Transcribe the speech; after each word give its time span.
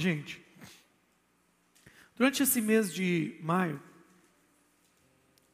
gente. 0.00 0.42
Durante 2.16 2.42
esse 2.42 2.60
mês 2.60 2.92
de 2.92 3.38
maio, 3.42 3.80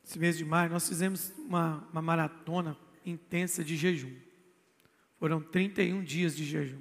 esse 0.05 0.19
mês 0.19 0.39
de 0.39 0.45
maio, 0.45 0.71
nós 0.71 0.89
fizemos 0.89 1.33
uma, 1.37 1.87
uma 1.93 2.01
maratona 2.01 2.77
intensa 3.05 3.65
de 3.65 3.77
jejum. 3.77 4.15
Foram 5.19 5.41
31 5.41 6.03
dias 6.03 6.37
de 6.37 6.45
jejum. 6.45 6.81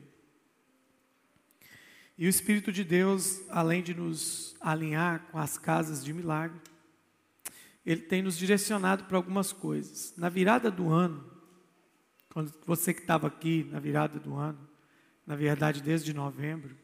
E 2.17 2.25
o 2.25 2.29
Espírito 2.29 2.71
de 2.71 2.83
Deus, 2.83 3.41
além 3.49 3.83
de 3.83 3.93
nos 3.93 4.55
alinhar 4.61 5.25
com 5.31 5.37
as 5.37 5.57
casas 5.57 6.03
de 6.03 6.13
milagre, 6.13 6.59
ele 7.85 8.01
tem 8.01 8.21
nos 8.21 8.37
direcionado 8.37 9.03
para 9.03 9.17
algumas 9.17 9.51
coisas. 9.51 10.13
Na 10.17 10.29
virada 10.29 10.71
do 10.71 10.89
ano, 10.89 11.29
quando 12.29 12.53
você 12.65 12.93
que 12.93 13.01
estava 13.01 13.27
aqui 13.27 13.67
na 13.71 13.79
virada 13.79 14.19
do 14.19 14.35
ano, 14.35 14.59
na 15.25 15.35
verdade 15.35 15.81
desde 15.81 16.13
novembro, 16.13 16.75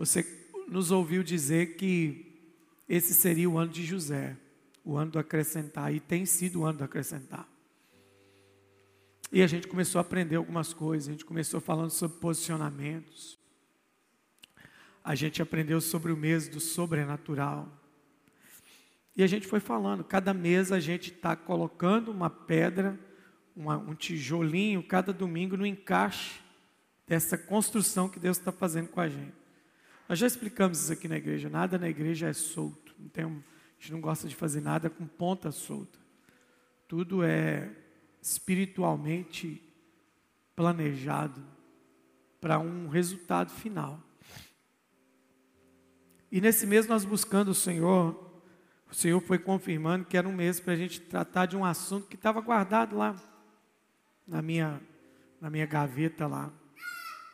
você 0.00 0.24
nos 0.66 0.90
ouviu 0.90 1.22
dizer 1.22 1.76
que 1.76 2.42
esse 2.88 3.12
seria 3.12 3.50
o 3.50 3.58
ano 3.58 3.70
de 3.70 3.84
José, 3.84 4.34
o 4.82 4.96
ano 4.96 5.10
do 5.10 5.18
acrescentar, 5.18 5.94
e 5.94 6.00
tem 6.00 6.24
sido 6.24 6.60
o 6.60 6.64
ano 6.64 6.78
do 6.78 6.84
acrescentar. 6.84 7.46
E 9.30 9.42
a 9.42 9.46
gente 9.46 9.68
começou 9.68 9.98
a 9.98 10.00
aprender 10.00 10.36
algumas 10.36 10.72
coisas, 10.72 11.06
a 11.06 11.12
gente 11.12 11.26
começou 11.26 11.60
falando 11.60 11.90
sobre 11.90 12.16
posicionamentos, 12.16 13.38
a 15.04 15.14
gente 15.14 15.42
aprendeu 15.42 15.82
sobre 15.82 16.10
o 16.10 16.16
mês 16.16 16.48
do 16.48 16.60
sobrenatural. 16.60 17.68
E 19.14 19.22
a 19.22 19.26
gente 19.26 19.46
foi 19.46 19.60
falando, 19.60 20.02
cada 20.02 20.32
mês 20.32 20.72
a 20.72 20.80
gente 20.80 21.12
está 21.12 21.36
colocando 21.36 22.10
uma 22.10 22.30
pedra, 22.30 22.98
uma, 23.54 23.76
um 23.76 23.94
tijolinho, 23.94 24.82
cada 24.82 25.12
domingo 25.12 25.58
no 25.58 25.66
encaixe 25.66 26.40
dessa 27.06 27.36
construção 27.36 28.08
que 28.08 28.18
Deus 28.18 28.38
está 28.38 28.50
fazendo 28.50 28.88
com 28.88 28.98
a 28.98 29.06
gente. 29.06 29.39
Nós 30.10 30.18
já 30.18 30.26
explicamos 30.26 30.80
isso 30.80 30.92
aqui 30.92 31.06
na 31.06 31.18
igreja, 31.18 31.48
nada 31.48 31.78
na 31.78 31.88
igreja 31.88 32.26
é 32.26 32.32
solto. 32.32 32.92
Não 32.98 33.08
tem, 33.08 33.24
a 33.24 33.28
gente 33.78 33.92
não 33.92 34.00
gosta 34.00 34.26
de 34.26 34.34
fazer 34.34 34.60
nada 34.60 34.90
com 34.90 35.06
ponta 35.06 35.52
solta. 35.52 36.00
Tudo 36.88 37.22
é 37.22 37.70
espiritualmente 38.20 39.62
planejado 40.56 41.40
para 42.40 42.58
um 42.58 42.88
resultado 42.88 43.52
final. 43.52 44.02
E 46.28 46.40
nesse 46.40 46.66
mês 46.66 46.88
nós 46.88 47.04
buscando 47.04 47.52
o 47.52 47.54
Senhor, 47.54 48.42
o 48.90 48.94
Senhor 48.96 49.20
foi 49.20 49.38
confirmando 49.38 50.06
que 50.06 50.16
era 50.16 50.28
um 50.28 50.34
mês 50.34 50.58
para 50.58 50.72
a 50.72 50.76
gente 50.76 51.00
tratar 51.02 51.46
de 51.46 51.56
um 51.56 51.64
assunto 51.64 52.08
que 52.08 52.16
estava 52.16 52.40
guardado 52.40 52.96
lá 52.96 53.14
na 54.26 54.42
minha, 54.42 54.80
na 55.40 55.48
minha 55.48 55.66
gaveta 55.66 56.26
lá. 56.26 56.52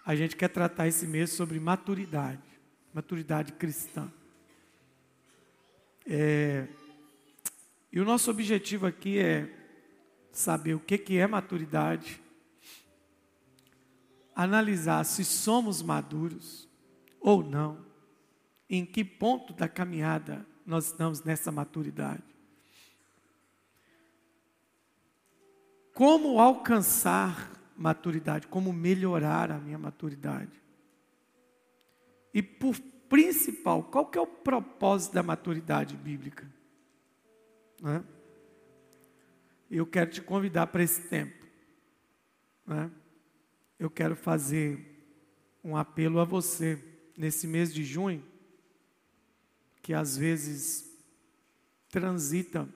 A 0.05 0.15
gente 0.15 0.37
quer 0.37 0.49
tratar 0.49 0.87
esse 0.87 1.07
mês 1.07 1.31
sobre 1.31 1.59
maturidade, 1.59 2.46
maturidade 2.97 3.53
cristã. 3.53 4.11
É, 6.07 6.67
e 7.93 8.01
o 8.01 8.07
nosso 8.07 8.31
objetivo 8.31 8.87
aqui 8.87 9.19
é 9.19 9.55
saber 10.33 10.73
o 10.73 10.81
que, 10.81 10.97
que 10.97 11.19
é 11.19 11.27
maturidade, 11.27 12.19
analisar 14.35 15.05
se 15.05 15.27
somos 15.27 15.83
maduros 15.83 16.67
ou 17.21 17.45
não 17.45 17.85
em 18.69 18.87
que 18.87 19.05
ponto 19.05 19.53
da 19.53 19.69
caminhada 19.69 20.47
nós 20.65 20.87
estamos 20.87 21.23
nessa 21.23 21.53
maturidade. 21.53 22.25
Como 25.93 26.41
alcançar 26.41 27.53
maturidade, 27.77 28.47
como 28.47 28.73
melhorar 28.73 29.51
a 29.51 29.59
minha 29.59 29.79
maturidade. 29.79 30.66
E 32.37 32.43
por 32.43 32.79
principal, 33.09 33.83
qual 33.83 34.05
que 34.05 34.19
é 34.19 34.21
o 34.21 34.27
propósito 34.27 35.15
da 35.15 35.23
maturidade 35.23 35.97
bíblica? 35.97 36.47
Né? 37.81 38.05
Eu 39.71 39.87
quero 39.87 40.11
te 40.11 40.21
convidar 40.21 40.67
para 40.67 40.83
esse 40.83 41.09
tempo. 41.09 41.47
Né? 42.67 42.91
Eu 43.79 43.89
quero 43.89 44.15
fazer 44.15 45.03
um 45.65 45.79
apelo 45.79 46.21
a 46.21 46.25
você 46.25 46.79
nesse 47.17 47.47
mês 47.47 47.73
de 47.73 47.83
junho 47.83 48.23
que 49.81 49.95
às 49.95 50.15
vezes 50.15 50.95
transita 51.89 52.69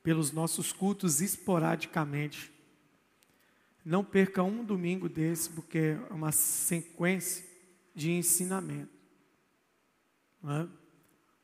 pelos 0.00 0.30
nossos 0.30 0.70
cultos 0.70 1.20
esporadicamente. 1.20 2.52
Não 3.84 4.04
perca 4.04 4.44
um 4.44 4.62
domingo 4.64 5.08
desse, 5.08 5.50
porque 5.50 5.96
é 6.08 6.14
uma 6.14 6.30
sequência 6.30 7.50
de 7.94 8.10
ensinamento. 8.12 8.92
É? 10.44 10.66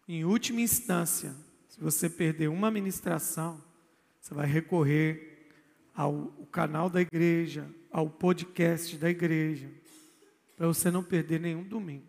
Em 0.08 0.24
última 0.24 0.60
instância, 0.60 1.34
se 1.68 1.80
você 1.80 2.08
perder 2.08 2.48
uma 2.48 2.70
ministração, 2.70 3.62
você 4.20 4.34
vai 4.34 4.46
recorrer 4.46 5.50
ao 5.94 6.28
canal 6.50 6.88
da 6.88 7.00
igreja, 7.00 7.68
ao 7.90 8.08
podcast 8.08 8.96
da 8.96 9.10
igreja, 9.10 9.70
para 10.56 10.66
você 10.66 10.90
não 10.90 11.02
perder 11.02 11.40
nenhum 11.40 11.62
domingo. 11.62 12.06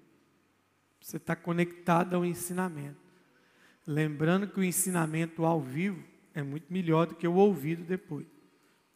Você 1.01 1.17
está 1.17 1.35
conectado 1.35 2.16
ao 2.16 2.25
ensinamento. 2.25 2.97
Lembrando 3.85 4.47
que 4.47 4.59
o 4.59 4.63
ensinamento 4.63 5.45
ao 5.45 5.61
vivo 5.61 6.03
é 6.33 6.44
muito 6.44 6.71
melhor 6.71 7.07
do 7.07 7.16
que 7.16 7.27
o 7.27 7.33
ouvido 7.33 7.83
depois. 7.83 8.27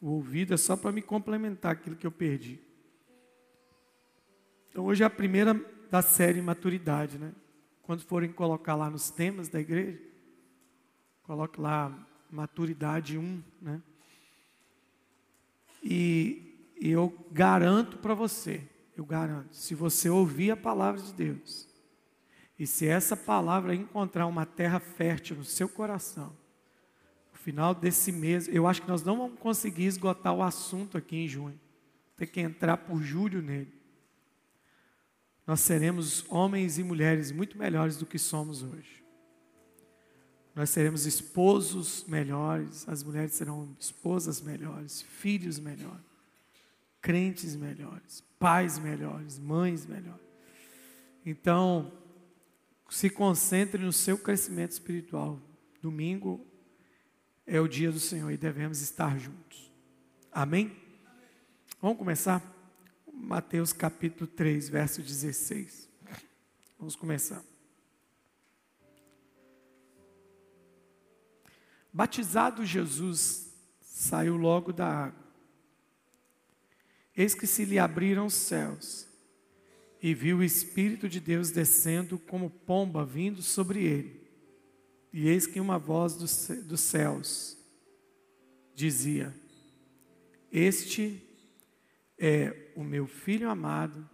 O 0.00 0.10
ouvido 0.10 0.54
é 0.54 0.56
só 0.56 0.76
para 0.76 0.92
me 0.92 1.02
complementar 1.02 1.72
aquilo 1.72 1.96
que 1.96 2.06
eu 2.06 2.12
perdi. 2.12 2.60
Então 4.74 4.86
hoje 4.86 5.04
é 5.04 5.06
a 5.06 5.10
primeira 5.10 5.54
da 5.88 6.02
série 6.02 6.42
Maturidade, 6.42 7.16
né? 7.16 7.32
Quando 7.82 8.02
forem 8.02 8.32
colocar 8.32 8.74
lá 8.74 8.90
nos 8.90 9.08
temas 9.08 9.48
da 9.48 9.60
igreja, 9.60 10.00
coloque 11.22 11.60
lá 11.60 11.96
Maturidade 12.28 13.16
1, 13.16 13.42
né? 13.62 13.80
E, 15.80 16.74
eu 16.74 17.16
garanto 17.30 17.98
para 17.98 18.14
você, 18.14 18.68
eu 18.96 19.04
garanto, 19.04 19.54
se 19.54 19.76
você 19.76 20.10
ouvir 20.10 20.50
a 20.50 20.56
palavra 20.56 21.00
de 21.00 21.14
Deus, 21.14 21.68
e 22.58 22.66
se 22.66 22.84
essa 22.84 23.16
palavra 23.16 23.76
encontrar 23.76 24.26
uma 24.26 24.44
terra 24.44 24.80
fértil 24.80 25.36
no 25.36 25.44
seu 25.44 25.68
coração, 25.68 26.36
no 27.32 27.38
final 27.38 27.76
desse 27.76 28.10
mês, 28.10 28.48
eu 28.48 28.66
acho 28.66 28.82
que 28.82 28.88
nós 28.88 29.04
não 29.04 29.18
vamos 29.18 29.38
conseguir 29.38 29.84
esgotar 29.84 30.34
o 30.34 30.42
assunto 30.42 30.98
aqui 30.98 31.18
em 31.18 31.28
junho. 31.28 31.60
Tem 32.16 32.26
que 32.26 32.40
entrar 32.40 32.78
por 32.78 33.00
julho 33.00 33.40
nele. 33.40 33.83
Nós 35.46 35.60
seremos 35.60 36.24
homens 36.30 36.78
e 36.78 36.82
mulheres 36.82 37.30
muito 37.30 37.58
melhores 37.58 37.96
do 37.96 38.06
que 38.06 38.18
somos 38.18 38.62
hoje. 38.62 39.04
Nós 40.54 40.70
seremos 40.70 41.04
esposos 41.04 42.04
melhores, 42.06 42.88
as 42.88 43.02
mulheres 43.02 43.32
serão 43.32 43.76
esposas 43.78 44.40
melhores, 44.40 45.02
filhos 45.02 45.58
melhores, 45.58 46.04
crentes 47.00 47.56
melhores, 47.56 48.22
pais 48.38 48.78
melhores, 48.78 49.38
mães 49.38 49.84
melhores. 49.84 50.22
Então, 51.26 51.92
se 52.88 53.10
concentre 53.10 53.82
no 53.82 53.92
seu 53.92 54.16
crescimento 54.16 54.70
espiritual. 54.70 55.40
Domingo 55.82 56.46
é 57.46 57.60
o 57.60 57.66
dia 57.66 57.90
do 57.90 57.98
Senhor 57.98 58.30
e 58.30 58.36
devemos 58.36 58.80
estar 58.80 59.18
juntos. 59.18 59.72
Amém? 60.30 60.74
Vamos 61.80 61.98
começar? 61.98 62.53
Mateus 63.24 63.72
capítulo 63.72 64.26
3, 64.26 64.68
verso 64.68 65.00
16. 65.00 65.88
Vamos 66.78 66.94
começar. 66.94 67.42
Batizado 71.90 72.66
Jesus, 72.66 73.50
saiu 73.80 74.36
logo 74.36 74.74
da 74.74 75.06
água. 75.06 75.24
Eis 77.16 77.34
que 77.34 77.46
se 77.46 77.64
lhe 77.64 77.78
abriram 77.78 78.26
os 78.26 78.34
céus 78.34 79.06
e 80.02 80.12
viu 80.12 80.38
o 80.38 80.44
Espírito 80.44 81.08
de 81.08 81.18
Deus 81.18 81.50
descendo 81.50 82.18
como 82.18 82.50
pomba 82.50 83.06
vindo 83.06 83.40
sobre 83.40 83.84
ele. 83.84 84.28
E 85.10 85.28
eis 85.28 85.46
que 85.46 85.60
uma 85.60 85.78
voz 85.78 86.14
dos, 86.14 86.80
céus 86.80 87.56
dizia: 88.74 89.34
Este 90.52 91.22
é 92.24 92.70
o 92.74 92.82
meu 92.82 93.06
filho 93.06 93.50
amado, 93.50 94.08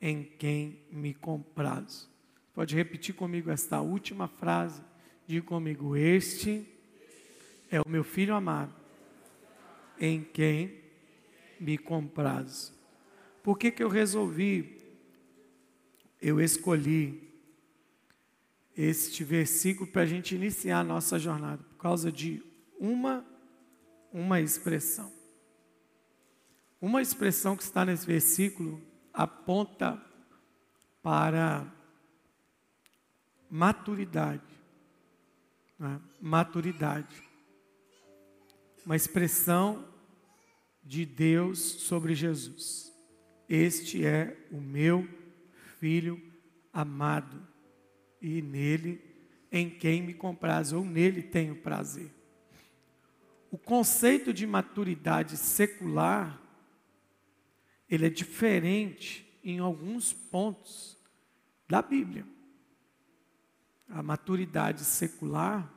em 0.00 0.22
quem 0.22 0.84
me 0.90 1.14
comprazo. 1.14 2.10
Pode 2.54 2.74
repetir 2.74 3.14
comigo 3.14 3.50
esta 3.50 3.80
última 3.80 4.28
frase? 4.28 4.82
Diga 5.26 5.46
comigo: 5.46 5.96
Este 5.96 6.66
é 7.70 7.80
o 7.80 7.88
meu 7.88 8.04
filho 8.04 8.34
amado, 8.34 8.74
em 9.98 10.22
quem 10.22 10.80
me 11.58 11.78
comprazo. 11.78 12.72
Por 13.42 13.58
que, 13.58 13.70
que 13.70 13.82
eu 13.82 13.88
resolvi 13.88 14.80
eu 16.22 16.40
escolhi 16.40 17.28
este 18.76 19.24
versículo 19.24 19.90
para 19.90 20.02
a 20.02 20.06
gente 20.06 20.36
iniciar 20.36 20.78
a 20.78 20.84
nossa 20.84 21.18
jornada, 21.18 21.60
por 21.64 21.78
causa 21.78 22.12
de 22.12 22.40
uma, 22.78 23.26
uma 24.12 24.40
expressão. 24.40 25.21
Uma 26.82 27.00
expressão 27.00 27.56
que 27.56 27.62
está 27.62 27.84
nesse 27.84 28.04
versículo 28.04 28.82
aponta 29.14 30.04
para 31.00 31.72
maturidade. 33.48 34.42
Né? 35.78 36.00
Maturidade. 36.20 37.22
Uma 38.84 38.96
expressão 38.96 39.88
de 40.82 41.06
Deus 41.06 41.60
sobre 41.60 42.16
Jesus. 42.16 42.92
Este 43.48 44.04
é 44.04 44.36
o 44.50 44.60
meu 44.60 45.08
filho 45.78 46.20
amado, 46.72 47.46
e 48.20 48.42
nele 48.42 49.00
em 49.52 49.70
quem 49.70 50.02
me 50.02 50.14
compraz, 50.14 50.72
ou 50.72 50.84
nele 50.84 51.22
tenho 51.22 51.54
prazer. 51.54 52.12
O 53.52 53.56
conceito 53.58 54.32
de 54.32 54.48
maturidade 54.48 55.36
secular, 55.36 56.41
ele 57.92 58.06
é 58.06 58.10
diferente 58.10 59.24
em 59.44 59.58
alguns 59.58 60.12
pontos 60.12 60.96
da 61.68 61.82
Bíblia. 61.82 62.26
A 63.88 64.02
maturidade 64.02 64.84
secular, 64.84 65.72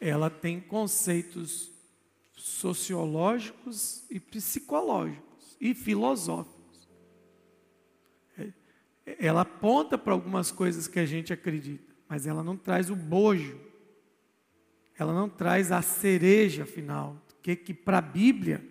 ela 0.00 0.28
tem 0.28 0.60
conceitos 0.60 1.70
sociológicos 2.32 4.04
e 4.10 4.18
psicológicos 4.18 5.56
e 5.60 5.72
filosóficos. 5.74 6.88
É, 8.36 8.52
ela 9.06 9.42
aponta 9.42 9.96
para 9.96 10.12
algumas 10.12 10.50
coisas 10.50 10.88
que 10.88 10.98
a 10.98 11.06
gente 11.06 11.32
acredita 11.32 11.94
mas 12.08 12.26
ela 12.26 12.44
não 12.44 12.56
traz 12.56 12.90
o 12.90 12.96
bojo, 12.96 13.58
ela 14.96 15.12
não 15.12 15.28
traz 15.28 15.72
a 15.72 15.82
cereja 15.82 16.64
final, 16.64 17.20
que, 17.42 17.56
que 17.56 17.74
para 17.74 17.98
a 17.98 18.02
Bíblia 18.02 18.64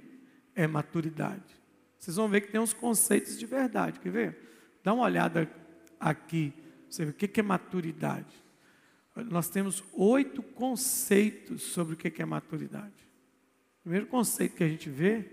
é 0.55 0.65
maturidade. 0.67 1.61
Vocês 2.03 2.17
vão 2.17 2.27
ver 2.27 2.41
que 2.41 2.51
tem 2.51 2.59
uns 2.59 2.73
conceitos 2.73 3.39
de 3.39 3.45
verdade, 3.45 3.97
quer 4.01 4.11
ver? 4.11 4.37
Dá 4.83 4.93
uma 4.93 5.05
olhada 5.05 5.49
aqui, 5.97 6.51
você 6.89 7.05
vê 7.05 7.11
o 7.11 7.13
que, 7.13 7.39
é 7.39 7.43
maturidade. 7.43 8.35
Nós 9.15 9.47
temos 9.47 9.81
oito 9.93 10.43
conceitos 10.43 11.63
sobre 11.63 11.93
o 11.93 11.97
que 11.97 12.21
é 12.21 12.25
maturidade. 12.25 13.07
O 13.79 13.83
primeiro 13.83 14.07
conceito 14.07 14.57
que 14.57 14.65
a 14.65 14.67
gente 14.67 14.89
vê 14.89 15.31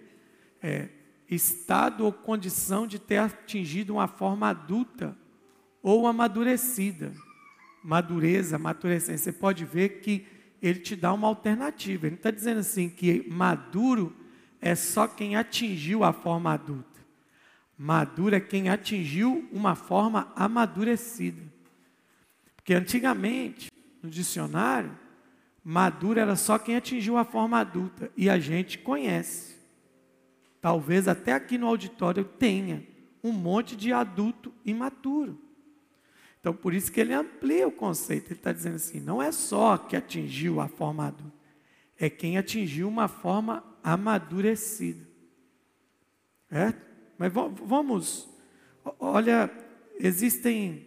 é 0.62 0.88
estado 1.28 2.04
ou 2.04 2.12
condição 2.12 2.86
de 2.86 3.00
ter 3.00 3.16
atingido 3.16 3.94
uma 3.94 4.06
forma 4.06 4.48
adulta 4.48 5.18
ou 5.82 6.06
amadurecida 6.06 7.12
madureza, 7.82 8.58
maturecência, 8.60 9.18
você 9.18 9.32
pode 9.32 9.64
ver 9.64 10.00
que 10.00 10.24
ele 10.62 10.78
te 10.78 10.94
dá 10.94 11.12
uma 11.12 11.26
alternativa. 11.26 12.06
Ele 12.06 12.12
não 12.12 12.18
está 12.18 12.30
dizendo 12.30 12.60
assim 12.60 12.88
que 12.88 13.26
maduro 13.28 14.14
é 14.60 14.74
só 14.74 15.08
quem 15.08 15.36
atingiu 15.36 16.04
a 16.04 16.12
forma 16.12 16.52
adulta. 16.52 17.00
Maduro 17.76 18.34
é 18.34 18.40
quem 18.40 18.68
atingiu 18.68 19.48
uma 19.50 19.74
forma 19.74 20.30
amadurecida. 20.36 21.42
Porque 22.54 22.74
antigamente, 22.74 23.72
no 24.02 24.10
dicionário, 24.10 24.96
maduro 25.64 26.20
era 26.20 26.36
só 26.36 26.58
quem 26.58 26.76
atingiu 26.76 27.16
a 27.16 27.24
forma 27.24 27.58
adulta. 27.58 28.10
E 28.16 28.28
a 28.28 28.38
gente 28.38 28.76
conhece. 28.78 29.56
Talvez 30.60 31.08
até 31.08 31.32
aqui 31.32 31.56
no 31.56 31.66
auditório 31.66 32.22
tenha 32.22 32.86
um 33.24 33.32
monte 33.32 33.74
de 33.74 33.92
adulto 33.94 34.52
imaturo. 34.64 35.40
Então, 36.38 36.54
por 36.54 36.74
isso 36.74 36.92
que 36.92 37.00
ele 37.00 37.14
amplia 37.14 37.66
o 37.66 37.72
conceito. 37.72 38.26
Ele 38.26 38.34
está 38.34 38.52
dizendo 38.52 38.76
assim: 38.76 39.00
não 39.00 39.22
é 39.22 39.32
só 39.32 39.78
que 39.78 39.96
atingiu 39.96 40.60
a 40.60 40.68
forma 40.68 41.06
adulta, 41.06 41.36
é 41.98 42.10
quem 42.10 42.36
atingiu 42.36 42.88
uma 42.88 43.08
forma 43.08 43.64
amadurecida. 43.82 45.06
É? 46.50 46.74
Mas 47.18 47.32
vamos, 47.32 48.28
olha, 48.98 49.50
existem 49.98 50.86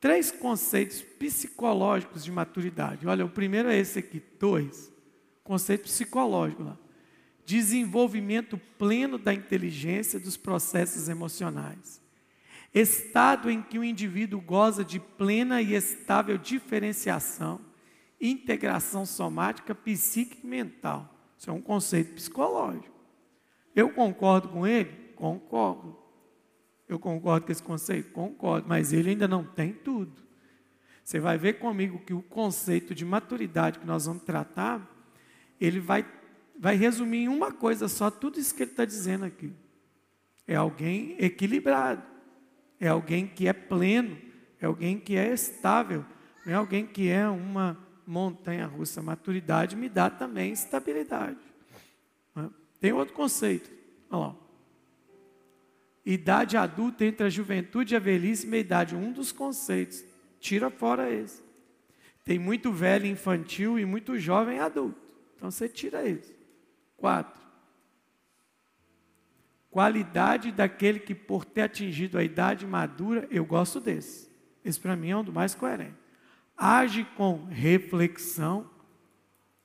três 0.00 0.30
conceitos 0.30 1.00
psicológicos 1.00 2.24
de 2.24 2.32
maturidade. 2.32 3.06
Olha, 3.06 3.24
o 3.24 3.30
primeiro 3.30 3.68
é 3.68 3.78
esse 3.78 3.98
aqui, 3.98 4.22
dois. 4.38 4.92
Conceito 5.42 5.84
psicológico 5.84 6.62
lá. 6.62 6.78
Desenvolvimento 7.46 8.58
pleno 8.78 9.16
da 9.16 9.32
inteligência 9.32 10.20
dos 10.20 10.36
processos 10.36 11.08
emocionais 11.08 11.98
estado 12.72 13.50
em 13.50 13.62
que 13.62 13.78
o 13.78 13.84
indivíduo 13.84 14.40
goza 14.40 14.84
de 14.84 15.00
plena 15.00 15.60
e 15.62 15.74
estável 15.74 16.36
diferenciação, 16.36 17.60
integração 18.20 19.06
somática, 19.06 19.74
psíquica 19.74 20.46
e 20.46 20.50
mental. 20.50 21.14
Isso 21.38 21.48
é 21.48 21.52
um 21.52 21.60
conceito 21.62 22.14
psicológico. 22.14 22.94
Eu 23.74 23.90
concordo 23.90 24.48
com 24.48 24.66
ele? 24.66 24.92
Concordo. 25.14 25.96
Eu 26.88 26.98
concordo 26.98 27.46
com 27.46 27.52
esse 27.52 27.62
conceito? 27.62 28.10
Concordo, 28.12 28.68
mas 28.68 28.92
ele 28.92 29.10
ainda 29.10 29.28
não 29.28 29.44
tem 29.44 29.72
tudo. 29.72 30.22
Você 31.04 31.20
vai 31.20 31.38
ver 31.38 31.54
comigo 31.54 32.00
que 32.00 32.12
o 32.12 32.20
conceito 32.20 32.94
de 32.94 33.04
maturidade 33.04 33.78
que 33.78 33.86
nós 33.86 34.06
vamos 34.06 34.24
tratar, 34.24 34.86
ele 35.60 35.80
vai, 35.80 36.04
vai 36.58 36.76
resumir 36.76 37.20
em 37.20 37.28
uma 37.28 37.52
coisa 37.52 37.88
só, 37.88 38.10
tudo 38.10 38.38
isso 38.38 38.54
que 38.54 38.64
ele 38.64 38.72
está 38.72 38.84
dizendo 38.84 39.24
aqui. 39.24 39.52
É 40.46 40.56
alguém 40.56 41.16
equilibrado 41.18 42.18
é 42.80 42.88
alguém 42.88 43.26
que 43.26 43.48
é 43.48 43.52
pleno, 43.52 44.16
é 44.60 44.66
alguém 44.66 44.98
que 44.98 45.16
é 45.16 45.32
estável, 45.32 46.04
não 46.44 46.52
é 46.52 46.56
alguém 46.56 46.86
que 46.86 47.08
é 47.08 47.28
uma 47.28 47.76
montanha 48.08 48.66
russa. 48.66 49.02
Maturidade 49.02 49.76
me 49.76 49.88
dá 49.88 50.08
também 50.08 50.52
estabilidade. 50.52 51.38
Tem 52.80 52.92
outro 52.92 53.14
conceito, 53.14 53.70
olha 54.10 54.28
lá. 54.28 54.36
Idade 56.06 56.56
adulta 56.56 57.04
entre 57.04 57.26
a 57.26 57.30
juventude 57.30 57.94
e 57.94 57.96
a 57.96 58.00
velhice 58.00 58.46
e 58.46 58.48
meia 58.48 58.60
idade, 58.60 58.96
um 58.96 59.12
dos 59.12 59.30
conceitos. 59.30 60.02
Tira 60.40 60.70
fora 60.70 61.12
esse. 61.12 61.42
Tem 62.24 62.38
muito 62.38 62.72
velho 62.72 63.06
infantil 63.06 63.78
e 63.78 63.84
muito 63.84 64.18
jovem 64.18 64.58
adulto. 64.58 65.00
Então 65.36 65.50
você 65.50 65.68
tira 65.68 66.08
esse. 66.08 66.34
Quatro 66.96 67.38
qualidade 69.78 70.50
daquele 70.50 70.98
que, 70.98 71.14
por 71.14 71.44
ter 71.44 71.62
atingido 71.62 72.18
a 72.18 72.24
idade 72.24 72.66
madura, 72.66 73.28
eu 73.30 73.44
gosto 73.44 73.78
desse. 73.78 74.28
Esse 74.64 74.80
para 74.80 74.96
mim 74.96 75.10
é 75.10 75.16
um 75.16 75.22
do 75.22 75.32
mais 75.32 75.54
coerente. 75.54 75.94
Age 76.60 77.04
com 77.16 77.44
reflexão, 77.44 78.68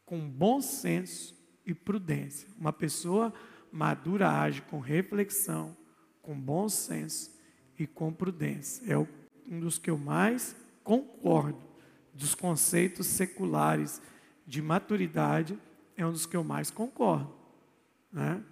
com 0.06 0.30
bom 0.30 0.62
senso 0.62 1.36
e 1.66 1.74
prudência. 1.74 2.48
Uma 2.56 2.72
pessoa 2.72 3.34
madura 3.72 4.30
age 4.30 4.62
com 4.62 4.80
reflexão, 4.80 5.76
com 6.22 6.40
bom 6.40 6.70
senso 6.70 7.32
e 7.80 7.88
com 7.88 8.14
prudência. 8.14 8.94
É 8.94 8.96
um 8.96 9.60
dos 9.60 9.80
que 9.80 9.90
eu 9.90 9.98
mais 9.98 10.56
concordo 10.84 11.60
dos 12.14 12.36
conceitos 12.36 13.08
seculares 13.08 14.00
de 14.46 14.62
maturidade, 14.62 15.58
é 15.98 16.06
um 16.06 16.12
dos 16.12 16.28
que 16.28 16.38
eu 16.38 16.44
mais 16.44 16.70
concordo. 16.70 17.34
Né? 18.12 18.44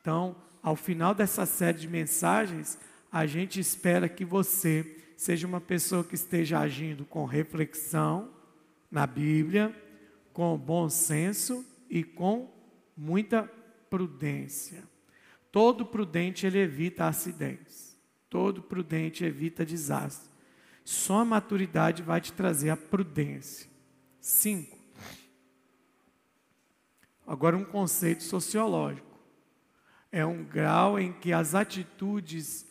Então, 0.00 0.36
ao 0.62 0.76
final 0.76 1.12
dessa 1.12 1.44
série 1.44 1.78
de 1.78 1.88
mensagens, 1.88 2.78
a 3.10 3.26
gente 3.26 3.58
espera 3.58 4.08
que 4.08 4.24
você 4.24 4.99
seja 5.20 5.46
uma 5.46 5.60
pessoa 5.60 6.02
que 6.02 6.14
esteja 6.14 6.58
agindo 6.60 7.04
com 7.04 7.26
reflexão 7.26 8.32
na 8.90 9.06
Bíblia, 9.06 9.70
com 10.32 10.56
bom 10.56 10.88
senso 10.88 11.62
e 11.90 12.02
com 12.02 12.50
muita 12.96 13.42
prudência. 13.90 14.82
Todo 15.52 15.84
prudente 15.84 16.46
ele 16.46 16.58
evita 16.58 17.06
acidentes. 17.06 18.00
Todo 18.30 18.62
prudente 18.62 19.22
evita 19.22 19.62
desastre. 19.62 20.26
Só 20.86 21.18
a 21.18 21.24
maturidade 21.26 22.02
vai 22.02 22.22
te 22.22 22.32
trazer 22.32 22.70
a 22.70 22.76
prudência. 22.76 23.68
Cinco. 24.22 24.78
Agora 27.26 27.58
um 27.58 27.64
conceito 27.64 28.22
sociológico 28.22 29.20
é 30.10 30.24
um 30.24 30.42
grau 30.42 30.98
em 30.98 31.12
que 31.12 31.30
as 31.30 31.54
atitudes, 31.54 32.66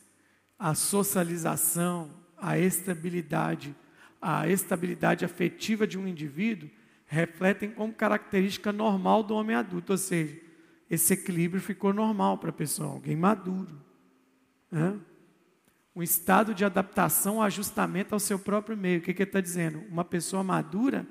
a 0.57 0.73
socialização, 0.73 2.18
a 2.41 2.57
estabilidade, 2.57 3.75
a 4.21 4.47
estabilidade 4.47 5.25
afetiva 5.25 5.85
de 5.85 5.97
um 5.97 6.07
indivíduo 6.07 6.69
refletem 7.05 7.71
como 7.71 7.93
característica 7.93 8.71
normal 8.71 9.23
do 9.23 9.33
homem 9.33 9.55
adulto, 9.55 9.93
ou 9.93 9.97
seja, 9.97 10.39
esse 10.89 11.13
equilíbrio 11.13 11.61
ficou 11.61 11.93
normal 11.93 12.37
para 12.37 12.49
a 12.49 12.53
pessoa, 12.53 12.91
alguém 12.91 13.15
maduro. 13.15 13.79
Né? 14.71 14.97
Um 15.95 16.03
estado 16.03 16.53
de 16.53 16.63
adaptação, 16.63 17.41
ajustamento 17.41 18.13
ao 18.13 18.19
seu 18.19 18.39
próprio 18.39 18.77
meio. 18.77 18.99
O 18.99 19.01
que, 19.01 19.13
que 19.13 19.23
ele 19.23 19.29
está 19.29 19.41
dizendo? 19.41 19.83
Uma 19.89 20.05
pessoa 20.05 20.43
madura, 20.43 21.05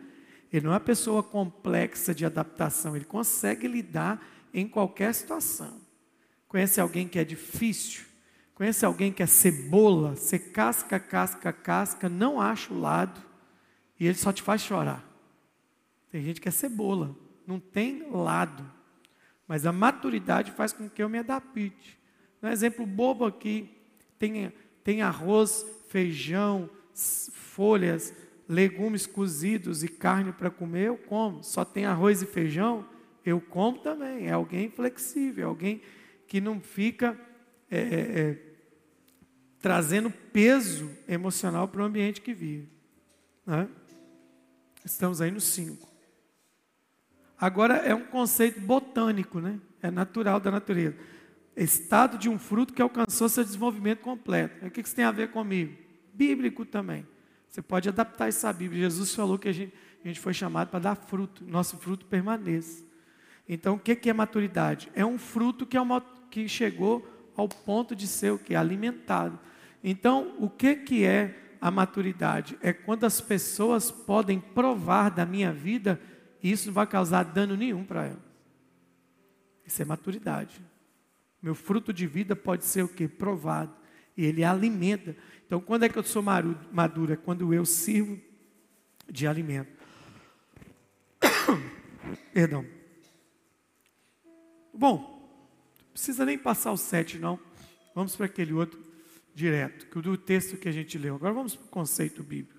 ele 0.52 0.66
não 0.66 0.72
é 0.72 0.74
uma 0.74 0.80
pessoa 0.80 1.22
complexa 1.22 2.14
de 2.14 2.24
adaptação, 2.24 2.96
ele 2.96 3.04
consegue 3.04 3.68
lidar 3.68 4.24
em 4.52 4.66
qualquer 4.66 5.14
situação. 5.14 5.80
Conhece 6.48 6.80
alguém 6.80 7.06
que 7.06 7.18
é 7.18 7.24
difícil? 7.24 8.07
Conhece 8.58 8.84
alguém 8.84 9.12
que 9.12 9.22
é 9.22 9.26
cebola? 9.26 10.16
Você 10.16 10.36
casca, 10.36 10.98
casca, 10.98 11.52
casca, 11.52 12.08
não 12.08 12.40
acha 12.40 12.74
o 12.74 12.80
lado 12.80 13.22
e 14.00 14.04
ele 14.04 14.16
só 14.18 14.32
te 14.32 14.42
faz 14.42 14.62
chorar. 14.62 15.08
Tem 16.10 16.20
gente 16.24 16.40
que 16.40 16.48
é 16.48 16.50
cebola, 16.50 17.16
não 17.46 17.60
tem 17.60 18.10
lado. 18.10 18.68
Mas 19.46 19.64
a 19.64 19.70
maturidade 19.70 20.50
faz 20.50 20.72
com 20.72 20.90
que 20.90 21.00
eu 21.00 21.08
me 21.08 21.18
adapte. 21.18 21.96
Um 22.42 22.48
exemplo 22.48 22.84
bobo 22.84 23.24
aqui: 23.24 23.70
tem, 24.18 24.52
tem 24.82 25.02
arroz 25.02 25.64
feijão, 25.88 26.68
folhas, 27.32 28.12
legumes 28.48 29.06
cozidos 29.06 29.84
e 29.84 29.88
carne 29.88 30.32
para 30.32 30.50
comer, 30.50 30.88
eu 30.88 30.96
como. 30.96 31.44
Só 31.44 31.64
tem 31.64 31.86
arroz 31.86 32.22
e 32.22 32.26
feijão, 32.26 32.84
eu 33.24 33.40
como 33.40 33.78
também. 33.78 34.26
É 34.26 34.32
alguém 34.32 34.68
flexível, 34.68 35.44
é 35.44 35.48
alguém 35.48 35.80
que 36.26 36.40
não 36.40 36.60
fica 36.60 37.16
é, 37.70 37.78
é, 37.78 38.20
é 38.20 38.47
trazendo 39.60 40.10
peso 40.10 40.90
emocional 41.08 41.68
para 41.68 41.82
o 41.82 41.84
ambiente 41.84 42.20
que 42.20 42.32
vive. 42.32 42.68
Né? 43.46 43.68
Estamos 44.84 45.20
aí 45.20 45.30
no 45.30 45.40
5. 45.40 45.88
Agora 47.40 47.76
é 47.76 47.94
um 47.94 48.04
conceito 48.04 48.60
botânico, 48.60 49.40
né? 49.40 49.60
É 49.80 49.90
natural 49.90 50.40
da 50.40 50.50
natureza. 50.50 50.96
Estado 51.56 52.18
de 52.18 52.28
um 52.28 52.38
fruto 52.38 52.72
que 52.72 52.82
alcançou 52.82 53.28
seu 53.28 53.44
desenvolvimento 53.44 54.00
completo. 54.00 54.66
O 54.66 54.70
que 54.70 54.80
isso 54.80 54.94
tem 54.94 55.04
a 55.04 55.12
ver 55.12 55.30
comigo? 55.30 55.76
Bíblico 56.12 56.64
também. 56.64 57.06
Você 57.48 57.62
pode 57.62 57.88
adaptar 57.88 58.28
isso 58.28 58.46
à 58.46 58.52
Bíblia. 58.52 58.82
Jesus 58.82 59.14
falou 59.14 59.38
que 59.38 59.48
a 59.48 59.52
gente, 59.52 59.72
a 60.04 60.08
gente 60.08 60.20
foi 60.20 60.34
chamado 60.34 60.68
para 60.68 60.80
dar 60.80 60.94
fruto. 60.96 61.44
Nosso 61.44 61.76
fruto 61.76 62.06
permaneça. 62.06 62.84
Então, 63.48 63.74
o 63.74 63.78
que 63.78 64.10
é 64.10 64.12
maturidade? 64.12 64.90
É 64.94 65.04
um 65.04 65.18
fruto 65.18 65.64
que, 65.64 65.76
é 65.76 65.80
uma, 65.80 66.00
que 66.30 66.48
chegou 66.48 67.08
ao 67.36 67.48
ponto 67.48 67.94
de 67.94 68.06
ser 68.06 68.32
o 68.32 68.38
que? 68.38 68.54
Alimentado. 68.54 69.38
Então, 69.82 70.34
o 70.38 70.48
que, 70.48 70.74
que 70.74 71.04
é 71.04 71.56
a 71.60 71.70
maturidade? 71.70 72.58
É 72.62 72.72
quando 72.72 73.04
as 73.04 73.20
pessoas 73.20 73.90
podem 73.90 74.40
provar 74.40 75.10
da 75.10 75.24
minha 75.24 75.52
vida 75.52 76.00
e 76.42 76.50
isso 76.50 76.66
não 76.66 76.74
vai 76.74 76.86
causar 76.86 77.24
dano 77.24 77.56
nenhum 77.56 77.84
para 77.84 78.06
elas. 78.06 78.28
Isso 79.64 79.82
é 79.82 79.84
maturidade. 79.84 80.60
Meu 81.42 81.54
fruto 81.54 81.92
de 81.92 82.06
vida 82.06 82.34
pode 82.34 82.64
ser 82.64 82.82
o 82.82 82.88
que? 82.88 83.06
Provado. 83.06 83.72
E 84.16 84.24
ele 84.24 84.42
alimenta. 84.42 85.16
Então, 85.46 85.60
quando 85.60 85.84
é 85.84 85.88
que 85.88 85.98
eu 85.98 86.02
sou 86.02 86.22
maduro? 86.22 87.12
É 87.12 87.16
quando 87.16 87.52
eu 87.54 87.64
sirvo 87.64 88.18
de 89.08 89.26
alimento. 89.26 89.70
Perdão. 92.32 92.64
Bom, 94.74 95.32
não 95.80 95.92
precisa 95.92 96.24
nem 96.24 96.38
passar 96.38 96.72
o 96.72 96.76
sete, 96.76 97.18
não. 97.18 97.38
Vamos 97.94 98.16
para 98.16 98.26
aquele 98.26 98.52
outro 98.52 98.87
direto, 99.38 99.86
que 99.86 100.00
do 100.00 100.18
texto 100.18 100.56
que 100.56 100.68
a 100.68 100.72
gente 100.72 100.98
leu. 100.98 101.14
Agora 101.14 101.32
vamos 101.32 101.54
para 101.54 101.64
o 101.64 101.68
conceito 101.68 102.22
bíblico. 102.24 102.58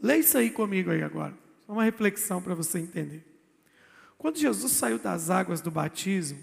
Leia 0.00 0.18
isso 0.18 0.36
aí 0.36 0.50
comigo 0.50 0.90
aí 0.90 1.00
agora. 1.00 1.32
Só 1.64 1.72
uma 1.72 1.84
reflexão 1.84 2.42
para 2.42 2.54
você 2.54 2.80
entender. 2.80 3.24
Quando 4.18 4.38
Jesus 4.38 4.72
saiu 4.72 4.98
das 4.98 5.30
águas 5.30 5.60
do 5.60 5.70
batismo, 5.70 6.42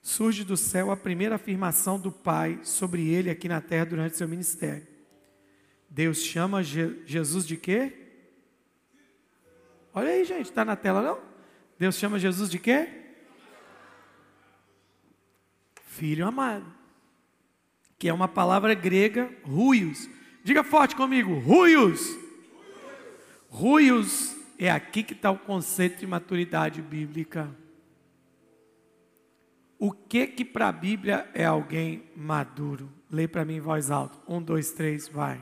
surge 0.00 0.42
do 0.42 0.56
céu 0.56 0.90
a 0.90 0.96
primeira 0.96 1.34
afirmação 1.34 2.00
do 2.00 2.10
Pai 2.10 2.60
sobre 2.62 3.06
ele 3.08 3.28
aqui 3.28 3.46
na 3.46 3.60
terra 3.60 3.84
durante 3.84 4.16
seu 4.16 4.26
ministério. 4.26 4.86
Deus 5.90 6.22
chama 6.22 6.62
Je 6.62 7.02
Jesus 7.04 7.46
de 7.46 7.58
quê? 7.58 7.92
Olha 9.92 10.10
aí, 10.10 10.24
gente, 10.24 10.46
está 10.46 10.64
na 10.64 10.76
tela 10.76 11.02
não? 11.02 11.20
Deus 11.78 11.96
chama 11.96 12.18
Jesus 12.18 12.50
de 12.50 12.58
quê? 12.58 12.88
Filho 15.84 16.26
amado 16.26 16.77
que 17.98 18.08
é 18.08 18.12
uma 18.12 18.28
palavra 18.28 18.74
grega, 18.74 19.30
ruios. 19.42 20.08
Diga 20.44 20.62
forte 20.62 20.94
comigo, 20.94 21.38
ruios. 21.40 22.16
Ruios 23.48 24.36
é 24.58 24.70
aqui 24.70 25.02
que 25.02 25.14
está 25.14 25.30
o 25.30 25.38
conceito 25.38 25.98
de 25.98 26.06
maturidade 26.06 26.80
bíblica. 26.80 27.50
O 29.78 29.92
que 29.92 30.26
que 30.26 30.44
para 30.44 30.68
a 30.68 30.72
Bíblia 30.72 31.28
é 31.34 31.44
alguém 31.44 32.02
maduro? 32.16 32.90
Lê 33.10 33.26
para 33.26 33.44
mim 33.44 33.56
em 33.56 33.60
voz 33.60 33.90
alta. 33.90 34.18
Um, 34.28 34.42
dois, 34.42 34.72
três, 34.72 35.08
vai. 35.08 35.40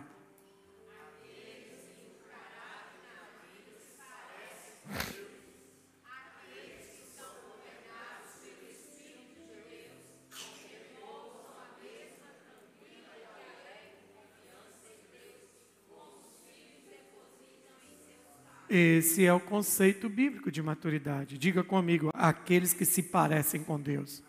Esse 18.79 19.25
é 19.25 19.33
o 19.33 19.41
conceito 19.41 20.07
bíblico 20.07 20.53
de 20.53 20.63
maturidade. 20.63 21.39
Diga 21.39 21.65
comigo, 21.65 22.11
aqueles 22.13 22.75
que 22.75 22.85
se 22.85 23.03
parecem 23.03 23.63
com 23.63 23.81
Deus. 23.81 24.23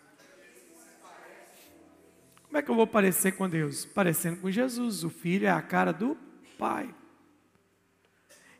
Como 2.44 2.56
é 2.56 2.62
que 2.62 2.70
eu 2.70 2.74
vou 2.74 2.86
parecer 2.86 3.32
com 3.32 3.46
Deus? 3.46 3.84
Parecendo 3.84 4.38
com 4.38 4.50
Jesus. 4.50 5.04
O 5.04 5.10
filho 5.10 5.46
é 5.46 5.50
a 5.50 5.60
cara 5.60 5.92
do 5.92 6.16
Pai. 6.56 6.94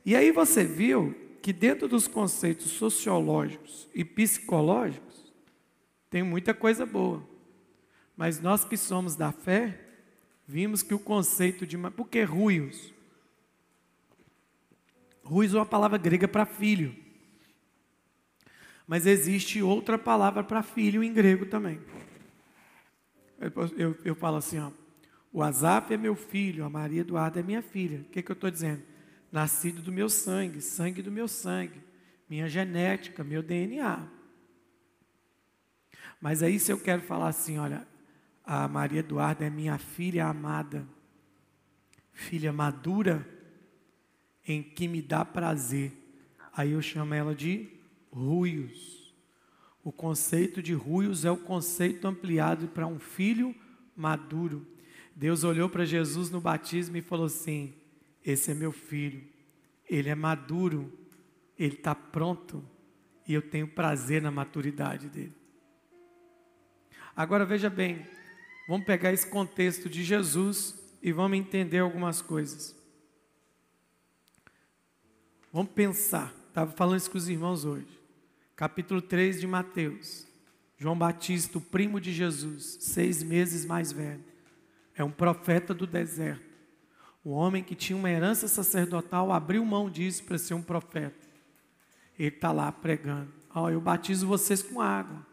E 0.05 0.15
aí 0.15 0.31
você 0.31 0.63
viu 0.63 1.15
que 1.41 1.55
dentro 1.55 1.89
dos 1.89 2.07
conceitos 2.07 2.71
sociológicos 2.73 3.89
e 3.95 4.05
psicológicos 4.05 5.33
tem 6.11 6.23
muita 6.23 6.53
coisa 6.53 6.85
boa. 6.85 7.27
Mas 8.15 8.43
nós 8.43 8.63
que 8.63 8.77
somos 8.77 9.17
da 9.17 9.33
fé, 9.33 9.81
vimos 10.47 10.83
que 10.83 10.93
o 10.93 10.99
conceito 10.99 11.67
de. 11.67 11.79
Por 11.79 12.11
que 12.11 12.23
ruios? 12.25 12.93
Ruiz 15.29 15.53
é 15.53 15.59
uma 15.59 15.67
palavra 15.67 15.99
grega 15.99 16.27
para 16.27 16.47
filho. 16.47 16.97
Mas 18.87 19.05
existe 19.05 19.61
outra 19.61 19.99
palavra 19.99 20.43
para 20.43 20.63
filho 20.63 21.05
em 21.05 21.13
grego 21.13 21.45
também. 21.45 21.79
Eu, 23.39 23.53
eu, 23.77 23.99
eu, 24.07 24.15
falo 24.15 24.39
assim, 24.39 24.59
ó, 24.59 24.71
o 25.31 25.43
Azaf 25.43 25.93
é 25.93 25.99
meu 25.99 26.17
filho, 26.17 26.65
a 26.65 26.71
Maria 26.71 27.03
Eduarda 27.03 27.41
é 27.41 27.43
minha 27.43 27.61
filha. 27.61 28.01
O 28.01 28.05
que, 28.05 28.23
que 28.23 28.31
eu 28.31 28.35
estou 28.35 28.51
dizendo? 28.51 28.83
Nascido 29.31 29.83
do 29.83 29.93
meu 29.93 30.09
sangue, 30.09 30.63
sangue 30.63 31.03
do 31.03 31.13
meu 31.13 31.29
sangue, 31.29 31.83
minha 32.27 32.49
genética, 32.49 33.23
meu 33.23 33.43
DNA. 33.43 34.09
Mas 36.19 36.43
aí 36.43 36.59
se 36.59 36.73
eu 36.73 36.81
quero 36.81 37.03
falar 37.03 37.29
assim, 37.29 37.59
olha, 37.59 37.87
a 38.43 38.67
Maria 38.67 39.01
Eduarda 39.01 39.45
é 39.45 39.51
minha 39.51 39.77
filha 39.77 40.25
amada, 40.25 40.89
filha 42.15 42.51
madura, 42.51 43.29
em 44.49 44.63
que 44.63 44.89
me 44.89 45.03
dá 45.03 45.25
prazer. 45.25 45.93
Aí 46.53 46.73
eu 46.73 46.81
chamo 46.81 47.13
ela 47.15 47.35
de 47.35 47.69
ruios. 48.11 49.15
O 49.85 49.93
conceito 49.93 50.63
de 50.63 50.73
ruios 50.73 51.25
é 51.25 51.31
o 51.31 51.37
conceito 51.37 52.09
ampliado 52.09 52.69
para 52.69 52.87
um 52.87 52.99
filho 52.99 53.55
maduro. 53.95 54.67
Deus 55.15 55.45
olhou 55.45 55.69
para 55.69 55.85
Jesus 55.85 56.31
no 56.31 56.41
batismo 56.41 56.97
e 56.97 57.03
falou 57.03 57.27
assim: 57.27 57.75
Esse 58.25 58.51
é 58.51 58.55
meu 58.55 58.73
filho, 58.73 59.23
ele 59.89 60.09
é 60.09 60.15
maduro, 60.15 60.93
ele 61.59 61.75
está 61.75 61.95
pronto 61.95 62.65
e 63.27 63.35
eu 63.35 63.43
tenho 63.43 63.69
prazer 63.69 64.23
na 64.23 64.31
maturidade 64.31 65.09
dele. 65.09 65.35
Agora 67.15 67.45
veja 67.45 67.69
bem, 67.69 68.07
vamos 68.69 68.87
pegar 68.87 69.13
esse 69.13 69.27
contexto 69.27 69.89
de 69.89 70.05
Jesus 70.05 70.97
e 71.03 71.13
vamos 71.13 71.37
entender 71.37 71.81
algumas 71.81 72.23
coisas. 72.23 72.78
Vamos 75.53 75.73
pensar. 75.73 76.35
Estava 76.49 76.71
falando 76.73 76.99
isso 76.99 77.11
com 77.11 77.19
os 77.19 77.29
irmãos 77.29 77.65
hoje. 77.65 77.87
Capítulo 78.55 79.01
3 79.01 79.41
de 79.41 79.47
Mateus. 79.47 80.27
João 80.77 80.97
Batista, 80.97 81.59
o 81.59 81.61
primo 81.61 82.01
de 82.01 82.13
Jesus, 82.13 82.79
seis 82.81 83.23
meses 83.23 83.65
mais 83.65 83.91
velho. 83.91 84.23
É 84.95 85.03
um 85.03 85.11
profeta 85.11 85.73
do 85.73 85.87
deserto. 85.87 86.45
O 87.25 87.31
homem 87.31 87.65
que 87.65 87.75
tinha 87.75 87.97
uma 87.97 88.11
herança 88.11 88.47
sacerdotal 88.47 89.33
abriu 89.33 89.65
mão 89.65 89.91
disso 89.91 90.23
para 90.25 90.39
ser 90.39 90.55
um 90.55 90.63
profeta. 90.63 91.27
Ele 92.19 92.29
está 92.29 92.53
lá 92.53 92.71
pregando. 92.71 93.33
Ó, 93.55 93.65
oh, 93.65 93.71
eu 93.71 93.81
batizo 93.81 94.27
vocês 94.27 94.63
com 94.63 94.81
água. 94.81 95.27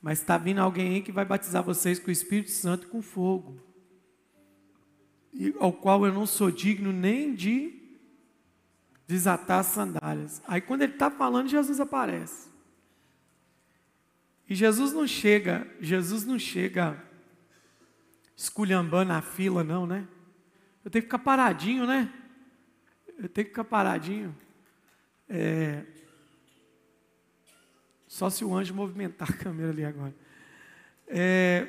Mas 0.00 0.18
está 0.18 0.36
vindo 0.36 0.58
alguém 0.58 0.94
aí 0.94 1.02
que 1.02 1.12
vai 1.12 1.24
batizar 1.24 1.62
vocês 1.62 1.98
com 1.98 2.08
o 2.08 2.12
Espírito 2.12 2.50
Santo 2.50 2.86
e 2.86 2.90
com 2.90 3.00
fogo. 3.00 3.56
E, 5.32 5.54
ao 5.58 5.72
qual 5.72 6.04
eu 6.04 6.12
não 6.12 6.26
sou 6.26 6.50
digno 6.50 6.92
nem 6.92 7.34
de 7.34 7.81
desatar 9.12 9.60
as 9.60 9.66
sandálias. 9.66 10.42
Aí 10.48 10.60
quando 10.60 10.82
ele 10.82 10.94
está 10.94 11.10
falando, 11.10 11.46
Jesus 11.46 11.78
aparece. 11.78 12.48
E 14.48 14.54
Jesus 14.54 14.92
não 14.92 15.06
chega, 15.06 15.66
Jesus 15.80 16.24
não 16.24 16.38
chega 16.38 16.98
esculhambando 18.34 19.12
a 19.12 19.20
fila, 19.20 19.62
não, 19.62 19.86
né? 19.86 20.08
Eu 20.82 20.90
tenho 20.90 21.02
que 21.02 21.08
ficar 21.08 21.18
paradinho, 21.18 21.86
né? 21.86 22.12
Eu 23.18 23.28
tenho 23.28 23.44
que 23.44 23.50
ficar 23.50 23.64
paradinho. 23.64 24.34
É... 25.28 25.84
Só 28.08 28.30
se 28.30 28.44
o 28.44 28.54
anjo 28.54 28.74
movimentar 28.74 29.30
a 29.30 29.32
câmera 29.32 29.70
ali 29.70 29.84
agora. 29.84 30.14
É... 31.06 31.68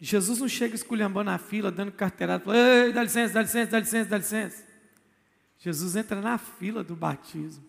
Jesus 0.00 0.40
não 0.40 0.48
chega 0.48 0.74
esculhambando 0.74 1.30
a 1.30 1.38
fila, 1.38 1.70
dando 1.70 1.92
carteirada, 1.92 2.44
falando, 2.44 2.92
dá 2.92 3.02
licença, 3.02 3.32
dá 3.32 3.42
licença, 3.42 3.70
dá 3.70 3.78
licença, 3.78 4.10
dá 4.10 4.18
licença. 4.18 4.73
Jesus 5.64 5.96
entra 5.96 6.20
na 6.20 6.36
fila 6.36 6.84
do 6.84 6.94
batismo. 6.94 7.64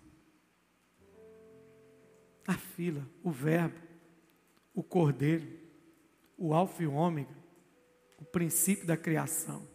Na 2.45 2.57
fila, 2.57 3.07
o 3.23 3.31
Verbo, 3.31 3.79
o 4.73 4.83
Cordeiro, 4.83 5.47
o 6.37 6.53
Alfa 6.53 6.83
e 6.83 6.87
o 6.87 6.93
Ômega. 6.93 7.33
princípio 8.33 8.85
da 8.85 8.97
criação. 8.97 9.65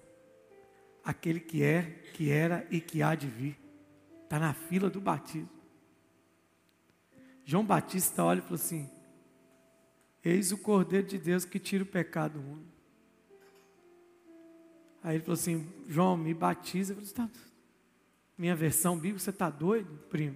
Aquele 1.03 1.41
que 1.41 1.62
é, 1.62 2.03
que 2.12 2.31
era 2.31 2.67
e 2.71 2.79
que 2.79 3.03
há 3.03 3.15
de 3.15 3.27
vir. 3.27 3.59
Está 4.25 4.39
na 4.39 4.53
fila 4.53 4.91
do 4.91 5.00
batismo. 5.00 5.49
João 7.43 7.65
Batista 7.65 8.23
olha 8.23 8.41
e 8.41 8.43
fala 8.43 8.57
assim: 8.57 8.91
Eis 10.23 10.53
o 10.53 10.59
Cordeiro 10.59 11.07
de 11.07 11.17
Deus 11.17 11.47
que 11.47 11.59
tira 11.59 11.85
o 11.85 11.87
pecado 11.87 12.35
do 12.35 12.43
mundo. 12.43 12.67
Aí 15.03 15.17
ele 15.17 15.25
falou 15.25 15.41
assim: 15.41 15.67
João, 15.89 16.19
me 16.19 16.35
batiza. 16.35 16.93
Eu 16.93 16.97
falei, 16.97 17.12
tá, 17.15 17.50
minha 18.40 18.56
versão 18.56 18.97
bíblica, 18.97 19.18
você 19.18 19.28
está 19.28 19.50
doido, 19.50 19.99
primo? 20.09 20.35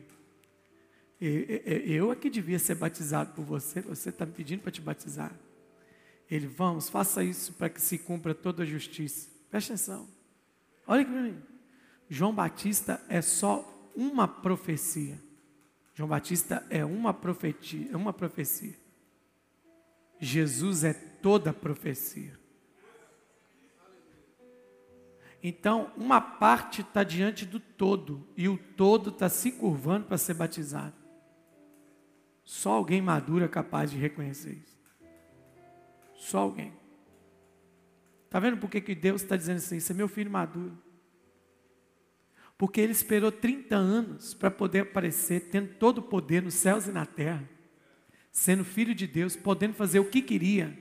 Eu 1.19 2.13
é 2.13 2.17
que 2.17 2.29
devia 2.29 2.59
ser 2.59 2.75
batizado 2.75 3.33
por 3.33 3.43
você, 3.43 3.81
você 3.81 4.11
está 4.11 4.27
me 4.27 4.33
pedindo 4.33 4.61
para 4.61 4.71
te 4.71 4.83
batizar. 4.83 5.35
Ele, 6.31 6.47
vamos, 6.47 6.91
faça 6.91 7.25
isso 7.25 7.55
para 7.55 7.71
que 7.71 7.81
se 7.81 7.97
cumpra 7.97 8.35
toda 8.35 8.63
a 8.63 8.67
justiça. 8.67 9.31
Presta 9.49 9.73
atenção. 9.73 10.07
Olha 10.87 11.01
aqui 11.01 11.11
para 11.11 11.23
mim. 11.23 11.43
João 12.11 12.35
Batista 12.35 13.01
é 13.09 13.23
só 13.23 13.91
uma 13.97 14.29
profecia. 14.29 15.19
João 15.95 16.09
Batista 16.09 16.67
é 16.69 16.85
uma 16.85 17.15
profetia, 17.15 17.89
é 17.91 17.97
uma 17.97 18.13
profecia. 18.13 18.75
Jesus 20.21 20.85
é 20.85 20.93
toda 20.93 21.55
profecia. 21.55 22.39
Então, 25.47 25.93
uma 25.95 26.23
parte 26.23 26.81
está 26.81 27.05
diante 27.05 27.45
do 27.45 27.61
todo 27.61 28.27
e 28.35 28.49
o 28.49 28.57
todo 28.57 29.11
está 29.11 29.29
se 29.29 29.53
curvando 29.53 30.07
para 30.07 30.17
ser 30.17 30.33
batizado. 30.33 30.95
Só 32.43 32.71
alguém 32.71 33.03
maduro 33.03 33.45
é 33.45 33.49
capaz 33.49 33.91
de 33.91 33.99
reconhecer 33.99 34.55
isso. 34.55 34.79
Só 36.15 36.39
alguém. 36.39 36.73
Está 38.25 38.41
vendo 38.41 38.57
por 38.57 38.71
que, 38.71 38.81
que 38.81 38.95
Deus 38.95 39.21
está 39.21 39.37
dizendo 39.37 39.59
assim? 39.59 39.77
Isso 39.77 39.93
é 39.93 39.95
meu 39.95 40.09
filho 40.09 40.31
maduro. 40.31 40.79
Porque 42.57 42.81
ele 42.81 42.93
esperou 42.93 43.31
30 43.31 43.77
anos 43.77 44.33
para 44.33 44.51
poder 44.51 44.81
aparecer, 44.81 45.51
tendo 45.51 45.75
todo 45.75 45.99
o 45.99 46.03
poder 46.03 46.43
nos 46.43 46.55
céus 46.55 46.87
e 46.87 46.91
na 46.91 47.05
terra, 47.05 47.47
sendo 48.33 48.65
filho 48.65 48.95
de 48.95 49.07
Deus, 49.07 49.37
podendo 49.37 49.75
fazer 49.75 49.99
o 49.99 50.09
que 50.09 50.23
queria. 50.23 50.75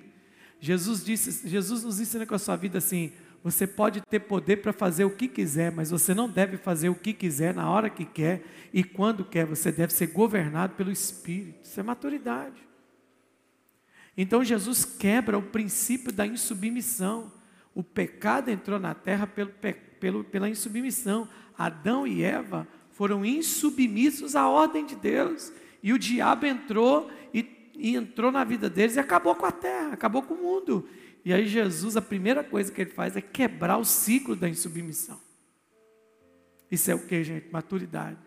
Jesus 0.58 1.04
disse, 1.04 1.50
Jesus 1.50 1.84
nos 1.84 2.00
ensina 2.00 2.26
com 2.26 2.36
a 2.36 2.40
sua 2.40 2.56
vida 2.56 2.78
assim: 2.78 3.12
você 3.44 3.68
pode 3.68 4.00
ter 4.02 4.22
poder 4.22 4.58
para 4.58 4.72
fazer 4.72 5.04
o 5.04 5.10
que 5.10 5.28
quiser, 5.28 5.70
mas 5.70 5.92
você 5.92 6.14
não 6.14 6.30
deve 6.30 6.56
fazer 6.56 6.88
o 6.88 6.96
que 6.96 7.12
quiser 7.12 7.54
na 7.54 7.70
hora 7.70 7.90
que 7.90 8.06
quer 8.06 8.42
e 8.74 8.86
quando 8.86 9.26
quer. 9.26 9.46
Você 9.46 9.70
deve 9.70 9.92
ser 9.92 10.08
governado 10.08 10.76
pelo 10.76 10.90
Espírito. 10.90 11.60
Isso 11.62 11.78
é 11.78 11.84
maturidade. 11.84 12.66
Então 14.16 14.46
Jesus 14.46 14.86
quebra 14.86 15.38
o 15.38 15.42
princípio 15.42 16.14
da 16.14 16.26
insubmissão. 16.26 17.34
O 17.76 17.84
pecado 17.84 18.50
entrou 18.50 18.80
na 18.80 18.94
terra 18.94 19.28
pelo, 19.28 19.52
pelo, 20.00 20.24
pela 20.24 20.50
insubmissão. 20.50 21.28
Adão 21.58 22.08
e 22.08 22.24
Eva 22.24 22.66
foram 22.92 23.26
insubmissos 23.26 24.38
à 24.38 24.48
ordem 24.48 24.86
de 24.86 24.96
Deus. 24.96 25.52
E 25.82 25.92
o 25.92 26.00
diabo 26.00 26.46
entrou 26.46 27.12
e, 27.34 27.72
e 27.76 27.98
entrou 27.98 28.32
na 28.32 28.46
vida 28.46 28.70
deles 28.70 28.96
e 28.96 29.00
acabou 29.00 29.36
com 29.36 29.46
a 29.46 29.52
terra, 29.52 29.92
acabou 29.92 30.22
com 30.22 30.34
o 30.34 30.42
mundo. 30.42 30.88
E 31.26 31.34
aí 31.34 31.48
Jesus, 31.48 31.96
a 31.96 32.02
primeira 32.02 32.44
coisa 32.44 32.72
que 32.72 32.82
ele 32.82 32.90
faz 32.90 33.16
é 33.16 33.22
quebrar 33.22 33.78
o 33.78 33.86
ciclo 33.86 34.36
da 34.36 34.50
insubmissão. 34.50 35.20
Isso 36.70 36.92
é 36.92 36.96
o 36.96 37.06
que, 37.06 37.24
gente? 37.24 37.50
Maturidade. 37.52 38.20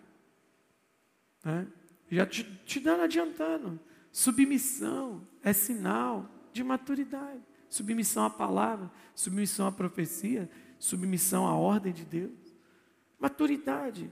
Né? 1.45 1.67
Já 2.11 2.25
te, 2.25 2.45
te 2.65 2.81
dando 2.81 3.03
adiantando. 3.03 3.79
Submissão 4.13 5.27
é 5.43 5.53
sinal 5.53 6.31
de 6.53 6.65
maturidade. 6.65 7.43
Submissão 7.69 8.25
à 8.25 8.31
palavra, 8.31 8.91
submissão 9.15 9.67
à 9.67 9.73
profecia, 9.73 10.49
submissão 10.79 11.47
à 11.47 11.55
ordem 11.55 11.93
de 11.93 12.05
Deus. 12.05 12.57
Maturidade. 13.19 14.11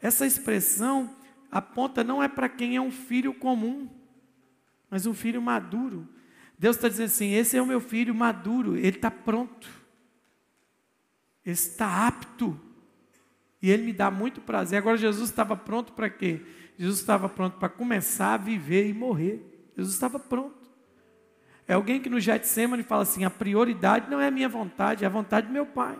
Essa 0.00 0.26
expressão 0.26 1.16
aponta 1.50 2.02
não 2.02 2.22
é 2.22 2.28
para 2.28 2.48
quem 2.48 2.76
é 2.76 2.80
um 2.80 2.90
filho 2.90 3.32
comum, 3.32 3.88
mas 4.90 5.06
um 5.06 5.14
filho 5.14 5.40
maduro. 5.40 6.08
Deus 6.62 6.76
está 6.76 6.88
dizendo 6.88 7.06
assim: 7.06 7.32
esse 7.32 7.56
é 7.56 7.60
o 7.60 7.66
meu 7.66 7.80
filho 7.80 8.14
maduro, 8.14 8.76
ele 8.76 8.90
está 8.90 9.10
pronto, 9.10 9.68
ele 11.44 11.54
está 11.54 12.06
apto, 12.06 12.56
e 13.60 13.68
ele 13.68 13.82
me 13.82 13.92
dá 13.92 14.12
muito 14.12 14.40
prazer. 14.40 14.78
Agora, 14.78 14.96
Jesus 14.96 15.28
estava 15.28 15.56
pronto 15.56 15.92
para 15.92 16.08
quê? 16.08 16.40
Jesus 16.78 17.00
estava 17.00 17.28
pronto 17.28 17.58
para 17.58 17.68
começar 17.68 18.34
a 18.34 18.36
viver 18.36 18.88
e 18.88 18.94
morrer. 18.94 19.44
Jesus 19.76 19.92
estava 19.92 20.20
pronto. 20.20 20.70
É 21.66 21.74
alguém 21.74 22.00
que 22.00 22.08
no 22.08 22.20
Getsemane 22.20 22.84
fala 22.84 23.02
assim: 23.02 23.24
a 23.24 23.30
prioridade 23.30 24.08
não 24.08 24.20
é 24.20 24.28
a 24.28 24.30
minha 24.30 24.48
vontade, 24.48 25.02
é 25.02 25.06
a 25.08 25.10
vontade 25.10 25.48
do 25.48 25.52
meu 25.52 25.66
Pai. 25.66 25.98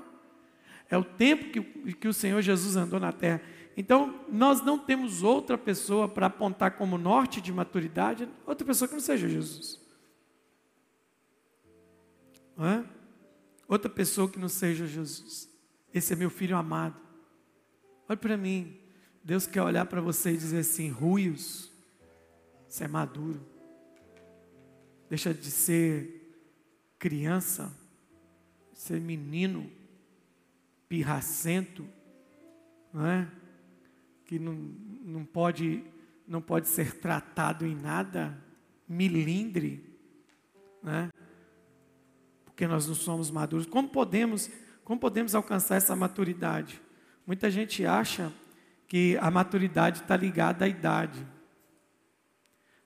É 0.88 0.96
o 0.96 1.02
tempo 1.02 1.46
que, 1.46 1.60
que 1.94 2.06
o 2.06 2.12
Senhor 2.12 2.40
Jesus 2.40 2.76
andou 2.76 3.00
na 3.00 3.10
terra. 3.10 3.42
Então, 3.76 4.20
nós 4.30 4.62
não 4.62 4.78
temos 4.78 5.24
outra 5.24 5.58
pessoa 5.58 6.08
para 6.08 6.26
apontar 6.26 6.76
como 6.76 6.96
norte 6.96 7.40
de 7.40 7.52
maturidade, 7.52 8.28
outra 8.46 8.64
pessoa 8.64 8.86
que 8.86 8.94
não 8.94 9.00
seja 9.00 9.28
Jesus. 9.28 9.81
Outra 13.68 13.90
pessoa 13.90 14.28
que 14.28 14.38
não 14.38 14.48
seja 14.48 14.86
Jesus. 14.86 15.48
Esse 15.92 16.12
é 16.12 16.16
meu 16.16 16.30
filho 16.30 16.56
amado. 16.56 17.00
Olha 18.08 18.16
para 18.16 18.36
mim. 18.36 18.78
Deus 19.24 19.46
quer 19.46 19.62
olhar 19.62 19.86
para 19.86 20.00
você 20.00 20.32
e 20.32 20.36
dizer 20.36 20.60
assim: 20.60 20.88
ruios, 20.88 21.70
você 22.66 22.84
é 22.84 22.88
maduro. 22.88 23.40
Deixa 25.08 25.32
de 25.32 25.50
ser 25.50 26.34
criança, 26.98 27.72
ser 28.72 29.00
menino, 29.00 29.70
pirracento, 30.88 31.86
não 32.92 33.06
é? 33.06 33.30
que 34.32 34.38
não, 34.38 34.54
não, 35.04 35.26
pode, 35.26 35.84
não 36.26 36.40
pode 36.40 36.66
ser 36.66 36.96
tratado 36.96 37.66
em 37.66 37.74
nada, 37.74 38.42
milindre, 38.88 39.84
né? 40.82 41.11
Porque 42.52 42.66
nós 42.66 42.86
não 42.86 42.94
somos 42.94 43.30
maduros. 43.30 43.66
Como 43.66 43.88
podemos, 43.88 44.50
como 44.84 45.00
podemos 45.00 45.34
alcançar 45.34 45.76
essa 45.76 45.96
maturidade? 45.96 46.80
Muita 47.26 47.50
gente 47.50 47.84
acha 47.84 48.32
que 48.86 49.16
a 49.20 49.30
maturidade 49.30 50.02
está 50.02 50.16
ligada 50.16 50.66
à 50.66 50.68
idade. 50.68 51.26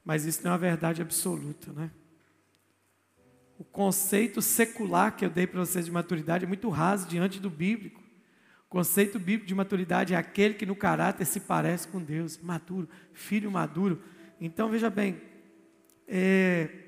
Mas 0.05 0.24
isso 0.24 0.40
não 0.44 0.52
é 0.52 0.52
uma 0.52 0.59
verdade 0.59 1.02
absoluta, 1.02 1.72
né? 1.72 1.90
O 3.59 3.64
conceito 3.64 4.40
secular 4.40 5.16
que 5.16 5.24
eu 5.24 5.31
dei 5.31 5.46
para 5.46 5.59
vocês 5.59 5.87
de 5.87 5.90
maturidade 5.90 6.44
é 6.44 6.48
muito 6.48 6.68
raso 6.68 7.09
diante 7.09 7.40
do 7.40 7.50
bíblico. 7.50 8.00
O 8.66 8.68
conceito 8.68 9.18
bíblico 9.18 9.46
de 9.46 9.55
maturidade 9.55 10.14
é 10.14 10.16
aquele 10.16 10.55
que 10.55 10.66
no 10.66 10.76
caráter 10.76 11.24
se 11.24 11.40
parece 11.40 11.88
com 11.88 12.00
Deus, 12.00 12.38
maduro, 12.38 12.88
filho 13.12 13.50
maduro. 13.50 14.00
Então 14.40 14.68
veja 14.68 14.90
bem, 14.90 15.20
é, 16.07 16.86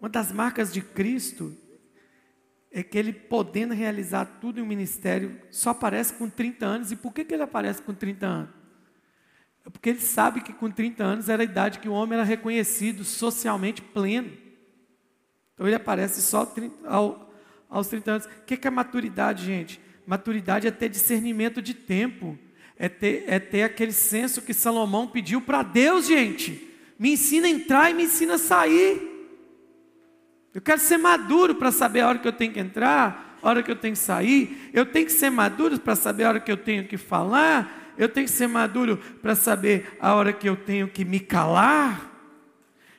uma 0.00 0.08
das 0.08 0.32
marcas 0.32 0.72
de 0.72 0.80
Cristo 0.80 1.56
é 2.70 2.82
que 2.82 2.98
ele 2.98 3.12
podendo 3.12 3.74
realizar 3.74 4.24
tudo 4.40 4.60
em 4.60 4.62
um 4.62 4.66
ministério 4.66 5.40
só 5.50 5.70
aparece 5.70 6.12
com 6.14 6.28
30 6.28 6.66
anos. 6.66 6.92
E 6.92 6.96
por 6.96 7.12
que, 7.12 7.24
que 7.24 7.34
ele 7.34 7.42
aparece 7.42 7.82
com 7.82 7.94
30 7.94 8.26
anos? 8.26 8.50
É 9.66 9.70
porque 9.70 9.90
ele 9.90 10.00
sabe 10.00 10.40
que 10.40 10.52
com 10.52 10.70
30 10.70 11.02
anos 11.02 11.28
era 11.28 11.42
a 11.42 11.44
idade 11.44 11.78
que 11.78 11.88
o 11.88 11.92
homem 11.92 12.14
era 12.18 12.24
reconhecido 12.24 13.04
socialmente 13.04 13.82
pleno. 13.82 14.32
Então 15.54 15.66
ele 15.66 15.76
aparece 15.76 16.22
só 16.22 16.46
30, 16.46 16.88
ao, 16.88 17.34
aos 17.68 17.88
30 17.88 18.10
anos. 18.10 18.26
O 18.26 18.44
que, 18.46 18.56
que 18.56 18.68
é 18.68 18.70
maturidade, 18.70 19.44
gente? 19.44 19.80
Maturidade 20.06 20.66
é 20.66 20.70
ter 20.70 20.88
discernimento 20.88 21.60
de 21.60 21.74
tempo. 21.74 22.38
É 22.78 22.88
ter, 22.88 23.24
é 23.26 23.40
ter 23.40 23.64
aquele 23.64 23.92
senso 23.92 24.40
que 24.40 24.54
Salomão 24.54 25.08
pediu 25.08 25.40
para 25.40 25.62
Deus, 25.62 26.06
gente. 26.06 26.64
Me 26.98 27.12
ensina 27.12 27.46
a 27.46 27.50
entrar 27.50 27.90
e 27.90 27.94
me 27.94 28.04
ensina 28.04 28.34
a 28.34 28.38
sair. 28.38 29.17
Eu 30.54 30.60
quero 30.60 30.80
ser 30.80 30.96
maduro 30.96 31.54
para 31.54 31.70
saber 31.70 32.00
a 32.00 32.08
hora 32.08 32.18
que 32.18 32.26
eu 32.26 32.32
tenho 32.32 32.52
que 32.52 32.60
entrar, 32.60 33.38
a 33.42 33.48
hora 33.48 33.62
que 33.62 33.70
eu 33.70 33.76
tenho 33.76 33.94
que 33.94 34.00
sair. 34.00 34.70
Eu 34.72 34.86
tenho 34.86 35.06
que 35.06 35.12
ser 35.12 35.30
maduro 35.30 35.78
para 35.78 35.94
saber 35.94 36.24
a 36.24 36.28
hora 36.28 36.40
que 36.40 36.50
eu 36.50 36.56
tenho 36.56 36.86
que 36.86 36.96
falar. 36.96 37.94
Eu 37.98 38.08
tenho 38.08 38.26
que 38.26 38.32
ser 38.32 38.46
maduro 38.46 38.96
para 39.20 39.34
saber 39.34 39.96
a 40.00 40.14
hora 40.14 40.32
que 40.32 40.48
eu 40.48 40.56
tenho 40.56 40.88
que 40.88 41.04
me 41.04 41.20
calar. 41.20 42.08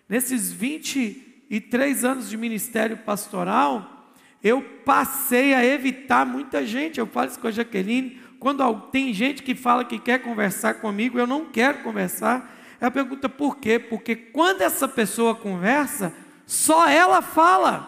Nesses 0.07 0.51
23 0.51 2.03
anos 2.03 2.29
de 2.29 2.37
ministério 2.37 2.97
pastoral, 2.97 4.13
eu 4.43 4.61
passei 4.61 5.53
a 5.53 5.65
evitar 5.65 6.25
muita 6.25 6.65
gente. 6.65 6.99
Eu 6.99 7.07
falo 7.07 7.29
isso 7.29 7.39
com 7.39 7.47
a 7.47 7.51
Jaqueline. 7.51 8.19
Quando 8.39 8.73
tem 8.91 9.13
gente 9.13 9.43
que 9.43 9.55
fala 9.55 9.83
que 9.83 9.99
quer 9.99 10.19
conversar 10.19 10.75
comigo, 10.75 11.19
eu 11.19 11.27
não 11.27 11.45
quero 11.45 11.79
conversar. 11.79 12.57
Ela 12.79 12.91
pergunta 12.91 13.27
por 13.27 13.57
quê? 13.57 13.77
Porque 13.77 14.15
quando 14.15 14.61
essa 14.61 14.87
pessoa 14.87 15.35
conversa, 15.35 16.13
só 16.49 16.89
ela 16.89 17.21
fala. 17.21 17.87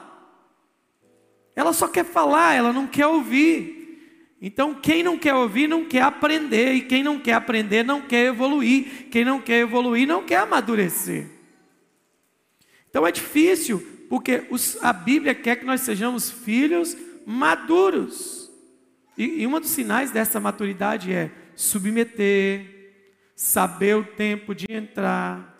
Ela 1.55 1.73
só 1.73 1.87
quer 1.87 2.05
falar, 2.05 2.53
ela 2.53 2.71
não 2.71 2.85
quer 2.85 3.07
ouvir. 3.07 4.37
Então, 4.39 4.75
quem 4.75 5.01
não 5.01 5.17
quer 5.17 5.33
ouvir 5.33 5.67
não 5.67 5.83
quer 5.83 6.03
aprender, 6.03 6.73
e 6.73 6.81
quem 6.81 7.03
não 7.03 7.17
quer 7.17 7.33
aprender 7.33 7.83
não 7.83 8.01
quer 8.01 8.27
evoluir, 8.27 9.07
quem 9.09 9.25
não 9.25 9.41
quer 9.41 9.61
evoluir 9.61 10.07
não 10.07 10.23
quer 10.23 10.37
amadurecer. 10.37 11.27
Então 12.87 13.07
é 13.07 13.11
difícil 13.11 13.79
Porque 14.09 14.45
os, 14.51 14.77
a 14.83 14.93
Bíblia 14.93 15.33
quer 15.33 15.55
que 15.55 15.65
nós 15.65 15.81
sejamos 15.81 16.29
filhos 16.29 16.95
maduros. 17.25 18.51
E, 19.17 19.41
e 19.41 19.47
um 19.47 19.59
dos 19.59 19.71
sinais 19.71 20.11
dessa 20.11 20.39
maturidade 20.39 21.11
é 21.11 21.31
submeter, 21.55 22.91
saber 23.35 23.95
o 23.95 24.03
tempo 24.03 24.53
de 24.53 24.67
entrar. 24.69 25.51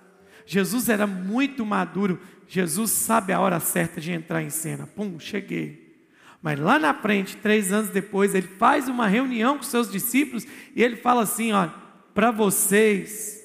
Jesus 0.45 0.87
era 0.89 1.07
muito 1.07 1.65
maduro. 1.65 2.19
Jesus 2.53 2.91
sabe 2.91 3.31
a 3.31 3.39
hora 3.39 3.61
certa 3.61 4.01
de 4.01 4.11
entrar 4.11 4.43
em 4.43 4.49
cena. 4.49 4.85
Pum, 4.85 5.17
cheguei. 5.17 6.05
Mas 6.41 6.59
lá 6.59 6.77
na 6.77 6.93
frente, 6.93 7.37
três 7.37 7.71
anos 7.71 7.91
depois, 7.91 8.35
ele 8.35 8.45
faz 8.45 8.89
uma 8.89 9.07
reunião 9.07 9.55
com 9.55 9.63
seus 9.63 9.89
discípulos 9.89 10.45
e 10.75 10.83
ele 10.83 10.97
fala 10.97 11.21
assim: 11.21 11.53
ó, 11.53 11.69
para 12.13 12.29
vocês 12.29 13.41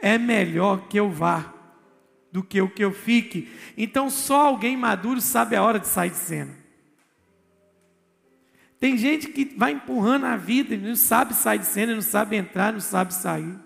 é 0.00 0.16
melhor 0.16 0.86
que 0.86 0.96
eu 0.96 1.10
vá 1.10 1.52
do 2.30 2.44
que 2.44 2.62
o 2.62 2.70
que 2.70 2.84
eu 2.84 2.92
fique. 2.92 3.52
Então 3.76 4.08
só 4.08 4.46
alguém 4.46 4.76
maduro 4.76 5.20
sabe 5.20 5.56
a 5.56 5.62
hora 5.64 5.80
de 5.80 5.88
sair 5.88 6.10
de 6.10 6.16
cena. 6.16 6.56
Tem 8.78 8.96
gente 8.96 9.30
que 9.30 9.52
vai 9.56 9.72
empurrando 9.72 10.26
a 10.26 10.36
vida 10.36 10.76
e 10.76 10.78
não 10.78 10.94
sabe 10.94 11.34
sair 11.34 11.58
de 11.58 11.66
cena, 11.66 11.92
não 11.92 12.02
sabe 12.02 12.36
entrar, 12.36 12.72
não 12.72 12.80
sabe 12.80 13.12
sair. 13.14 13.58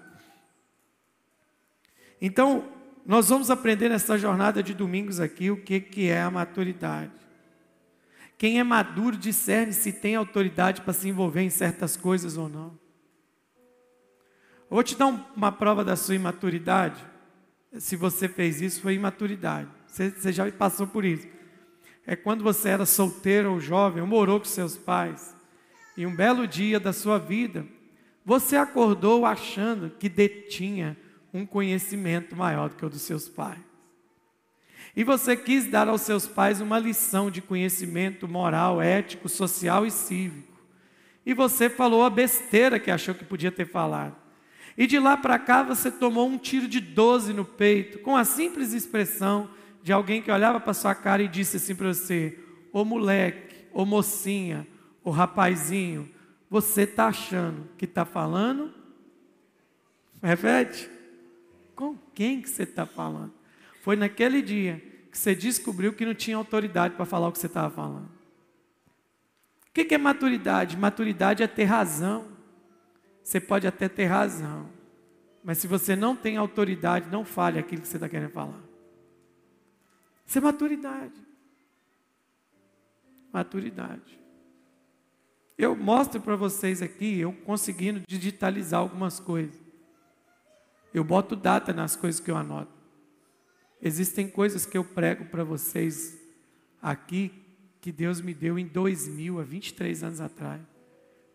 Então, 2.22 2.77
nós 3.08 3.30
vamos 3.30 3.50
aprender 3.50 3.88
nessa 3.88 4.18
jornada 4.18 4.62
de 4.62 4.74
domingos 4.74 5.18
aqui 5.18 5.50
o 5.50 5.56
que, 5.56 5.80
que 5.80 6.10
é 6.10 6.20
a 6.20 6.30
maturidade. 6.30 7.10
Quem 8.36 8.60
é 8.60 8.62
maduro 8.62 9.16
discerne 9.16 9.72
se 9.72 9.90
tem 9.94 10.14
autoridade 10.14 10.82
para 10.82 10.92
se 10.92 11.08
envolver 11.08 11.40
em 11.40 11.48
certas 11.48 11.96
coisas 11.96 12.36
ou 12.36 12.50
não. 12.50 12.78
Vou 14.68 14.82
te 14.82 14.94
dar 14.94 15.06
uma 15.34 15.50
prova 15.50 15.82
da 15.82 15.96
sua 15.96 16.16
imaturidade. 16.16 17.02
Se 17.78 17.96
você 17.96 18.28
fez 18.28 18.60
isso, 18.60 18.82
foi 18.82 18.92
imaturidade. 18.92 19.70
Você, 19.86 20.10
você 20.10 20.30
já 20.30 20.52
passou 20.52 20.86
por 20.86 21.02
isso. 21.02 21.26
É 22.06 22.14
quando 22.14 22.44
você 22.44 22.68
era 22.68 22.84
solteiro 22.84 23.52
ou 23.52 23.58
jovem, 23.58 24.02
ou 24.02 24.06
morou 24.06 24.38
com 24.38 24.44
seus 24.44 24.76
pais, 24.76 25.34
e 25.96 26.04
um 26.04 26.14
belo 26.14 26.46
dia 26.46 26.78
da 26.78 26.92
sua 26.92 27.18
vida, 27.18 27.66
você 28.22 28.54
acordou 28.54 29.24
achando 29.24 29.88
que 29.98 30.10
detinha 30.10 30.94
um 31.32 31.44
conhecimento 31.44 32.34
maior 32.34 32.68
do 32.68 32.76
que 32.76 32.84
o 32.84 32.90
dos 32.90 33.02
seus 33.02 33.28
pais. 33.28 33.68
E 34.96 35.04
você 35.04 35.36
quis 35.36 35.66
dar 35.66 35.88
aos 35.88 36.00
seus 36.00 36.26
pais 36.26 36.60
uma 36.60 36.78
lição 36.78 37.30
de 37.30 37.40
conhecimento 37.40 38.26
moral, 38.26 38.80
ético, 38.82 39.28
social 39.28 39.86
e 39.86 39.90
cívico. 39.90 40.58
E 41.24 41.34
você 41.34 41.68
falou 41.68 42.02
a 42.04 42.10
besteira 42.10 42.80
que 42.80 42.90
achou 42.90 43.14
que 43.14 43.24
podia 43.24 43.52
ter 43.52 43.66
falado. 43.66 44.16
E 44.76 44.86
de 44.86 44.98
lá 44.98 45.16
para 45.16 45.38
cá 45.38 45.62
você 45.62 45.90
tomou 45.90 46.26
um 46.26 46.38
tiro 46.38 46.66
de 46.66 46.80
12 46.80 47.32
no 47.32 47.44
peito, 47.44 47.98
com 47.98 48.16
a 48.16 48.24
simples 48.24 48.72
expressão 48.72 49.50
de 49.82 49.92
alguém 49.92 50.22
que 50.22 50.30
olhava 50.30 50.58
para 50.58 50.74
sua 50.74 50.94
cara 50.94 51.22
e 51.22 51.28
disse 51.28 51.58
assim 51.58 51.74
para 51.74 51.88
você: 51.88 52.38
Ô 52.72 52.84
moleque, 52.84 53.66
ô 53.72 53.84
mocinha, 53.84 54.66
ô 55.04 55.10
rapazinho, 55.10 56.08
você 56.48 56.82
está 56.82 57.06
achando 57.06 57.68
que 57.76 57.84
está 57.84 58.04
falando? 58.04 58.72
Repete. 60.22 60.97
Quem 62.18 62.42
que 62.42 62.50
você 62.50 62.64
está 62.64 62.84
falando? 62.84 63.32
Foi 63.80 63.94
naquele 63.94 64.42
dia 64.42 64.82
que 65.08 65.16
você 65.16 65.36
descobriu 65.36 65.92
que 65.92 66.04
não 66.04 66.16
tinha 66.16 66.36
autoridade 66.36 66.96
para 66.96 67.04
falar 67.04 67.28
o 67.28 67.32
que 67.32 67.38
você 67.38 67.46
estava 67.46 67.72
falando. 67.72 68.10
O 69.68 69.72
que 69.72 69.94
é 69.94 69.98
maturidade? 69.98 70.76
Maturidade 70.76 71.44
é 71.44 71.46
ter 71.46 71.62
razão. 71.62 72.26
Você 73.22 73.38
pode 73.38 73.68
até 73.68 73.88
ter 73.88 74.06
razão. 74.06 74.68
Mas 75.44 75.58
se 75.58 75.68
você 75.68 75.94
não 75.94 76.16
tem 76.16 76.36
autoridade, 76.36 77.08
não 77.08 77.24
fale 77.24 77.56
aquilo 77.56 77.82
que 77.82 77.86
você 77.86 77.98
está 77.98 78.08
querendo 78.08 78.32
falar. 78.32 78.64
Isso 80.26 80.38
é 80.38 80.40
maturidade. 80.40 81.22
Maturidade. 83.32 84.18
Eu 85.56 85.76
mostro 85.76 86.20
para 86.20 86.34
vocês 86.34 86.82
aqui, 86.82 87.20
eu 87.20 87.32
conseguindo 87.32 88.00
digitalizar 88.08 88.80
algumas 88.80 89.20
coisas. 89.20 89.67
Eu 90.92 91.04
boto 91.04 91.36
data 91.36 91.72
nas 91.72 91.94
coisas 91.96 92.20
que 92.20 92.30
eu 92.30 92.36
anoto. 92.36 92.72
Existem 93.80 94.28
coisas 94.28 94.66
que 94.66 94.76
eu 94.76 94.84
prego 94.84 95.26
para 95.26 95.44
vocês 95.44 96.18
aqui 96.82 97.32
que 97.80 97.92
Deus 97.92 98.20
me 98.20 98.34
deu 98.34 98.58
em 98.58 98.66
2000, 98.66 99.38
há 99.38 99.42
23 99.44 100.02
anos 100.02 100.20
atrás. 100.20 100.60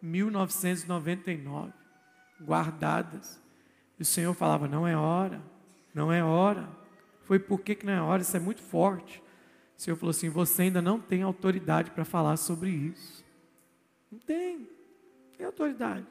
1999, 0.01 1.71
guardadas. 2.41 3.41
E 3.97 4.01
o 4.01 4.05
Senhor 4.05 4.33
falava: 4.33 4.67
não 4.67 4.85
é 4.87 4.97
hora, 4.97 5.41
não 5.93 6.11
é 6.11 6.23
hora. 6.23 6.67
Foi 7.23 7.39
por 7.39 7.61
que, 7.61 7.75
que 7.75 7.85
não 7.85 7.93
é 7.93 8.01
hora? 8.01 8.21
Isso 8.21 8.35
é 8.35 8.39
muito 8.39 8.61
forte. 8.61 9.23
O 9.77 9.81
Senhor 9.81 9.95
falou 9.95 10.11
assim: 10.11 10.29
você 10.29 10.63
ainda 10.63 10.81
não 10.81 10.99
tem 10.99 11.21
autoridade 11.21 11.91
para 11.91 12.03
falar 12.03 12.35
sobre 12.35 12.69
isso. 12.69 13.23
Não 14.11 14.19
tem, 14.19 14.67
tem 15.37 15.45
autoridade 15.45 16.05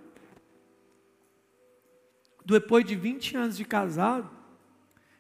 depois 2.44 2.84
de 2.84 2.94
20 2.94 3.36
anos 3.36 3.56
de 3.56 3.64
casado, 3.64 4.30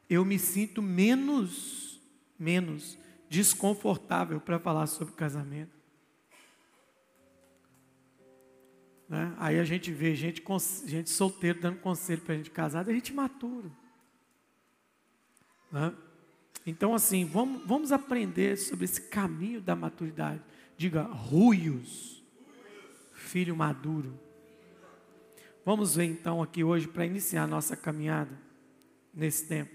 eu 0.08 0.24
me 0.24 0.38
sinto 0.38 0.82
menos, 0.82 2.00
menos 2.38 2.98
desconfortável 3.28 4.40
para 4.40 4.58
falar 4.58 4.86
sobre 4.86 5.14
casamento. 5.14 5.82
Né? 9.08 9.34
Aí 9.38 9.58
a 9.58 9.64
gente 9.64 9.92
vê 9.92 10.14
gente, 10.14 10.42
gente 10.86 11.10
solteiro 11.10 11.60
dando 11.60 11.78
conselho 11.80 12.22
para 12.22 12.34
gente 12.34 12.50
casada, 12.50 12.90
a 12.90 12.94
gente 12.94 13.12
maturo. 13.12 13.70
Né? 15.70 15.94
Então, 16.66 16.94
assim, 16.94 17.24
vamos, 17.24 17.66
vamos 17.66 17.92
aprender 17.92 18.56
sobre 18.56 18.84
esse 18.84 19.02
caminho 19.02 19.60
da 19.60 19.74
maturidade. 19.74 20.42
Diga, 20.76 21.02
ruios, 21.02 22.22
filho 23.12 23.56
maduro. 23.56 24.18
Vamos 25.64 25.94
ver 25.94 26.06
então 26.06 26.42
aqui 26.42 26.64
hoje, 26.64 26.88
para 26.88 27.06
iniciar 27.06 27.46
nossa 27.46 27.76
caminhada 27.76 28.36
nesse 29.14 29.46
tempo, 29.46 29.72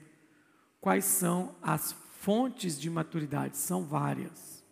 quais 0.81 1.05
são 1.05 1.55
as 1.61 1.93
fontes 2.19 2.77
de 2.77 2.89
maturidade? 2.89 3.55
São 3.55 3.85
várias. 3.85 4.65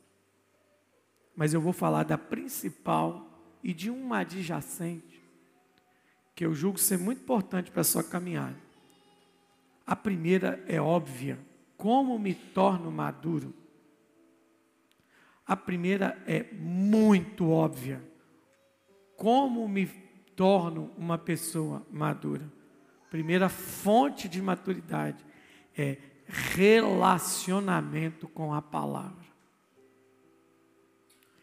Mas 1.34 1.54
eu 1.54 1.62
vou 1.62 1.71
falar 1.71 2.04
da 2.04 2.17
principal 2.17 3.25
e 3.63 3.73
de 3.73 3.89
uma 3.89 4.19
adjacente, 4.19 5.23
que 6.36 6.45
eu 6.45 6.54
julgo 6.54 6.78
ser 6.78 6.97
muito 6.97 7.21
importante 7.21 7.71
para 7.71 7.82
a 7.82 7.86
sua 7.86 8.04
caminhada. 8.04 8.58
A 9.88 9.95
primeira 9.95 10.62
é 10.67 10.82
óbvia: 10.82 11.39
como 11.78 12.19
me 12.19 12.36
torno 12.36 12.91
maduro? 12.91 13.54
A 15.47 15.56
primeira 15.56 16.21
é 16.28 16.43
muito 16.51 17.49
óbvia: 17.49 18.04
como 19.15 19.65
me 19.69 20.04
torno 20.36 20.91
uma 20.98 21.17
pessoa 21.17 21.86
madura? 21.91 22.52
Primeira 23.10 23.50
fonte 23.50 24.28
de 24.28 24.41
maturidade 24.41 25.24
é 25.78 25.98
relacionamento 26.28 28.28
com 28.28 28.54
a 28.54 28.62
palavra. 28.62 29.26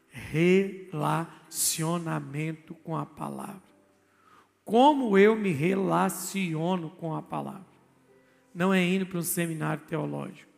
Relacionamento 0.08 2.74
com 2.74 2.94
a 2.96 3.06
palavra. 3.06 3.62
Como 4.64 5.18
eu 5.18 5.34
me 5.34 5.50
relaciono 5.50 6.90
com 6.90 7.14
a 7.14 7.22
palavra? 7.22 7.72
Não 8.54 8.72
é 8.72 8.84
indo 8.84 9.06
para 9.06 9.18
um 9.18 9.22
seminário 9.22 9.82
teológico. 9.84 10.50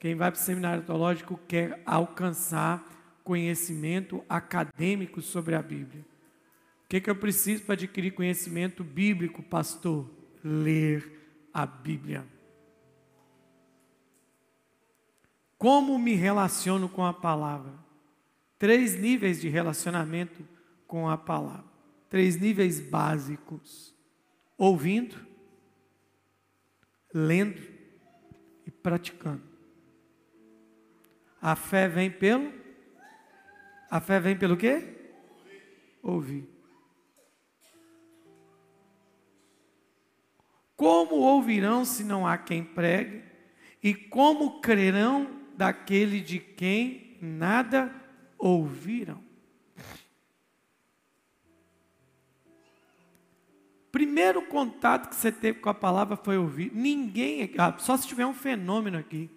Quem 0.00 0.14
vai 0.14 0.30
para 0.30 0.40
o 0.40 0.42
seminário 0.42 0.82
teológico 0.82 1.40
quer 1.48 1.80
alcançar 1.86 2.84
conhecimento 3.22 4.22
acadêmico 4.28 5.22
sobre 5.22 5.54
a 5.54 5.62
Bíblia. 5.62 6.04
O 6.84 6.88
que, 6.88 7.00
que 7.00 7.10
eu 7.10 7.16
preciso 7.16 7.64
para 7.64 7.74
adquirir 7.74 8.12
conhecimento 8.12 8.84
bíblico, 8.84 9.42
pastor? 9.42 10.08
Ler 10.42 11.48
a 11.52 11.64
Bíblia. 11.64 12.26
Como 15.56 15.98
me 15.98 16.14
relaciono 16.14 16.88
com 16.88 17.04
a 17.04 17.12
palavra? 17.12 17.72
Três 18.58 18.98
níveis 18.98 19.40
de 19.40 19.48
relacionamento 19.48 20.46
com 20.86 21.08
a 21.08 21.16
palavra. 21.16 21.64
Três 22.10 22.38
níveis 22.38 22.80
básicos: 22.80 23.94
ouvindo, 24.58 25.16
lendo 27.12 27.62
e 28.66 28.70
praticando. 28.70 29.42
A 31.40 31.56
fé 31.56 31.88
vem 31.88 32.10
pelo? 32.10 32.52
A 33.90 34.00
fé 34.00 34.20
vem 34.20 34.36
pelo 34.36 34.56
quê? 34.56 34.96
Ouvir. 36.02 36.53
Como 40.84 41.14
ouvirão 41.14 41.82
se 41.82 42.04
não 42.04 42.26
há 42.26 42.36
quem 42.36 42.62
pregue? 42.62 43.22
E 43.82 43.94
como 43.94 44.60
crerão 44.60 45.40
daquele 45.56 46.20
de 46.20 46.38
quem 46.38 47.16
nada 47.22 47.90
ouviram? 48.36 49.18
Primeiro 53.90 54.42
contato 54.42 55.08
que 55.08 55.14
você 55.14 55.32
teve 55.32 55.58
com 55.60 55.70
a 55.70 55.74
palavra 55.74 56.18
foi 56.18 56.36
ouvir. 56.36 56.70
Ninguém, 56.74 57.50
ah, 57.56 57.74
só 57.78 57.96
se 57.96 58.06
tiver 58.06 58.26
um 58.26 58.34
fenômeno 58.34 58.98
aqui. 58.98 59.30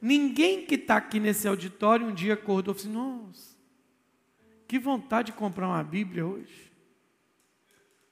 Ninguém 0.00 0.64
que 0.64 0.76
está 0.76 0.98
aqui 0.98 1.18
nesse 1.18 1.48
auditório 1.48 2.06
um 2.06 2.14
dia 2.14 2.34
acordou 2.34 2.72
e 2.72 2.78
falou 2.78 2.94
assim: 2.94 3.26
nossa, 3.26 3.56
que 4.68 4.78
vontade 4.78 5.32
de 5.32 5.38
comprar 5.38 5.66
uma 5.66 5.82
Bíblia 5.82 6.24
hoje. 6.24 6.70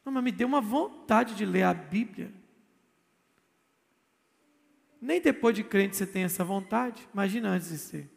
Não, 0.05 0.13
mas 0.13 0.25
me 0.25 0.33
deu 0.33 0.49
uma 0.49 0.61
vontade 0.61 1.37
de 1.37 1.47
ler 1.47 1.63
a 1.63 1.73
Bíblia. 1.73 2.42
Nem 5.03 5.21
depois 5.21 5.53
de 5.57 5.65
crente 5.65 5.97
você 5.97 6.07
tem 6.07 6.23
essa 6.23 6.45
vontade. 6.45 7.09
Imagina 7.13 7.49
antes 7.49 7.71
de 7.71 7.79
ser. 7.79 8.09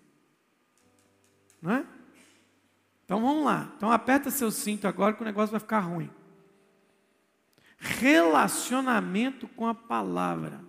Não 1.59 1.71
é? 1.71 1.85
Então 3.03 3.19
vamos 3.19 3.43
lá. 3.43 3.73
Então 3.75 3.91
aperta 3.91 4.29
seu 4.29 4.51
cinto 4.51 4.87
agora 4.87 5.15
que 5.15 5.21
o 5.23 5.25
negócio 5.25 5.49
vai 5.49 5.59
ficar 5.59 5.79
ruim. 5.79 6.11
Relacionamento 7.79 9.47
com 9.47 9.65
a 9.65 9.73
palavra. 9.73 10.63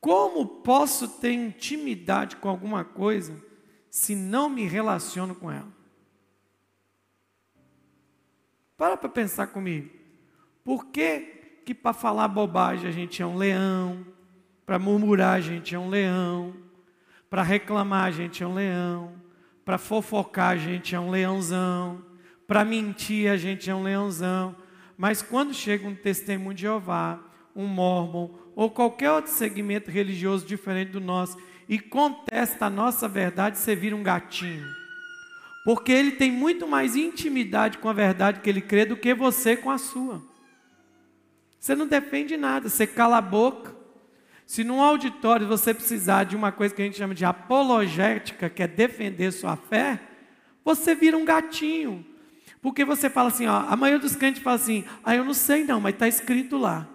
Como 0.00 0.62
posso 0.62 1.20
ter 1.20 1.32
intimidade 1.32 2.36
com 2.36 2.48
alguma 2.48 2.86
coisa 2.86 3.36
se 3.90 4.14
não 4.16 4.48
me 4.48 4.64
relaciono 4.64 5.34
com 5.34 5.50
ela? 5.50 5.70
Para 8.74 8.96
para 8.96 9.10
pensar 9.10 9.48
comigo. 9.48 9.94
Por 10.64 10.86
que 10.86 11.37
que 11.68 11.74
para 11.74 11.92
falar 11.92 12.28
bobagem 12.28 12.88
a 12.88 12.90
gente 12.90 13.20
é 13.20 13.26
um 13.26 13.36
leão, 13.36 14.06
para 14.64 14.78
murmurar 14.78 15.34
a 15.34 15.40
gente 15.42 15.74
é 15.74 15.78
um 15.78 15.90
leão, 15.90 16.54
para 17.28 17.42
reclamar 17.42 18.04
a 18.06 18.10
gente 18.10 18.42
é 18.42 18.46
um 18.46 18.54
leão, 18.54 19.12
para 19.66 19.76
fofocar 19.76 20.52
a 20.52 20.56
gente 20.56 20.94
é 20.94 20.98
um 20.98 21.10
leãozão, 21.10 22.02
para 22.46 22.64
mentir 22.64 23.30
a 23.30 23.36
gente 23.36 23.68
é 23.68 23.74
um 23.74 23.82
leãozão. 23.82 24.56
Mas 24.96 25.20
quando 25.20 25.52
chega 25.52 25.86
um 25.86 25.94
testemunho 25.94 26.54
de 26.54 26.62
Jeová, 26.62 27.20
um 27.54 27.66
mormon 27.66 28.30
ou 28.56 28.70
qualquer 28.70 29.10
outro 29.10 29.30
segmento 29.30 29.90
religioso 29.90 30.46
diferente 30.46 30.92
do 30.92 31.02
nosso 31.02 31.36
e 31.68 31.78
contesta 31.78 32.64
a 32.64 32.70
nossa 32.70 33.06
verdade, 33.06 33.58
você 33.58 33.76
vira 33.76 33.94
um 33.94 34.02
gatinho. 34.02 34.64
Porque 35.66 35.92
ele 35.92 36.12
tem 36.12 36.32
muito 36.32 36.66
mais 36.66 36.96
intimidade 36.96 37.76
com 37.76 37.90
a 37.90 37.92
verdade 37.92 38.40
que 38.40 38.48
ele 38.48 38.62
crê 38.62 38.86
do 38.86 38.96
que 38.96 39.12
você 39.12 39.54
com 39.54 39.70
a 39.70 39.76
sua. 39.76 40.27
Você 41.68 41.76
não 41.76 41.86
defende 41.86 42.34
nada, 42.38 42.70
você 42.70 42.86
cala 42.86 43.18
a 43.18 43.20
boca. 43.20 43.76
Se 44.46 44.64
num 44.64 44.80
auditório 44.80 45.46
você 45.46 45.74
precisar 45.74 46.24
de 46.24 46.34
uma 46.34 46.50
coisa 46.50 46.74
que 46.74 46.80
a 46.80 46.84
gente 46.86 46.96
chama 46.96 47.14
de 47.14 47.26
apologética, 47.26 48.48
que 48.48 48.62
é 48.62 48.66
defender 48.66 49.30
sua 49.32 49.54
fé, 49.54 50.00
você 50.64 50.94
vira 50.94 51.14
um 51.14 51.26
gatinho. 51.26 52.06
Porque 52.62 52.86
você 52.86 53.10
fala 53.10 53.28
assim, 53.28 53.46
ó, 53.46 53.66
a 53.68 53.76
maioria 53.76 54.00
dos 54.00 54.16
crentes 54.16 54.42
fala 54.42 54.56
assim, 54.56 54.82
ah, 55.04 55.14
eu 55.14 55.22
não 55.26 55.34
sei 55.34 55.62
não, 55.62 55.78
mas 55.78 55.92
está 55.92 56.08
escrito 56.08 56.56
lá. 56.56 56.88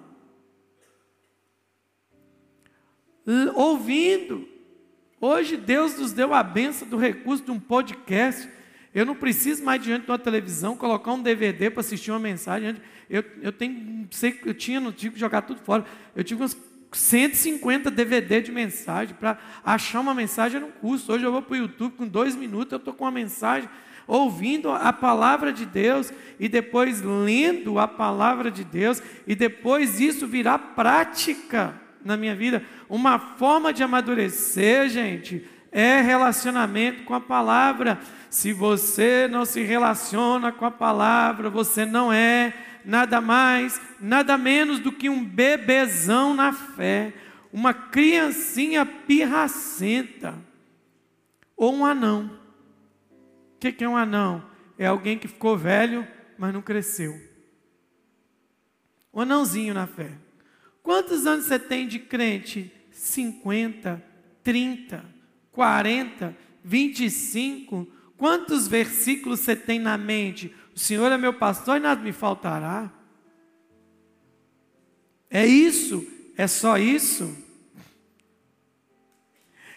Ouvindo. 3.53 4.49
Hoje 5.21 5.55
Deus 5.55 5.99
nos 5.99 6.13
deu 6.13 6.33
a 6.33 6.41
benção 6.41 6.87
do 6.87 6.97
recurso 6.97 7.45
de 7.45 7.51
um 7.51 7.59
podcast. 7.59 8.49
Eu 8.93 9.05
não 9.05 9.15
preciso 9.15 9.63
mais 9.63 9.81
diante 9.81 10.05
de 10.05 10.11
uma 10.11 10.19
televisão 10.19 10.77
colocar 10.77 11.11
um 11.13 11.21
DVD 11.21 11.69
para 11.69 11.81
assistir 11.81 12.11
uma 12.11 12.19
mensagem. 12.19 12.75
Eu, 13.09 13.23
eu 13.41 13.51
tenho, 13.51 14.07
sei, 14.11 14.39
eu 14.45 14.53
tinha, 14.53 14.79
não 14.79 14.91
tive 14.91 15.15
que 15.15 15.19
jogar 15.19 15.41
tudo 15.41 15.61
fora. 15.61 15.83
Eu 16.15 16.23
tive 16.23 16.43
uns 16.43 16.55
150 16.91 17.89
DVD 17.89 18.41
de 18.41 18.51
mensagem 18.51 19.15
para 19.15 19.37
achar 19.65 19.99
uma 19.99 20.13
mensagem 20.13 20.57
era 20.57 20.65
um 20.65 20.71
custo. 20.71 21.11
Hoje 21.11 21.25
eu 21.25 21.31
vou 21.31 21.41
para 21.41 21.53
o 21.53 21.57
YouTube 21.57 21.93
com 21.97 22.07
dois 22.07 22.35
minutos, 22.35 22.71
eu 22.71 22.77
estou 22.77 22.93
com 22.93 23.03
uma 23.03 23.11
mensagem 23.11 23.67
ouvindo 24.05 24.69
a 24.69 24.91
palavra 24.91 25.51
de 25.51 25.65
Deus 25.65 26.11
e 26.39 26.47
depois 26.49 27.01
lendo 27.01 27.79
a 27.79 27.87
palavra 27.87 28.51
de 28.51 28.63
Deus 28.63 29.01
e 29.25 29.33
depois 29.33 29.99
isso 29.99 30.27
virar 30.27 30.59
prática 30.59 31.73
na 32.03 32.17
minha 32.17 32.35
vida. 32.35 32.63
Uma 32.89 33.17
forma 33.17 33.73
de 33.73 33.81
amadurecer, 33.81 34.89
gente, 34.89 35.47
é 35.71 36.01
relacionamento 36.01 37.03
com 37.03 37.13
a 37.13 37.19
palavra. 37.19 37.99
Se 38.33 38.51
você 38.51 39.27
não 39.27 39.45
se 39.45 39.61
relaciona 39.61 40.51
com 40.51 40.65
a 40.65 40.71
palavra, 40.71 41.51
você 41.51 41.85
não 41.85 42.11
é 42.11 42.51
nada 42.83 43.21
mais, 43.21 43.79
nada 44.01 44.39
menos 44.39 44.79
do 44.79 44.91
que 44.91 45.07
um 45.07 45.23
bebezão 45.23 46.33
na 46.33 46.51
fé, 46.51 47.13
uma 47.53 47.75
criancinha 47.75 48.87
pirracenta, 48.87 50.33
ou 51.55 51.75
um 51.75 51.85
anão. 51.85 52.39
O 53.55 53.59
que 53.59 53.83
é 53.83 53.87
um 53.87 53.95
anão? 53.95 54.43
É 54.79 54.87
alguém 54.87 55.15
que 55.19 55.27
ficou 55.27 55.55
velho, 55.55 56.07
mas 56.35 56.51
não 56.51 56.61
cresceu. 56.63 57.15
Um 59.13 59.21
anãozinho 59.21 59.75
na 59.75 59.85
fé. 59.85 60.09
Quantos 60.81 61.27
anos 61.27 61.45
você 61.45 61.59
tem 61.59 61.87
de 61.87 61.99
crente? 61.99 62.73
50, 62.89 64.03
30, 64.41 65.05
40, 65.51 66.35
25, 66.63 67.92
Quantos 68.23 68.69
versículos 68.69 69.41
você 69.41 69.53
tem 69.53 69.77
na 69.77 69.97
mente? 69.97 70.55
O 70.73 70.79
Senhor 70.79 71.11
é 71.11 71.17
meu 71.17 71.33
pastor 71.33 71.75
e 71.75 71.81
nada 71.81 72.01
me 72.01 72.13
faltará. 72.13 72.89
É 75.29 75.45
isso? 75.45 76.07
É 76.37 76.47
só 76.47 76.77
isso? 76.77 77.35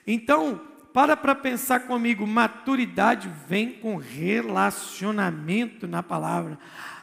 Então, 0.07 0.61
para 0.95 1.17
para 1.17 1.35
pensar 1.35 1.89
comigo, 1.89 2.25
maturidade 2.25 3.29
vem 3.49 3.73
com 3.73 3.97
relacionamento 3.97 5.89
na 5.89 6.05
palavra. 6.05 6.57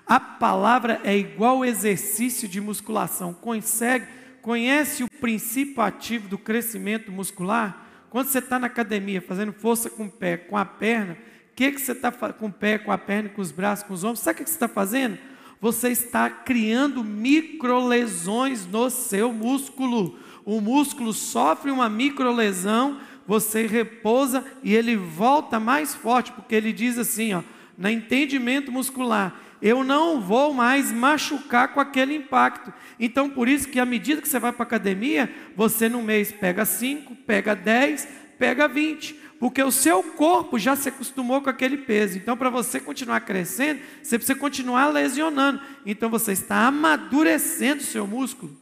A 0.05 0.21
palavra 0.21 1.01
é 1.03 1.13
igual 1.17 1.65
exercício 1.65 2.47
de 2.47 2.61
musculação. 2.61 3.33
Consegue, 3.33 4.07
conhece 4.41 5.03
o 5.03 5.09
princípio 5.19 5.83
ativo 5.83 6.29
do 6.29 6.37
crescimento 6.37 7.11
muscular? 7.11 7.85
Quando 8.09 8.27
você 8.27 8.39
está 8.39 8.57
na 8.57 8.67
academia 8.67 9.21
fazendo 9.21 9.51
força 9.51 9.89
com 9.89 10.05
o 10.05 10.09
pé, 10.09 10.37
com 10.37 10.55
a 10.55 10.63
perna, 10.63 11.17
que, 11.55 11.71
que 11.71 11.81
você 11.81 11.91
está 11.91 12.11
com 12.11 12.47
o 12.47 12.51
pé, 12.51 12.77
com 12.77 12.91
a 12.91 12.97
perna, 12.97 13.29
com 13.29 13.41
os 13.41 13.51
braços, 13.51 13.85
com 13.85 13.93
os 13.93 14.03
ombros? 14.03 14.19
Sabe 14.19 14.41
o 14.41 14.43
que 14.43 14.49
você 14.49 14.55
está 14.55 14.67
fazendo? 14.67 15.17
Você 15.61 15.89
está 15.89 16.29
criando 16.29 17.03
microlesões 17.03 18.65
no 18.65 18.89
seu 18.89 19.31
músculo. 19.31 20.17
O 20.43 20.59
músculo 20.59 21.13
sofre 21.13 21.71
uma 21.71 21.87
microlesão, 21.89 22.99
você 23.25 23.65
repousa 23.65 24.43
e 24.61 24.75
ele 24.75 24.97
volta 24.97 25.59
mais 25.59 25.95
forte, 25.95 26.31
porque 26.33 26.55
ele 26.55 26.73
diz 26.73 26.97
assim, 26.97 27.33
ó, 27.33 27.43
no 27.77 27.87
entendimento 27.87 28.71
muscular, 28.71 29.39
eu 29.61 29.83
não 29.83 30.19
vou 30.19 30.53
mais 30.53 30.91
machucar 30.91 31.69
com 31.69 31.79
aquele 31.79 32.15
impacto. 32.15 32.73
Então, 32.99 33.29
por 33.29 33.47
isso 33.47 33.69
que 33.69 33.79
à 33.79 33.85
medida 33.85 34.21
que 34.21 34.27
você 34.27 34.39
vai 34.39 34.51
para 34.51 34.63
a 34.63 34.67
academia, 34.67 35.33
você 35.55 35.87
no 35.87 36.01
mês 36.01 36.31
pega 36.31 36.65
5, 36.65 37.15
pega 37.15 37.55
10, 37.55 38.07
pega 38.37 38.67
20 38.67 39.22
porque 39.43 39.61
o 39.61 39.73
seu 39.73 40.01
corpo 40.01 40.57
já 40.57 40.73
se 40.73 40.87
acostumou 40.87 41.41
com 41.41 41.49
aquele 41.49 41.75
peso. 41.75 42.17
Então, 42.17 42.37
para 42.37 42.49
você 42.49 42.79
continuar 42.79 43.19
crescendo, 43.19 43.81
você 44.01 44.17
precisa 44.17 44.39
continuar 44.39 44.87
lesionando. 44.87 45.59
Então, 45.85 46.09
você 46.09 46.31
está 46.31 46.67
amadurecendo 46.67 47.81
o 47.81 47.85
seu 47.85 48.07
músculo. 48.07 48.55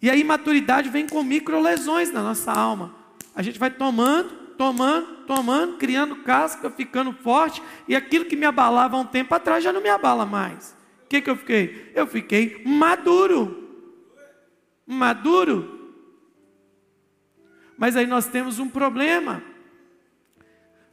E 0.00 0.08
a 0.08 0.14
imaturidade 0.14 0.88
vem 0.88 1.08
com 1.08 1.24
microlesões 1.24 2.12
na 2.12 2.22
nossa 2.22 2.52
alma. 2.52 2.94
A 3.34 3.42
gente 3.42 3.58
vai 3.58 3.68
tomando, 3.68 4.30
tomando, 4.56 5.26
tomando, 5.26 5.76
criando 5.76 6.22
casca, 6.22 6.70
ficando 6.70 7.12
forte, 7.12 7.60
e 7.88 7.96
aquilo 7.96 8.26
que 8.26 8.36
me 8.36 8.46
abalava 8.46 8.96
um 8.96 9.04
tempo 9.04 9.34
atrás 9.34 9.64
já 9.64 9.72
não 9.72 9.82
me 9.82 9.88
abala 9.88 10.24
mais. 10.24 10.72
O 11.04 11.08
que, 11.08 11.20
que 11.20 11.30
eu 11.30 11.36
fiquei? 11.36 11.90
Eu 11.96 12.06
fiquei 12.06 12.62
maduro. 12.64 13.90
Maduro. 14.86 15.77
Mas 17.78 17.96
aí 17.96 18.06
nós 18.06 18.26
temos 18.26 18.58
um 18.58 18.68
problema. 18.68 19.40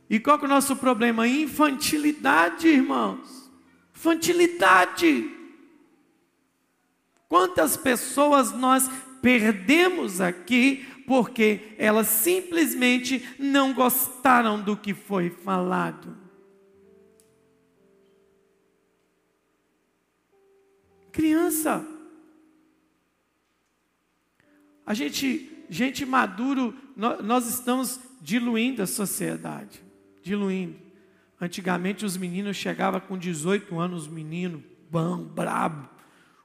E 0.08 0.19
qual 0.19 0.38
que 0.38 0.45
é 0.45 0.48
o 0.48 0.50
nosso 0.50 0.76
problema? 0.76 1.28
Infantilidade, 1.28 2.67
irmãos. 2.67 3.52
Infantilidade. 3.95 5.32
Quantas 7.28 7.76
pessoas 7.76 8.52
nós 8.52 8.88
perdemos 9.19 10.21
aqui 10.21 10.86
porque 11.08 11.74
elas 11.80 12.08
simplesmente 12.08 13.28
não 13.39 13.74
gostaram 13.74 14.62
do 14.62 14.78
que 14.78 14.93
foi 14.93 15.32
falado. 15.32 16.15
Criança. 21.12 21.88
A 24.86 24.93
gente 24.93 25.55
gente 25.69 26.06
maduro, 26.06 26.73
nós 26.95 27.47
estamos 27.47 27.99
diluindo 28.21 28.82
a 28.82 28.88
sociedade. 28.88 29.82
Diluindo. 30.23 30.75
Antigamente 31.39 32.06
os 32.06 32.17
meninos 32.17 32.58
chegavam 32.58 32.99
com 32.99 33.17
18 33.17 33.78
anos, 33.80 34.08
menino 34.08 34.63
bom, 34.89 35.17
brabo. 35.23 35.89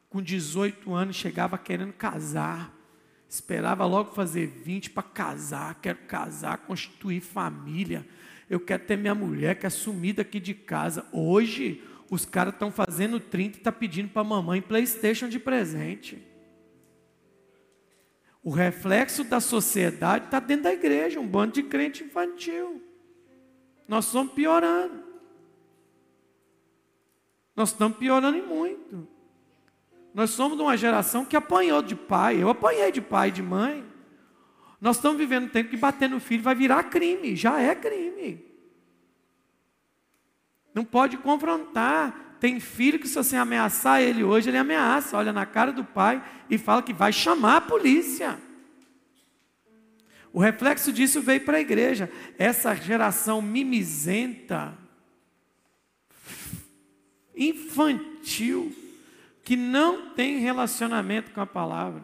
Com 0.09 0.21
18 0.21 0.93
anos 0.93 1.17
chegava 1.17 1.57
querendo 1.57 1.93
casar. 1.93 2.77
Esperava 3.29 3.87
logo 3.87 4.13
fazer 4.13 4.47
20 4.49 4.91
para 4.91 5.05
casar. 5.05 5.77
Quero 5.81 5.99
casar, 6.09 6.59
constituir 6.59 7.21
família. 7.21 8.05
Eu 8.49 8.59
quero 8.59 8.85
ter 8.85 8.97
minha 8.97 9.15
mulher 9.15 9.57
que 9.57 9.67
é 9.67 9.71
sumida 9.71 10.23
aqui 10.23 10.41
de 10.41 10.53
casa. 10.53 11.07
Hoje, 11.13 11.85
os 12.11 12.25
caras 12.25 12.53
estão 12.53 12.73
fazendo 12.73 13.21
30 13.21 13.59
e 13.59 13.61
tá 13.61 13.71
pedindo 13.71 14.09
para 14.09 14.25
mamãe 14.25 14.61
PlayStation 14.61 15.29
de 15.29 15.39
presente. 15.39 16.21
O 18.43 18.51
reflexo 18.51 19.23
da 19.23 19.41
sociedade 19.41 20.27
está 20.27 20.41
dentro 20.41 20.65
da 20.65 20.73
igreja, 20.73 21.21
um 21.21 21.27
bando 21.27 21.53
de 21.53 21.63
crente 21.63 22.03
infantil. 22.03 22.83
Nós 23.87 24.07
estamos 24.07 24.33
piorando. 24.33 25.05
Nós 27.55 27.71
estamos 27.71 27.99
piorando 27.99 28.39
e 28.39 28.43
muito. 28.43 29.07
Nós 30.15 30.31
somos 30.31 30.57
de 30.57 30.63
uma 30.63 30.77
geração 30.77 31.25
que 31.25 31.37
apanhou 31.37 31.83
de 31.83 31.95
pai. 31.95 32.43
Eu 32.43 32.49
apanhei 32.49 32.91
de 32.91 33.01
pai 33.01 33.29
e 33.29 33.33
de 33.33 33.43
mãe. 33.43 33.85
Nós 34.81 34.97
estamos 34.97 35.19
vivendo 35.19 35.45
um 35.45 35.49
tempo 35.49 35.69
que 35.69 35.77
bater 35.77 36.09
no 36.09 36.19
filho 36.19 36.43
vai 36.43 36.55
virar 36.55 36.85
crime. 36.85 37.37
Já 37.37 37.61
é 37.61 37.75
crime. 37.75 38.43
Não 40.75 40.85
pode 40.85 41.19
confrontar. 41.19 42.30
Tem 42.41 42.59
filho 42.59 42.99
que, 42.99 43.07
se 43.07 43.15
você 43.15 43.37
ameaçar 43.37 44.01
ele 44.01 44.25
hoje, 44.25 44.49
ele 44.49 44.57
ameaça, 44.57 45.17
olha 45.17 45.33
na 45.33 45.45
cara 45.45 45.73
do 45.73 45.85
pai 45.85 46.25
e 46.49 46.57
fala 46.57 46.83
que 46.83 46.95
vai 46.95 47.13
chamar 47.13 47.57
a 47.59 47.61
polícia. 47.61 48.41
O 50.33 50.41
reflexo 50.41 50.91
disso 50.91 51.21
veio 51.21 51.45
para 51.45 51.59
a 51.59 51.61
igreja. 51.61 52.11
Essa 52.39 52.75
geração 52.75 53.43
mimizenta, 53.43 54.77
infantil, 57.37 58.75
que 59.45 59.55
não 59.55 60.11
tem 60.15 60.39
relacionamento 60.39 61.33
com 61.33 61.41
a 61.43 61.47
palavra. 61.47 62.03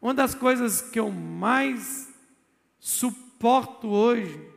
Uma 0.00 0.14
das 0.14 0.34
coisas 0.34 0.80
que 0.80 1.00
eu 1.00 1.10
mais 1.10 2.14
suporto 2.78 3.88
hoje, 3.88 4.47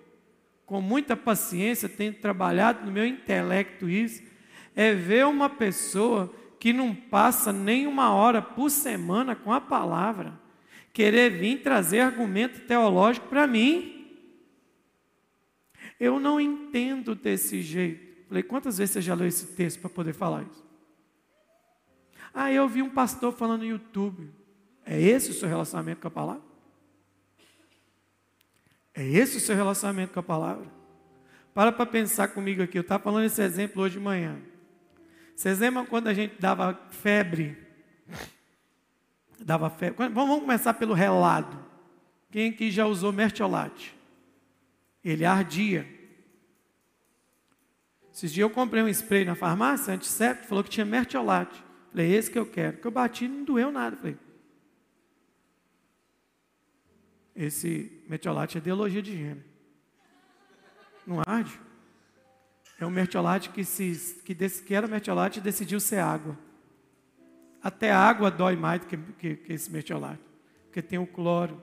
com 0.71 0.79
muita 0.79 1.17
paciência, 1.17 1.89
tenho 1.89 2.13
trabalhado 2.13 2.85
no 2.85 2.93
meu 2.93 3.05
intelecto 3.05 3.89
isso, 3.89 4.23
é 4.73 4.93
ver 4.93 5.25
uma 5.25 5.49
pessoa 5.49 6.33
que 6.61 6.71
não 6.71 6.95
passa 6.95 7.51
nem 7.51 7.85
uma 7.85 8.13
hora 8.13 8.41
por 8.41 8.69
semana 8.69 9.35
com 9.35 9.51
a 9.51 9.59
palavra, 9.59 10.39
querer 10.93 11.29
vir 11.29 11.61
trazer 11.61 11.99
argumento 11.99 12.61
teológico 12.61 13.27
para 13.27 13.45
mim. 13.45 14.15
Eu 15.99 16.21
não 16.21 16.39
entendo 16.39 17.15
desse 17.15 17.61
jeito. 17.61 18.29
Falei, 18.29 18.41
quantas 18.41 18.77
vezes 18.77 18.93
você 18.93 19.01
já 19.01 19.13
leu 19.13 19.27
esse 19.27 19.47
texto 19.47 19.81
para 19.81 19.89
poder 19.89 20.13
falar 20.13 20.43
isso? 20.43 20.65
Ah, 22.33 22.49
eu 22.49 22.65
vi 22.69 22.81
um 22.81 22.91
pastor 22.91 23.33
falando 23.33 23.63
no 23.63 23.67
YouTube. 23.67 24.31
É 24.85 24.97
esse 25.01 25.31
o 25.31 25.33
seu 25.33 25.49
relacionamento 25.49 25.99
com 25.99 26.07
a 26.07 26.11
palavra? 26.11 26.50
É 28.93 29.05
esse 29.05 29.37
o 29.37 29.39
seu 29.39 29.55
relacionamento 29.55 30.13
com 30.13 30.19
a 30.19 30.23
palavra? 30.23 30.67
Para 31.53 31.71
para 31.71 31.85
pensar 31.85 32.29
comigo 32.29 32.61
aqui. 32.61 32.77
Eu 32.77 32.81
estava 32.81 33.03
falando 33.03 33.25
esse 33.25 33.41
exemplo 33.41 33.81
hoje 33.81 33.97
de 33.97 34.03
manhã. 34.03 34.39
Vocês 35.35 35.59
lembram 35.59 35.85
quando 35.85 36.07
a 36.07 36.13
gente 36.13 36.39
dava 36.39 36.79
febre? 36.91 37.57
Dava 39.39 39.69
febre. 39.69 40.09
Vamos 40.09 40.39
começar 40.39 40.73
pelo 40.75 40.93
relado. 40.93 41.57
Quem 42.29 42.51
aqui 42.51 42.69
já 42.71 42.85
usou 42.85 43.11
mertiolate? 43.11 43.95
Ele 45.03 45.25
ardia. 45.25 45.87
Esses 48.13 48.31
dias 48.31 48.47
eu 48.47 48.49
comprei 48.49 48.83
um 48.83 48.87
spray 48.87 49.25
na 49.25 49.35
farmácia, 49.35 49.93
antisséptico, 49.93 50.47
falou 50.47 50.63
que 50.63 50.69
tinha 50.69 50.85
mertiolate. 50.85 51.63
Falei, 51.89 52.13
esse 52.13 52.29
que 52.29 52.37
eu 52.37 52.45
quero. 52.45 52.77
Que 52.77 52.87
eu 52.87 52.91
bati 52.91 53.27
não 53.27 53.43
doeu 53.43 53.71
nada. 53.71 53.97
Falei, 53.97 54.17
esse 57.35 58.00
mertiolate 58.11 58.57
é 58.57 58.59
ideologia 58.59 59.01
de 59.01 59.17
gênero. 59.17 59.43
Não 61.07 61.21
arde. 61.25 61.57
É 62.77 62.85
um 62.85 62.89
mertiolate 62.89 63.49
que, 63.51 63.63
se, 63.63 64.21
que, 64.25 64.33
desse, 64.35 64.61
que 64.63 64.73
era 64.73 64.85
mertiolate 64.85 65.39
e 65.39 65.41
decidiu 65.41 65.79
ser 65.79 65.99
água. 65.99 66.37
Até 67.63 67.89
água 67.89 68.29
dói 68.29 68.57
mais 68.57 68.81
do 68.81 68.87
que, 68.87 68.97
que, 68.97 69.35
que 69.37 69.53
esse 69.53 69.71
mertiolate. 69.71 70.21
Porque 70.65 70.81
tem 70.81 70.99
o 70.99 71.07
cloro. 71.07 71.61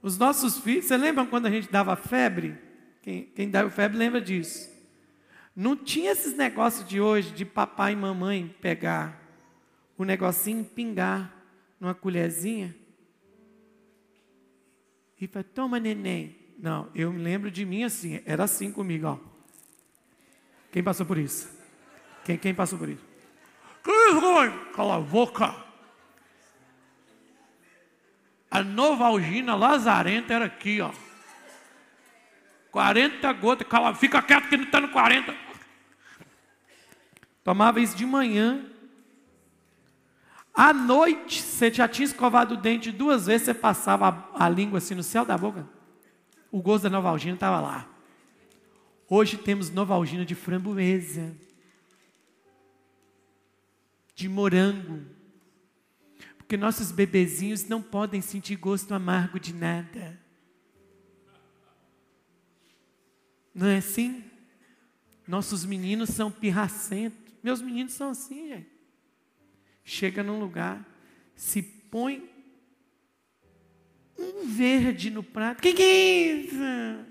Os 0.00 0.16
nossos 0.16 0.58
filhos, 0.58 0.84
você 0.84 0.96
lembra 0.96 1.26
quando 1.26 1.46
a 1.46 1.50
gente 1.50 1.68
dava 1.68 1.96
febre? 1.96 2.56
Quem, 3.02 3.24
quem 3.24 3.50
dá 3.50 3.68
febre 3.68 3.98
lembra 3.98 4.20
disso. 4.20 4.70
Não 5.56 5.74
tinha 5.74 6.12
esses 6.12 6.36
negócios 6.36 6.86
de 6.86 7.00
hoje 7.00 7.32
de 7.32 7.44
papai 7.44 7.94
e 7.94 7.96
mamãe 7.96 8.54
pegar 8.60 9.20
o 9.98 10.04
negocinho, 10.04 10.64
pingar 10.64 11.34
numa 11.80 11.94
colherzinha 11.94 12.83
e 15.20 15.26
falar, 15.26 15.44
toma 15.44 15.80
neném. 15.80 16.36
Não, 16.58 16.88
eu 16.94 17.12
me 17.12 17.22
lembro 17.22 17.50
de 17.50 17.64
mim 17.64 17.84
assim, 17.84 18.20
era 18.24 18.44
assim 18.44 18.70
comigo, 18.70 19.06
ó. 19.06 19.18
Quem 20.72 20.82
passou 20.82 21.06
por 21.06 21.18
isso? 21.18 21.48
Quem, 22.24 22.36
quem 22.36 22.54
passou 22.54 22.78
por 22.78 22.88
isso? 22.88 23.04
Cala 24.74 24.96
a 24.96 25.00
boca. 25.00 25.54
A 28.50 28.62
Novalgina 28.62 29.54
Lazarenta 29.54 30.32
era 30.32 30.44
aqui, 30.46 30.80
ó. 30.80 30.90
40 32.70 33.32
gotas, 33.34 33.68
cala, 33.68 33.94
fica 33.94 34.20
quieto 34.22 34.48
que 34.48 34.56
não 34.56 34.64
está 34.64 34.80
no 34.80 34.88
40. 34.88 35.34
Tomava 37.44 37.80
isso 37.80 37.96
de 37.96 38.06
manhã. 38.06 38.64
À 40.54 40.72
noite, 40.72 41.42
você 41.42 41.72
já 41.72 41.88
tinha 41.88 42.06
escovado 42.06 42.54
o 42.54 42.56
dente 42.56 42.92
duas 42.92 43.26
vezes, 43.26 43.46
você 43.46 43.54
passava 43.54 44.08
a, 44.08 44.44
a 44.44 44.48
língua 44.48 44.78
assim 44.78 44.94
no 44.94 45.02
céu 45.02 45.24
da 45.24 45.36
boca. 45.36 45.68
O 46.52 46.62
gosto 46.62 46.84
da 46.84 46.90
Novalgina 46.90 47.34
estava 47.34 47.60
lá. 47.60 47.90
Hoje 49.10 49.36
temos 49.36 49.70
Novalgina 49.70 50.24
de 50.24 50.36
framboesa, 50.36 51.36
de 54.14 54.28
morango, 54.28 55.04
porque 56.38 56.56
nossos 56.56 56.92
bebezinhos 56.92 57.66
não 57.66 57.82
podem 57.82 58.20
sentir 58.20 58.54
gosto 58.54 58.94
amargo 58.94 59.40
de 59.40 59.52
nada. 59.52 60.20
Não 63.52 63.66
é 63.66 63.78
assim? 63.78 64.24
Nossos 65.26 65.64
meninos 65.64 66.10
são 66.10 66.30
pirracentos. 66.30 67.34
Meus 67.42 67.60
meninos 67.60 67.92
são 67.92 68.10
assim, 68.10 68.48
gente. 68.48 68.73
Chega 69.84 70.22
num 70.22 70.40
lugar, 70.40 70.82
se 71.36 71.62
põe 71.62 72.26
um 74.18 74.46
verde 74.46 75.10
no 75.10 75.22
prato. 75.22 75.60
Que 75.60 75.74
que 75.74 75.82
é 75.82 76.32
isso? 76.36 77.04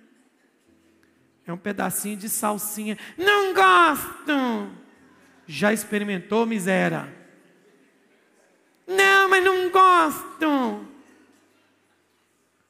É 1.46 1.54
um 1.54 1.58
pedacinho 1.58 2.18
de 2.18 2.28
salsinha. 2.30 2.98
Não 3.18 3.54
gosto. 3.54 4.72
Já 5.46 5.72
experimentou, 5.72 6.46
miséria? 6.46 7.14
Não, 8.88 9.30
mas 9.30 9.44
não 9.44 9.70
gosto. 9.70 10.88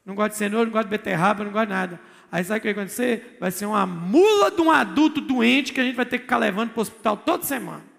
Não 0.04 0.14
gosto 0.14 0.32
de 0.32 0.38
cenoura, 0.38 0.66
não 0.66 0.72
gosto 0.72 0.84
de 0.86 0.90
beterraba, 0.90 1.44
não 1.44 1.52
gosto 1.52 1.66
de 1.66 1.72
nada. 1.72 2.00
Aí 2.30 2.44
sabe 2.44 2.58
o 2.58 2.60
que 2.62 2.74
vai 2.74 2.82
acontecer? 2.82 3.38
Vai 3.40 3.50
ser 3.50 3.64
uma 3.64 3.86
mula 3.86 4.50
de 4.50 4.60
um 4.60 4.70
adulto 4.70 5.20
doente 5.20 5.72
que 5.72 5.80
a 5.80 5.84
gente 5.84 5.94
vai 5.94 6.04
ter 6.04 6.18
que 6.18 6.24
ficar 6.24 6.36
levando 6.36 6.70
para 6.70 6.80
o 6.80 6.82
hospital 6.82 7.16
toda 7.16 7.44
semana. 7.44 7.93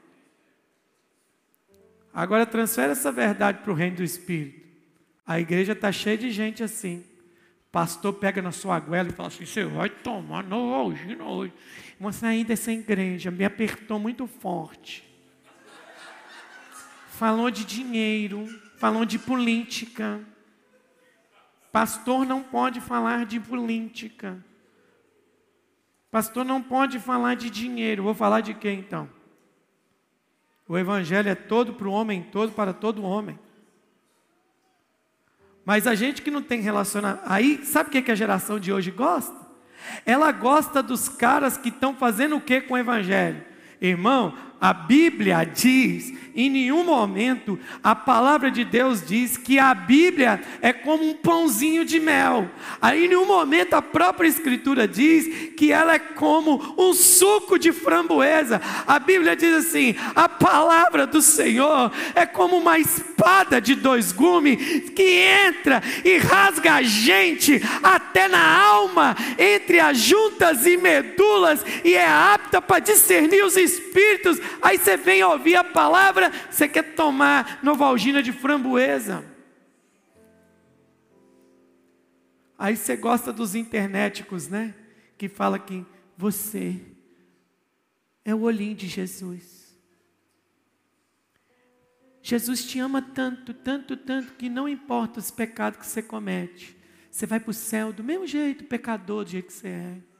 Agora 2.15 2.45
transfere 2.45 2.93
essa 2.93 3.11
verdade 3.11 3.59
para 3.59 3.73
o 3.73 3.75
reino 3.75 3.97
do 3.97 4.03
Espírito. 4.03 4.65
A 5.27 5.37
igreja 5.37 5.73
está 5.73 5.91
cheia 5.91 6.17
de 6.17 6.31
gente 6.31 6.63
assim. 6.63 7.03
Pastor 7.69 8.13
pega 8.13 8.41
na 8.41 8.53
sua 8.53 8.79
goela 8.79 9.09
e 9.09 9.11
fala 9.11 9.27
assim: 9.27 9.45
você 9.45 9.65
vai 9.65 9.89
tomar 9.89 10.41
novalgina 10.41 11.25
hoje. 11.25 11.51
Mas 11.99 12.23
ainda 12.23 12.53
essa 12.53 12.71
igreja 12.71 13.29
me 13.29 13.43
apertou 13.43 13.99
muito 13.99 14.25
forte. 14.27 15.03
Falou 17.09 17.51
de 17.51 17.65
dinheiro, 17.65 18.47
falou 18.77 19.03
de 19.03 19.19
política. 19.19 20.21
Pastor 21.69 22.25
não 22.25 22.41
pode 22.41 22.79
falar 22.79 23.25
de 23.25 23.41
política. 23.41 24.41
Pastor 26.09 26.45
não 26.45 26.61
pode 26.61 26.97
falar 26.97 27.35
de 27.35 27.49
dinheiro. 27.49 28.03
Vou 28.03 28.13
falar 28.13 28.39
de 28.39 28.53
quem 28.53 28.79
então? 28.79 29.09
O 30.67 30.77
evangelho 30.77 31.29
é 31.29 31.35
todo 31.35 31.73
para 31.73 31.87
o 31.87 31.91
homem 31.91 32.23
todo, 32.31 32.51
para 32.51 32.73
todo 32.73 33.03
homem. 33.03 33.39
Mas 35.63 35.87
a 35.87 35.95
gente 35.95 36.21
que 36.21 36.29
não 36.29 36.41
tem 36.41 36.61
relacionamento. 36.61 37.23
Aí, 37.25 37.65
sabe 37.65 37.89
o 37.89 37.91
que 38.03 38.11
a 38.11 38.15
geração 38.15 38.59
de 38.59 38.71
hoje 38.71 38.91
gosta? 38.91 39.35
Ela 40.05 40.31
gosta 40.31 40.81
dos 40.81 41.09
caras 41.09 41.57
que 41.57 41.69
estão 41.69 41.95
fazendo 41.95 42.35
o 42.35 42.41
que 42.41 42.61
com 42.61 42.75
o 42.75 42.77
evangelho? 42.77 43.43
Irmão, 43.81 44.35
a 44.59 44.73
Bíblia 44.73 45.43
diz, 45.43 46.13
em 46.35 46.49
nenhum 46.49 46.83
momento 46.83 47.57
a 47.81 47.95
palavra 47.95 48.51
de 48.51 48.65
Deus 48.65 49.05
diz 49.05 49.37
que 49.37 49.57
a 49.57 49.73
Bíblia 49.73 50.41
é 50.61 50.73
como 50.73 51.07
um 51.07 51.13
pãozinho 51.13 51.85
de 51.85 51.99
mel. 51.99 52.49
Aí, 52.81 53.05
em 53.05 53.07
nenhum 53.07 53.25
momento 53.25 53.73
a 53.73 53.81
própria 53.81 54.27
Escritura 54.27 54.87
diz 54.87 55.53
que 55.55 55.71
ela 55.71 55.93
é 55.93 55.99
como 55.99 56.75
um 56.77 56.93
suco 56.93 57.57
de 57.57 57.71
framboesa. 57.71 58.61
A 58.85 58.99
Bíblia 58.99 59.35
diz 59.35 59.65
assim: 59.65 59.95
a 60.13 60.27
palavra 60.27 61.07
do 61.07 61.21
Senhor 61.21 61.91
é 62.13 62.25
como 62.25 62.57
uma 62.57 62.77
espada 62.77 63.61
de 63.61 63.75
dois 63.75 64.11
gumes 64.11 64.89
que 64.89 65.21
entra 65.47 65.81
e 66.03 66.17
rasga 66.17 66.75
a 66.75 66.81
gente 66.81 67.61
até 67.81 68.27
na 68.27 68.59
alma, 68.61 69.15
entre 69.37 69.79
as 69.79 69.97
juntas 69.97 70.65
e 70.65 70.75
medulas, 70.75 71.65
e 71.83 71.93
é 71.93 72.07
apta 72.07 72.61
para 72.61 72.79
discernir 72.79 73.43
os 73.43 73.55
espíritos 73.55 74.39
Aí 74.61 74.77
você 74.77 74.97
vem 74.97 75.23
ouvir 75.23 75.55
a 75.55 75.63
palavra, 75.63 76.31
você 76.49 76.67
quer 76.67 76.95
tomar 76.95 77.59
novalgina 77.63 78.21
de 78.21 78.31
framboesa. 78.31 79.23
Aí 82.57 82.75
você 82.75 82.95
gosta 82.95 83.33
dos 83.33 83.55
internéticos, 83.55 84.47
né? 84.47 84.73
Que 85.17 85.27
fala 85.27 85.59
que 85.59 85.85
você 86.17 86.81
é 88.23 88.33
o 88.33 88.41
olhinho 88.41 88.75
de 88.75 88.87
Jesus. 88.87 89.65
Jesus 92.23 92.65
te 92.65 92.79
ama 92.79 93.01
tanto, 93.01 93.53
tanto, 93.53 93.95
tanto, 93.95 94.33
que 94.33 94.49
não 94.49 94.67
importa 94.67 95.19
os 95.19 95.29
pecados 95.29 95.79
que 95.79 95.85
você 95.85 96.01
comete, 96.01 96.75
você 97.11 97.27
vai 97.27 97.39
para 97.39 97.51
o 97.51 97.53
céu 97.53 97.93
do 97.93 98.03
mesmo 98.03 98.25
jeito, 98.25 98.63
pecador, 98.63 99.23
do 99.23 99.29
jeito 99.29 99.47
que 99.47 99.53
você 99.53 99.67
é. 99.67 100.14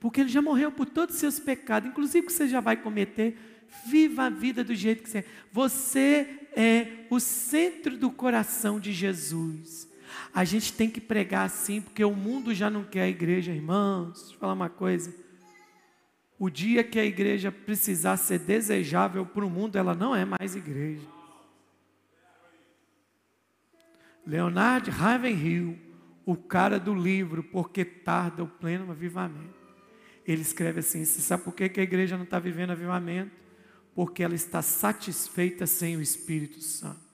Porque 0.00 0.20
Ele 0.20 0.30
já 0.30 0.42
morreu 0.42 0.70
por 0.70 0.86
todos 0.86 1.14
os 1.14 1.20
seus 1.20 1.38
pecados, 1.38 1.88
inclusive 1.88 2.26
que 2.26 2.32
você 2.32 2.48
já 2.48 2.60
vai 2.60 2.76
cometer. 2.76 3.36
Viva 3.86 4.24
a 4.24 4.30
vida 4.30 4.62
do 4.62 4.74
jeito 4.74 5.02
que 5.02 5.10
você 5.10 5.18
é. 5.18 5.24
Você 5.52 6.46
é 6.56 7.06
o 7.10 7.20
centro 7.20 7.98
do 7.98 8.10
coração 8.10 8.80
de 8.80 8.90
Jesus. 8.92 9.86
A 10.32 10.42
gente 10.42 10.72
tem 10.72 10.88
que 10.88 11.00
pregar 11.00 11.44
assim, 11.44 11.82
porque 11.82 12.02
o 12.02 12.14
mundo 12.14 12.54
já 12.54 12.70
não 12.70 12.82
quer 12.82 13.02
a 13.02 13.08
igreja, 13.08 13.52
irmãos. 13.52 14.20
Deixa 14.20 14.34
eu 14.34 14.38
falar 14.38 14.54
uma 14.54 14.70
coisa. 14.70 15.14
O 16.38 16.48
dia 16.48 16.82
que 16.82 16.98
a 16.98 17.04
igreja 17.04 17.52
precisar 17.52 18.16
ser 18.16 18.38
desejável 18.38 19.26
para 19.26 19.44
o 19.44 19.50
mundo, 19.50 19.76
ela 19.76 19.94
não 19.94 20.14
é 20.14 20.24
mais 20.24 20.56
igreja. 20.56 21.06
Leonard 24.26 24.90
Ravenhill, 24.90 25.78
o 26.24 26.36
cara 26.36 26.80
do 26.80 26.94
livro 26.94 27.42
Porque 27.42 27.84
Tarda 27.84 28.42
o 28.42 28.48
Pleno 28.48 28.90
Avivamento. 28.90 29.55
Ele 30.26 30.42
escreve 30.42 30.80
assim: 30.80 31.04
Você 31.04 31.20
sabe 31.20 31.44
por 31.44 31.54
que 31.54 31.64
a 31.64 31.82
igreja 31.82 32.16
não 32.16 32.24
está 32.24 32.38
vivendo 32.38 32.70
avivamento? 32.70 33.30
Porque 33.94 34.22
ela 34.22 34.34
está 34.34 34.60
satisfeita 34.60 35.66
sem 35.66 35.96
o 35.96 36.02
Espírito 36.02 36.60
Santo. 36.60 37.06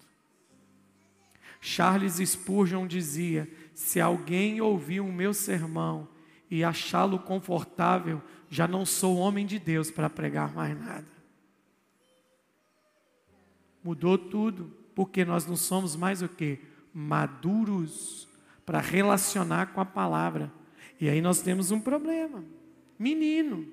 Charles 1.61 2.17
Spurgeon 2.17 2.87
dizia: 2.87 3.49
Se 3.75 4.01
alguém 4.01 4.61
ouvir 4.61 5.01
o 5.01 5.13
meu 5.13 5.35
sermão 5.35 6.09
e 6.51 6.65
achá-lo 6.65 7.19
confortável, 7.19 8.23
já 8.49 8.67
não 8.67 8.85
sou 8.85 9.17
homem 9.17 9.47
de 9.47 9.59
Deus 9.59 9.91
para 9.91 10.11
pregar 10.11 10.53
mais 10.55 10.79
nada. 10.79 11.07
Mudou 13.83 14.17
tudo, 14.17 14.77
porque 14.95 15.25
nós 15.25 15.47
não 15.47 15.57
somos 15.57 15.97
mais 15.97 16.23
o 16.23 16.29
que? 16.29 16.61
Maduros 16.93 18.29
para 18.65 18.81
relacionar 18.81 19.73
com 19.73 19.81
a 19.81 19.85
palavra. 19.85 20.53
E 21.01 21.09
aí 21.09 21.21
nós 21.21 21.41
temos 21.41 21.71
um 21.71 21.81
problema. 21.81 22.45
Menino. 23.03 23.67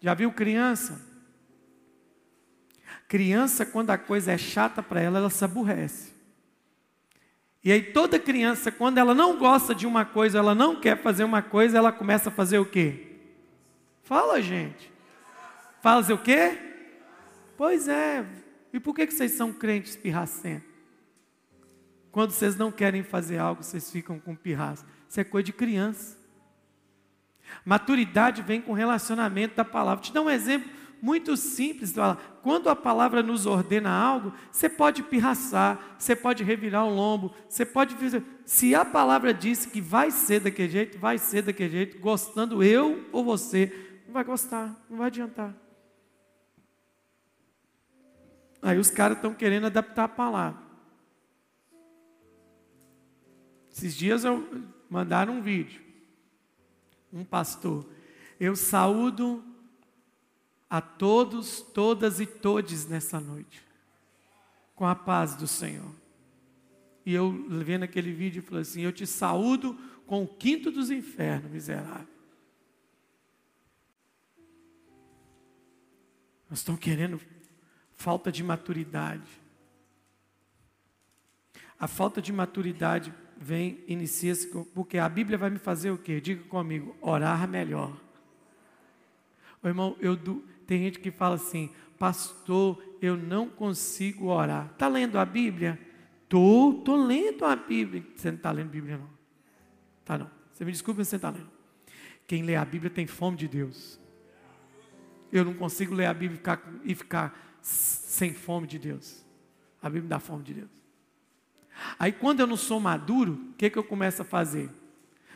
Já 0.00 0.12
viu 0.14 0.32
criança? 0.32 1.00
Criança, 3.06 3.64
quando 3.64 3.90
a 3.90 3.98
coisa 3.98 4.32
é 4.32 4.38
chata 4.38 4.82
para 4.82 5.00
ela, 5.00 5.18
ela 5.18 5.30
se 5.30 5.44
aborrece. 5.44 6.12
E 7.62 7.70
aí 7.70 7.80
toda 7.80 8.18
criança, 8.18 8.72
quando 8.72 8.98
ela 8.98 9.14
não 9.14 9.38
gosta 9.38 9.74
de 9.74 9.86
uma 9.86 10.04
coisa, 10.04 10.38
ela 10.38 10.54
não 10.54 10.80
quer 10.80 11.00
fazer 11.00 11.24
uma 11.24 11.40
coisa, 11.40 11.78
ela 11.78 11.92
começa 11.92 12.28
a 12.28 12.32
fazer 12.32 12.58
o 12.58 12.66
quê? 12.66 13.12
Fala, 14.02 14.42
gente. 14.42 14.92
Fala 15.80 16.04
o 16.12 16.18
quê? 16.18 16.58
Pois 17.56 17.88
é. 17.88 18.26
E 18.72 18.80
por 18.80 18.94
que, 18.94 19.06
que 19.06 19.14
vocês 19.14 19.32
são 19.32 19.52
crentes 19.52 19.94
pirracentos? 19.94 20.68
Quando 22.10 22.32
vocês 22.32 22.56
não 22.56 22.72
querem 22.72 23.02
fazer 23.02 23.38
algo, 23.38 23.62
vocês 23.62 23.90
ficam 23.90 24.18
com 24.18 24.34
pirraça. 24.34 24.84
Isso 25.08 25.20
é 25.20 25.24
coisa 25.24 25.46
de 25.46 25.52
criança. 25.52 26.23
Maturidade 27.64 28.42
vem 28.42 28.60
com 28.60 28.72
relacionamento 28.72 29.56
da 29.56 29.64
palavra. 29.64 30.02
Te 30.02 30.12
dar 30.12 30.22
um 30.22 30.30
exemplo 30.30 30.70
muito 31.00 31.36
simples. 31.36 31.94
Quando 32.42 32.70
a 32.70 32.74
palavra 32.74 33.22
nos 33.22 33.44
ordena 33.44 33.90
algo, 33.90 34.32
você 34.50 34.70
pode 34.70 35.02
pirraçar, 35.02 35.96
você 35.98 36.16
pode 36.16 36.42
revirar 36.42 36.86
o 36.86 36.94
lombo, 36.94 37.34
você 37.46 37.66
pode. 37.66 37.94
Se 38.46 38.74
a 38.74 38.86
palavra 38.86 39.34
disse 39.34 39.68
que 39.68 39.82
vai 39.82 40.10
ser 40.10 40.40
daquele 40.40 40.70
jeito, 40.70 40.98
vai 40.98 41.18
ser 41.18 41.42
daquele 41.42 41.70
jeito, 41.70 41.98
gostando 41.98 42.62
eu 42.62 43.06
ou 43.12 43.22
você, 43.22 44.00
não 44.06 44.14
vai 44.14 44.24
gostar, 44.24 44.74
não 44.88 44.96
vai 44.96 45.08
adiantar. 45.08 45.54
Aí 48.62 48.78
os 48.78 48.90
caras 48.90 49.18
estão 49.18 49.34
querendo 49.34 49.66
adaptar 49.66 50.04
a 50.04 50.08
palavra. 50.08 50.62
Esses 53.70 53.94
dias 53.94 54.24
eu 54.24 54.64
mandaram 54.88 55.34
um 55.34 55.42
vídeo. 55.42 55.83
Um 57.14 57.24
pastor. 57.24 57.86
Eu 58.40 58.56
saúdo 58.56 59.44
a 60.68 60.80
todos, 60.80 61.60
todas 61.60 62.18
e 62.18 62.26
todes 62.26 62.86
nessa 62.86 63.20
noite, 63.20 63.64
com 64.74 64.84
a 64.84 64.94
paz 64.94 65.36
do 65.36 65.46
Senhor. 65.46 65.94
E 67.06 67.14
eu 67.14 67.30
vendo 67.48 67.84
aquele 67.84 68.12
vídeo 68.12 68.42
falei 68.42 68.62
assim: 68.62 68.82
Eu 68.82 68.92
te 68.92 69.06
saúdo 69.06 69.78
com 70.06 70.24
o 70.24 70.26
quinto 70.26 70.72
dos 70.72 70.90
infernos, 70.90 71.50
miserável. 71.50 72.14
Nós 76.50 76.58
estamos 76.58 76.80
querendo 76.80 77.20
falta 77.92 78.30
de 78.30 78.42
maturidade. 78.42 79.28
A 81.78 81.86
falta 81.86 82.20
de 82.20 82.32
maturidade 82.32 83.14
vem, 83.38 83.82
inicia-se, 83.86 84.46
porque 84.74 84.98
a 84.98 85.08
Bíblia 85.08 85.36
vai 85.36 85.50
me 85.50 85.58
fazer 85.58 85.90
o 85.90 85.98
quê? 85.98 86.20
Diga 86.20 86.42
comigo, 86.44 86.96
orar 87.00 87.48
melhor. 87.48 87.94
O 89.62 89.68
irmão, 89.68 89.96
eu, 90.00 90.16
tem 90.66 90.78
gente 90.78 90.98
que 90.98 91.10
fala 91.10 91.36
assim, 91.36 91.70
pastor, 91.98 92.82
eu 93.00 93.16
não 93.16 93.48
consigo 93.48 94.26
orar. 94.26 94.70
Está 94.72 94.88
lendo 94.88 95.18
a 95.18 95.24
Bíblia? 95.24 95.78
Estou, 96.22 96.78
estou 96.78 96.96
lendo 96.96 97.44
a 97.44 97.56
Bíblia. 97.56 98.04
Você 98.14 98.30
não 98.30 98.36
está 98.36 98.50
lendo 98.50 98.68
a 98.68 98.70
Bíblia, 98.70 98.98
não. 98.98 99.10
Tá 100.04 100.18
não. 100.18 100.30
Você 100.52 100.64
me 100.64 100.72
desculpa, 100.72 101.00
mas 101.00 101.08
você 101.08 101.16
está 101.16 101.30
lendo. 101.30 101.50
Quem 102.26 102.42
lê 102.42 102.56
a 102.56 102.64
Bíblia 102.64 102.90
tem 102.90 103.06
fome 103.06 103.36
de 103.36 103.48
Deus. 103.48 103.98
Eu 105.32 105.44
não 105.44 105.54
consigo 105.54 105.94
ler 105.94 106.06
a 106.06 106.14
Bíblia 106.14 106.34
e 106.34 106.38
ficar, 106.38 106.62
e 106.84 106.94
ficar 106.94 107.58
sem 107.60 108.32
fome 108.32 108.66
de 108.66 108.78
Deus. 108.78 109.24
A 109.82 109.88
Bíblia 109.88 110.08
dá 110.08 110.18
fome 110.18 110.42
de 110.42 110.54
Deus. 110.54 110.83
Aí 111.98 112.12
quando 112.12 112.40
eu 112.40 112.46
não 112.46 112.56
sou 112.56 112.80
maduro, 112.80 113.32
o 113.50 113.54
que, 113.54 113.70
que 113.70 113.78
eu 113.78 113.84
começo 113.84 114.22
a 114.22 114.24
fazer? 114.24 114.70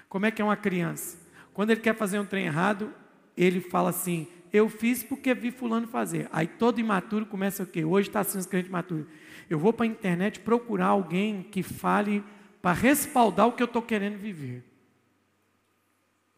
Como 0.09 0.27
é 0.27 0.31
que 0.31 0.41
é 0.41 0.45
uma 0.45 0.57
criança? 0.57 1.19
Quando 1.53 1.71
ele 1.71 1.81
quer 1.81 1.95
fazer 1.95 2.19
um 2.19 2.25
trem 2.25 2.47
errado, 2.47 2.93
ele 3.37 3.61
fala 3.61 3.91
assim: 3.91 4.27
eu 4.53 4.69
fiz 4.69 5.03
porque 5.03 5.35
vi 5.35 5.51
fulano 5.51 5.87
fazer. 5.87 6.29
Aí 6.33 6.47
todo 6.47 6.81
imaturo 6.81 7.27
começa 7.27 7.63
o 7.63 7.67
quê? 7.67 7.85
Hoje 7.85 8.09
está 8.09 8.25
sendo 8.25 8.47
crente 8.47 8.71
maturo. 8.71 9.07
Eu 9.49 9.59
vou 9.59 9.73
para 9.73 9.85
a 9.85 9.89
internet 9.89 10.41
procurar 10.41 10.87
alguém 10.87 11.43
que 11.43 11.63
fale 11.63 12.25
para 12.61 12.73
respaldar 12.73 13.47
o 13.47 13.53
que 13.53 13.63
eu 13.63 13.67
estou 13.67 13.83
querendo 13.83 14.19
viver. 14.19 14.65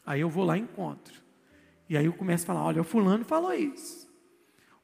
Aí 0.05 0.21
eu 0.21 0.29
vou 0.29 0.45
lá 0.45 0.57
e 0.57 0.61
encontro. 0.61 1.21
E 1.89 1.97
aí 1.97 2.07
eu 2.07 2.13
começo 2.13 2.45
a 2.45 2.47
falar, 2.47 2.65
olha, 2.65 2.81
o 2.81 2.85
fulano 2.85 3.25
falou 3.25 3.53
isso. 3.53 4.10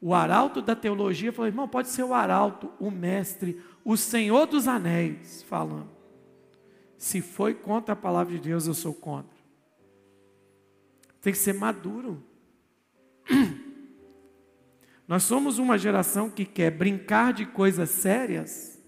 O 0.07 0.15
arauto 0.15 0.63
da 0.63 0.77
teologia 0.77 1.33
falou, 1.33 1.49
irmão, 1.49 1.67
pode 1.67 1.89
ser 1.89 2.05
o 2.05 2.15
arauto, 2.15 2.73
o 2.79 2.93
mestre, 2.93 3.61
o 3.85 3.97
Senhor 3.97 4.47
dos 4.47 4.69
anéis 4.69 5.43
falando. 5.43 5.91
Se 6.97 7.21
foi 7.21 7.55
contra 7.55 7.93
a 7.93 7.97
palavra 7.97 8.33
de 8.33 8.39
Deus, 8.39 8.69
eu 8.69 8.75
sou 8.75 8.95
contra. 8.95 9.37
Tem 11.21 11.33
que 11.33 11.39
ser 11.41 11.55
maduro. 11.55 12.23
Nós 15.09 15.25
somos 15.25 15.59
uma 15.59 15.77
geração 15.77 16.31
que 16.31 16.45
quer 16.45 16.71
brincar 16.71 17.33
de 17.33 17.45
coisas 17.45 17.91
sérias 17.91 18.81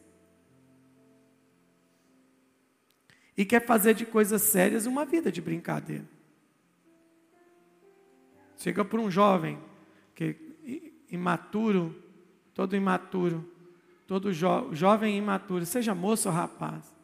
e 3.37 3.45
quer 3.45 3.67
fazer 3.67 3.93
de 3.93 4.07
coisas 4.07 4.43
sérias 4.43 4.87
uma 4.87 5.05
vida 5.05 5.33
de 5.33 5.43
brincadeira. 5.43 6.09
Chega 8.57 8.85
para 8.85 9.01
um 9.01 9.11
jovem 9.11 9.59
que 10.15 10.48
imaturo, 11.11 11.95
todo 12.55 12.77
imaturo, 12.77 13.49
todo 14.07 14.33
jo, 14.33 14.73
jovem 14.73 15.17
imaturo, 15.17 15.65
seja 15.65 15.95
moço 15.95 16.29
ou 16.29 16.35
rapaz. 16.35 16.95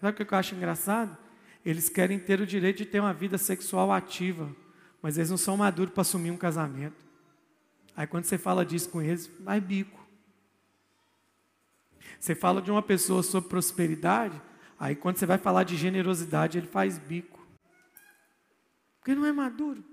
Sabe 0.00 0.22
o 0.22 0.26
que 0.26 0.34
eu 0.34 0.38
acho 0.38 0.54
engraçado? 0.54 1.16
Eles 1.64 1.88
querem 1.88 2.18
ter 2.18 2.40
o 2.40 2.46
direito 2.46 2.78
de 2.78 2.86
ter 2.86 3.00
uma 3.00 3.12
vida 3.12 3.38
sexual 3.38 3.90
ativa 3.90 4.48
mas 5.04 5.18
eles 5.18 5.28
não 5.28 5.36
são 5.36 5.54
maduros 5.54 5.92
para 5.92 6.00
assumir 6.00 6.30
um 6.30 6.36
casamento. 6.38 7.04
Aí 7.94 8.06
quando 8.06 8.24
você 8.24 8.38
fala 8.38 8.64
disso 8.64 8.88
com 8.88 9.02
eles, 9.02 9.30
vai 9.38 9.60
bico. 9.60 10.02
Você 12.18 12.34
fala 12.34 12.62
de 12.62 12.70
uma 12.70 12.80
pessoa 12.80 13.22
sobre 13.22 13.50
prosperidade, 13.50 14.40
aí 14.80 14.96
quando 14.96 15.18
você 15.18 15.26
vai 15.26 15.36
falar 15.36 15.64
de 15.64 15.76
generosidade, 15.76 16.56
ele 16.56 16.66
faz 16.66 16.96
bico. 16.96 17.46
Porque 18.98 19.14
não 19.14 19.26
é 19.26 19.32
maduro. 19.32 19.84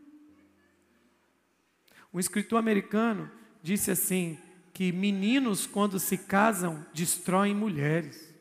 Um 2.14 2.18
escritor 2.18 2.58
americano 2.58 3.30
disse 3.62 3.92
assim: 3.92 4.38
que 4.74 4.92
meninos, 4.92 5.68
quando 5.68 6.00
se 6.00 6.18
casam, 6.18 6.86
destroem 6.94 7.56
mulheres. 7.56 8.34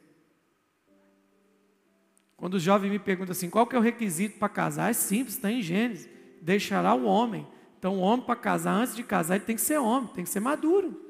Quando 2.37 2.55
o 2.55 2.61
jovem 2.61 2.91
me 2.91 2.99
pergunta 2.99 3.33
assim, 3.33 3.51
qual 3.51 3.67
que 3.67 3.77
é 3.77 3.79
o 3.79 3.83
requisito 3.83 4.39
para 4.39 4.49
casar? 4.49 4.91
É 4.91 4.95
simples, 4.95 5.35
está 5.35 5.51
em 5.51 5.61
Gênesis 5.61 6.21
deixará 6.41 6.95
o 6.95 7.05
homem 7.05 7.47
Então, 7.79 7.97
o 7.97 8.01
homem 8.01 8.25
para 8.25 8.37
casar, 8.37 8.73
antes 8.73 8.95
de 8.95 9.03
casar, 9.03 9.37
ele 9.37 9.45
tem 9.45 9.57
que 9.57 9.63
ser 9.63 9.79
homem, 9.79 10.11
tem 10.15 10.25
que 10.25 10.29
ser 10.31 10.41
maduro. 10.41 11.01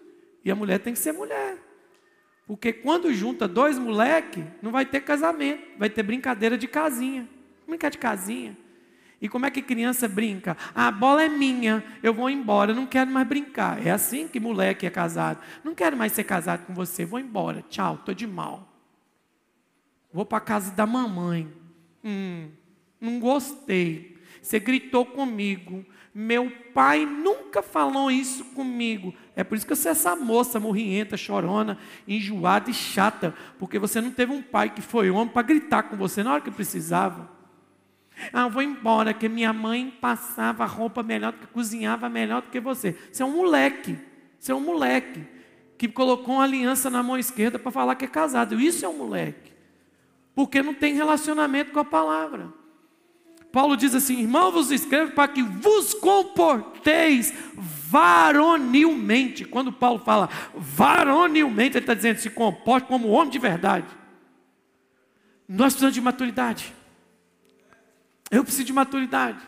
E 0.44 0.50
a 0.50 0.54
mulher 0.54 0.78
tem 0.78 0.92
que 0.92 0.98
ser 1.00 1.12
mulher. 1.12 1.58
Porque 2.46 2.72
quando 2.72 3.12
junta 3.12 3.48
dois 3.48 3.76
moleques, 3.76 4.44
não 4.62 4.70
vai 4.70 4.86
ter 4.86 5.00
casamento, 5.00 5.62
vai 5.76 5.90
ter 5.90 6.04
brincadeira 6.04 6.56
de 6.56 6.68
casinha. 6.68 7.28
Brincar 7.66 7.90
de 7.90 7.98
casinha. 7.98 8.56
E 9.20 9.28
como 9.28 9.44
é 9.44 9.50
que 9.50 9.60
criança 9.60 10.08
brinca? 10.08 10.56
Ah, 10.74 10.88
a 10.88 10.92
bola 10.92 11.22
é 11.22 11.28
minha, 11.28 11.84
eu 12.02 12.14
vou 12.14 12.30
embora, 12.30 12.72
não 12.72 12.86
quero 12.86 13.10
mais 13.10 13.28
brincar. 13.28 13.86
É 13.86 13.90
assim 13.90 14.26
que 14.26 14.40
moleque 14.40 14.86
é 14.86 14.90
casado. 14.90 15.40
Não 15.62 15.74
quero 15.74 15.96
mais 15.96 16.12
ser 16.12 16.24
casado 16.24 16.64
com 16.64 16.72
você, 16.72 17.04
vou 17.04 17.20
embora. 17.20 17.62
Tchau, 17.68 17.98
tô 17.98 18.14
de 18.14 18.26
mal. 18.26 18.66
Vou 20.12 20.24
para 20.24 20.40
casa 20.40 20.72
da 20.72 20.86
mamãe. 20.86 21.52
Hum, 22.02 22.48
não 22.98 23.20
gostei. 23.20 24.16
Você 24.40 24.58
gritou 24.58 25.04
comigo. 25.04 25.84
Meu 26.14 26.50
pai 26.74 27.04
nunca 27.04 27.62
falou 27.62 28.10
isso 28.10 28.44
comigo. 28.46 29.14
É 29.36 29.44
por 29.44 29.56
isso 29.56 29.66
que 29.66 29.76
você 29.76 29.88
é 29.88 29.92
essa 29.92 30.16
moça 30.16 30.58
morrienta, 30.58 31.16
chorona, 31.16 31.78
enjoada 32.08 32.70
e 32.70 32.74
chata. 32.74 33.34
Porque 33.58 33.78
você 33.78 34.00
não 34.00 34.10
teve 34.10 34.32
um 34.32 34.42
pai 34.42 34.70
que 34.70 34.80
foi 34.80 35.10
homem 35.10 35.28
para 35.28 35.42
gritar 35.42 35.84
com 35.84 35.96
você 35.96 36.22
na 36.22 36.32
hora 36.32 36.42
que 36.42 36.50
precisava. 36.50 37.39
Ah, 38.32 38.48
vou 38.48 38.62
embora, 38.62 39.12
que 39.12 39.28
minha 39.28 39.52
mãe 39.52 39.92
passava 40.00 40.64
roupa 40.64 41.02
melhor, 41.02 41.32
que 41.32 41.46
cozinhava 41.48 42.08
melhor 42.08 42.42
do 42.42 42.48
que 42.48 42.60
você. 42.60 42.96
Você 43.10 43.22
é 43.22 43.26
um 43.26 43.32
moleque. 43.32 43.98
Você 44.38 44.52
é 44.52 44.54
um 44.54 44.60
moleque 44.60 45.26
que 45.76 45.88
colocou 45.88 46.36
uma 46.36 46.44
aliança 46.44 46.90
na 46.90 47.02
mão 47.02 47.16
esquerda 47.16 47.58
para 47.58 47.72
falar 47.72 47.94
que 47.94 48.04
é 48.04 48.08
casado. 48.08 48.60
Isso 48.60 48.84
é 48.84 48.88
um 48.88 48.98
moleque. 48.98 49.52
Porque 50.34 50.62
não 50.62 50.74
tem 50.74 50.94
relacionamento 50.94 51.72
com 51.72 51.80
a 51.80 51.84
palavra. 51.84 52.52
Paulo 53.52 53.76
diz 53.76 53.94
assim: 53.94 54.20
irmão, 54.20 54.52
vos 54.52 54.70
escrevo 54.70 55.12
para 55.12 55.28
que 55.28 55.42
vos 55.42 55.94
comporteis 55.94 57.34
varonilmente. 57.54 59.44
Quando 59.44 59.72
Paulo 59.72 60.00
fala 60.00 60.28
varonilmente, 60.54 61.76
ele 61.76 61.84
está 61.84 61.94
dizendo: 61.94 62.18
se 62.18 62.30
comporte 62.30 62.86
como 62.86 63.08
homem 63.08 63.30
de 63.30 63.38
verdade. 63.38 63.86
Nós 65.48 65.72
precisamos 65.72 65.94
de 65.94 66.00
maturidade. 66.00 66.72
Eu 68.30 68.44
preciso 68.44 68.64
de 68.64 68.72
maturidade. 68.72 69.38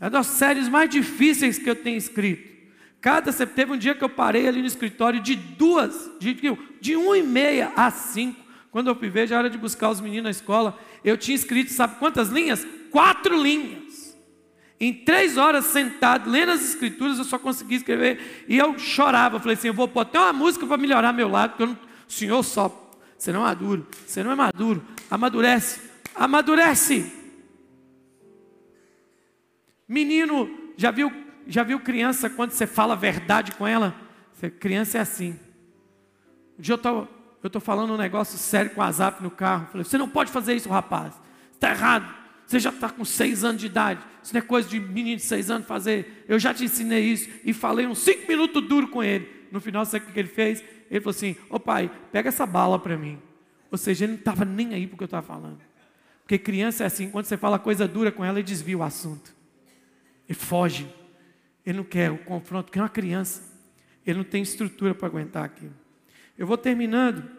É 0.00 0.08
das 0.08 0.26
séries 0.26 0.68
mais 0.68 0.88
difíceis 0.90 1.58
que 1.58 1.68
eu 1.68 1.76
tenho 1.76 1.96
escrito. 1.96 2.52
Cada 3.00 3.32
teve 3.32 3.72
um 3.72 3.76
dia 3.76 3.94
que 3.94 4.04
eu 4.04 4.08
parei 4.08 4.46
ali 4.46 4.60
no 4.60 4.66
escritório 4.66 5.20
de 5.20 5.34
duas, 5.34 6.10
de, 6.20 6.36
de 6.80 6.96
uma 6.96 7.18
e 7.18 7.22
meia 7.22 7.72
a 7.74 7.90
cinco. 7.90 8.40
Quando 8.70 8.88
eu 8.88 8.94
ver, 8.94 9.26
já 9.26 9.38
era 9.38 9.50
de 9.50 9.58
buscar 9.58 9.90
os 9.90 10.00
meninos 10.00 10.24
na 10.24 10.30
escola. 10.30 10.78
Eu 11.04 11.18
tinha 11.18 11.34
escrito, 11.34 11.72
sabe 11.72 11.96
quantas 11.98 12.28
linhas? 12.28 12.66
Quatro 12.90 13.36
linhas. 13.40 14.16
Em 14.80 14.92
três 14.92 15.36
horas 15.36 15.66
sentado, 15.66 16.30
lendo 16.30 16.52
as 16.52 16.62
escrituras, 16.62 17.18
eu 17.18 17.24
só 17.24 17.38
consegui 17.38 17.76
escrever. 17.76 18.44
E 18.48 18.56
eu 18.58 18.78
chorava. 18.78 19.38
Falei 19.38 19.56
assim: 19.56 19.68
eu 19.68 19.74
vou 19.74 19.86
pôr 19.86 20.00
até 20.00 20.18
uma 20.18 20.32
música 20.32 20.66
para 20.66 20.76
melhorar 20.76 21.12
meu 21.12 21.28
lado, 21.28 21.50
porque 21.50 21.66
não, 21.66 21.74
o 21.74 22.12
senhor 22.12 22.42
só. 22.42 22.90
Você 23.16 23.32
não 23.32 23.42
é 23.42 23.44
maduro. 23.44 23.86
Você 24.04 24.22
não 24.24 24.32
é 24.32 24.34
maduro. 24.34 24.82
Amadurece. 25.10 25.80
Amadurece. 26.14 27.21
Menino, 29.92 30.48
já 30.74 30.90
viu, 30.90 31.12
já 31.46 31.62
viu 31.62 31.78
criança 31.78 32.30
quando 32.30 32.52
você 32.52 32.66
fala 32.66 32.94
a 32.94 32.96
verdade 32.96 33.52
com 33.52 33.66
ela? 33.66 33.94
Você, 34.32 34.48
criança 34.48 34.96
é 34.96 35.02
assim. 35.02 35.38
Um 36.58 36.62
dia 36.62 36.72
eu 36.72 36.78
tô, 36.78 37.06
estou 37.44 37.60
falando 37.60 37.92
um 37.92 37.98
negócio 37.98 38.38
sério 38.38 38.70
com 38.70 38.80
a 38.80 38.90
Zap 38.90 39.22
no 39.22 39.30
carro. 39.30 39.66
Falei, 39.70 39.84
você 39.84 39.98
não 39.98 40.08
pode 40.08 40.32
fazer 40.32 40.54
isso, 40.54 40.70
rapaz. 40.70 41.12
Está 41.52 41.72
errado. 41.72 42.10
Você 42.46 42.58
já 42.58 42.70
está 42.70 42.88
com 42.88 43.04
seis 43.04 43.44
anos 43.44 43.60
de 43.60 43.66
idade. 43.66 44.00
Isso 44.22 44.32
não 44.32 44.38
é 44.38 44.42
coisa 44.42 44.66
de 44.66 44.80
menino 44.80 45.16
de 45.16 45.24
seis 45.24 45.50
anos 45.50 45.68
fazer. 45.68 46.24
Eu 46.26 46.38
já 46.38 46.54
te 46.54 46.64
ensinei 46.64 47.04
isso. 47.04 47.28
E 47.44 47.52
falei 47.52 47.86
uns 47.86 47.98
cinco 47.98 48.26
minutos 48.26 48.66
duro 48.66 48.88
com 48.88 49.04
ele. 49.04 49.28
No 49.52 49.60
final, 49.60 49.84
sabe 49.84 50.06
o 50.06 50.08
que 50.10 50.18
ele 50.18 50.26
fez? 50.26 50.64
Ele 50.90 51.00
falou 51.00 51.10
assim: 51.10 51.36
Ô 51.50 51.60
pai, 51.60 51.90
pega 52.10 52.30
essa 52.30 52.46
bala 52.46 52.78
para 52.78 52.96
mim. 52.96 53.20
Ou 53.70 53.76
seja, 53.76 54.06
ele 54.06 54.12
não 54.12 54.18
estava 54.18 54.46
nem 54.46 54.72
aí 54.72 54.86
porque 54.86 55.04
eu 55.04 55.06
estava 55.06 55.26
falando. 55.26 55.60
Porque 56.22 56.38
criança 56.38 56.84
é 56.84 56.86
assim, 56.86 57.10
quando 57.10 57.26
você 57.26 57.36
fala 57.36 57.58
coisa 57.58 57.86
dura 57.86 58.10
com 58.10 58.24
ela, 58.24 58.38
ele 58.38 58.46
desvia 58.46 58.78
o 58.78 58.82
assunto. 58.82 59.41
Ele 60.32 60.34
foge. 60.34 60.88
Ele 61.64 61.76
não 61.76 61.84
quer 61.84 62.10
o 62.10 62.16
confronto, 62.16 62.64
porque 62.64 62.78
é 62.78 62.82
uma 62.82 62.88
criança. 62.88 63.42
Ele 64.06 64.18
não 64.18 64.24
tem 64.24 64.42
estrutura 64.42 64.94
para 64.94 65.06
aguentar 65.06 65.44
aquilo. 65.44 65.74
Eu 66.38 66.46
vou 66.46 66.56
terminando 66.56 67.30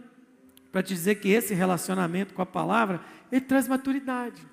para 0.72 0.84
te 0.84 0.94
dizer 0.94 1.16
que 1.16 1.30
esse 1.30 1.56
relacionamento 1.56 2.36
com 2.36 2.42
a 2.44 2.46
palavra, 2.46 3.02
ele 3.32 3.42
traz 3.42 3.68
maturidade. 3.68 4.46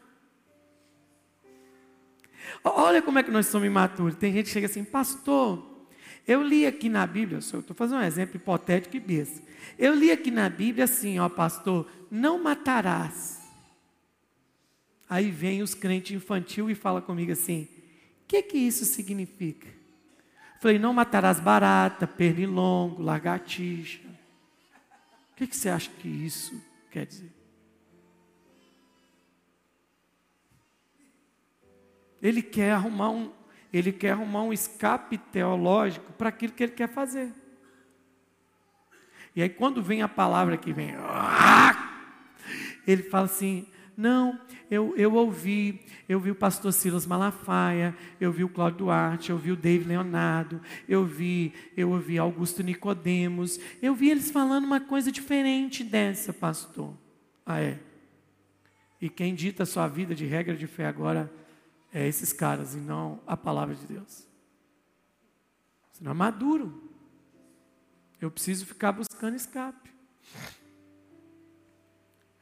Olha 2.64 3.02
como 3.02 3.18
é 3.18 3.22
que 3.22 3.30
nós 3.30 3.46
somos 3.46 3.66
imaturos. 3.66 4.16
Tem 4.16 4.32
gente 4.32 4.46
que 4.46 4.52
chega 4.52 4.66
assim, 4.66 4.84
pastor, 4.84 5.86
eu 6.26 6.42
li 6.42 6.64
aqui 6.64 6.88
na 6.88 7.06
Bíblia, 7.06 7.38
estou 7.38 7.62
fazendo 7.74 8.00
um 8.00 8.04
exemplo 8.04 8.36
hipotético 8.36 8.96
e 8.96 9.00
besta. 9.00 9.42
Eu 9.78 9.94
li 9.94 10.10
aqui 10.10 10.30
na 10.30 10.48
Bíblia 10.48 10.84
assim, 10.84 11.18
ó 11.18 11.28
pastor, 11.28 11.86
não 12.10 12.42
matarás. 12.42 13.38
Aí 15.08 15.30
vem 15.30 15.62
os 15.62 15.74
crentes 15.74 16.16
infantil 16.16 16.70
e 16.70 16.74
fala 16.74 17.02
comigo 17.02 17.32
assim, 17.32 17.68
que 18.30 18.42
que 18.42 18.56
isso 18.56 18.84
significa? 18.84 19.66
Falei, 20.60 20.78
não 20.78 20.94
matarás 20.94 21.40
barata, 21.40 22.06
pernilongo, 22.06 23.02
lagartixa. 23.02 24.06
O 25.32 25.34
que, 25.34 25.48
que 25.48 25.56
você 25.56 25.68
acha 25.68 25.90
que 25.90 26.06
isso 26.06 26.62
quer 26.92 27.06
dizer? 27.06 27.32
Ele 32.22 32.40
quer 32.40 32.70
arrumar 32.70 33.10
um, 33.10 33.32
ele 33.72 33.90
quer 33.90 34.12
arrumar 34.12 34.42
um 34.42 34.52
escape 34.52 35.18
teológico 35.18 36.12
para 36.12 36.28
aquilo 36.28 36.52
que 36.52 36.62
ele 36.62 36.72
quer 36.72 36.88
fazer. 36.88 37.32
E 39.34 39.42
aí 39.42 39.48
quando 39.48 39.82
vem 39.82 40.02
a 40.02 40.08
palavra 40.08 40.56
que 40.56 40.72
vem, 40.72 40.92
ele 42.86 43.02
fala 43.02 43.24
assim: 43.24 43.66
não, 43.96 44.40
eu, 44.70 44.94
eu 44.96 45.14
ouvi, 45.14 45.80
eu 46.08 46.18
vi 46.18 46.30
o 46.30 46.34
pastor 46.34 46.72
Silas 46.72 47.06
Malafaia, 47.06 47.96
eu 48.20 48.32
vi 48.32 48.44
o 48.44 48.48
Cláudio 48.48 48.78
Duarte, 48.78 49.30
eu 49.30 49.38
vi 49.38 49.52
o 49.52 49.56
David 49.56 49.88
Leonardo, 49.88 50.60
eu 50.88 51.04
vi, 51.04 51.52
eu 51.76 51.90
ouvi 51.90 52.18
Augusto 52.18 52.62
Nicodemos, 52.62 53.58
eu 53.82 53.94
vi 53.94 54.10
eles 54.10 54.30
falando 54.30 54.64
uma 54.64 54.80
coisa 54.80 55.12
diferente 55.12 55.84
dessa, 55.84 56.32
pastor. 56.32 56.94
Ah, 57.44 57.60
é? 57.60 57.78
E 59.00 59.08
quem 59.08 59.34
dita 59.34 59.62
a 59.62 59.66
sua 59.66 59.88
vida 59.88 60.14
de 60.14 60.26
regra 60.26 60.54
de 60.54 60.66
fé 60.66 60.86
agora 60.86 61.32
é 61.92 62.06
esses 62.06 62.32
caras 62.32 62.74
e 62.74 62.78
não 62.78 63.20
a 63.26 63.36
palavra 63.36 63.74
de 63.74 63.86
Deus. 63.86 64.26
Você 65.90 66.04
não 66.04 66.12
é 66.12 66.14
maduro. 66.14 66.90
Eu 68.20 68.30
preciso 68.30 68.66
ficar 68.66 68.92
buscando 68.92 69.34
escape. 69.34 69.89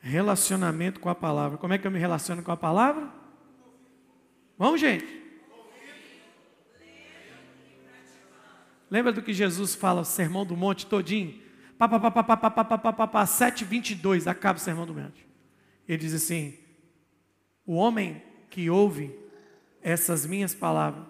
Relacionamento 0.08 1.00
com 1.00 1.10
a 1.10 1.14
palavra. 1.14 1.58
Como 1.58 1.74
é 1.74 1.78
que 1.78 1.86
eu 1.86 1.90
me 1.90 1.98
relaciono 1.98 2.42
com 2.42 2.50
a 2.50 2.56
palavra? 2.56 3.12
Vamos, 4.56 4.80
gente. 4.80 5.06
Lembra 8.90 9.12
do 9.12 9.20
que 9.20 9.34
Jesus 9.34 9.74
fala, 9.74 10.04
sermão 10.04 10.46
do 10.46 10.56
monte 10.56 10.86
todinho? 10.86 11.38
Pá, 11.76 11.86
pá, 11.86 12.00
pá, 12.00 12.10
pá, 12.10 12.24
pá, 12.24 12.36
pá, 12.38 12.50
pá, 12.50 12.64
pá, 12.64 12.78
pá, 12.78 12.92
pá, 12.92 13.06
pá, 13.06 13.26
7, 13.26 13.66
22, 13.66 14.26
acaba 14.26 14.58
o 14.58 14.62
sermão 14.62 14.86
do 14.86 14.94
monte. 14.94 15.28
Ele 15.86 15.98
diz 15.98 16.14
assim: 16.14 16.54
O 17.66 17.74
homem 17.74 18.22
que 18.48 18.70
ouve 18.70 19.14
essas 19.82 20.24
minhas 20.24 20.54
palavras 20.54 21.04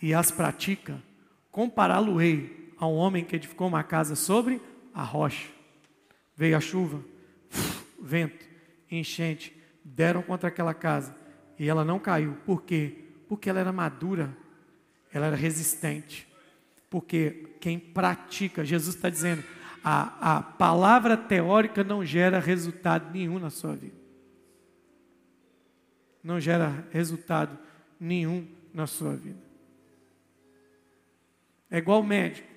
e 0.00 0.14
as 0.14 0.30
pratica, 0.30 1.02
compará-lo-ei 1.50 2.72
a 2.78 2.86
um 2.86 2.94
homem 2.94 3.26
que 3.26 3.36
edificou 3.36 3.68
uma 3.68 3.84
casa 3.84 4.16
sobre 4.16 4.58
a 4.94 5.02
rocha. 5.02 5.48
Veio 6.34 6.56
a 6.56 6.60
chuva, 6.60 7.04
vento, 8.08 8.46
enchente, 8.90 9.54
deram 9.84 10.22
contra 10.22 10.48
aquela 10.48 10.72
casa 10.72 11.14
e 11.58 11.68
ela 11.68 11.84
não 11.84 11.98
caiu. 11.98 12.34
Por 12.46 12.62
quê? 12.62 13.04
Porque 13.28 13.50
ela 13.50 13.60
era 13.60 13.72
madura, 13.72 14.34
ela 15.12 15.26
era 15.26 15.36
resistente. 15.36 16.26
Porque 16.88 17.56
quem 17.60 17.78
pratica, 17.78 18.64
Jesus 18.64 18.96
está 18.96 19.10
dizendo, 19.10 19.44
a, 19.84 20.36
a 20.36 20.42
palavra 20.42 21.16
teórica 21.16 21.84
não 21.84 22.04
gera 22.04 22.38
resultado 22.38 23.12
nenhum 23.12 23.38
na 23.38 23.50
sua 23.50 23.76
vida. 23.76 23.96
Não 26.24 26.40
gera 26.40 26.86
resultado 26.90 27.58
nenhum 28.00 28.48
na 28.72 28.86
sua 28.86 29.14
vida. 29.14 29.42
É 31.70 31.78
igual 31.78 32.02
médico. 32.02 32.48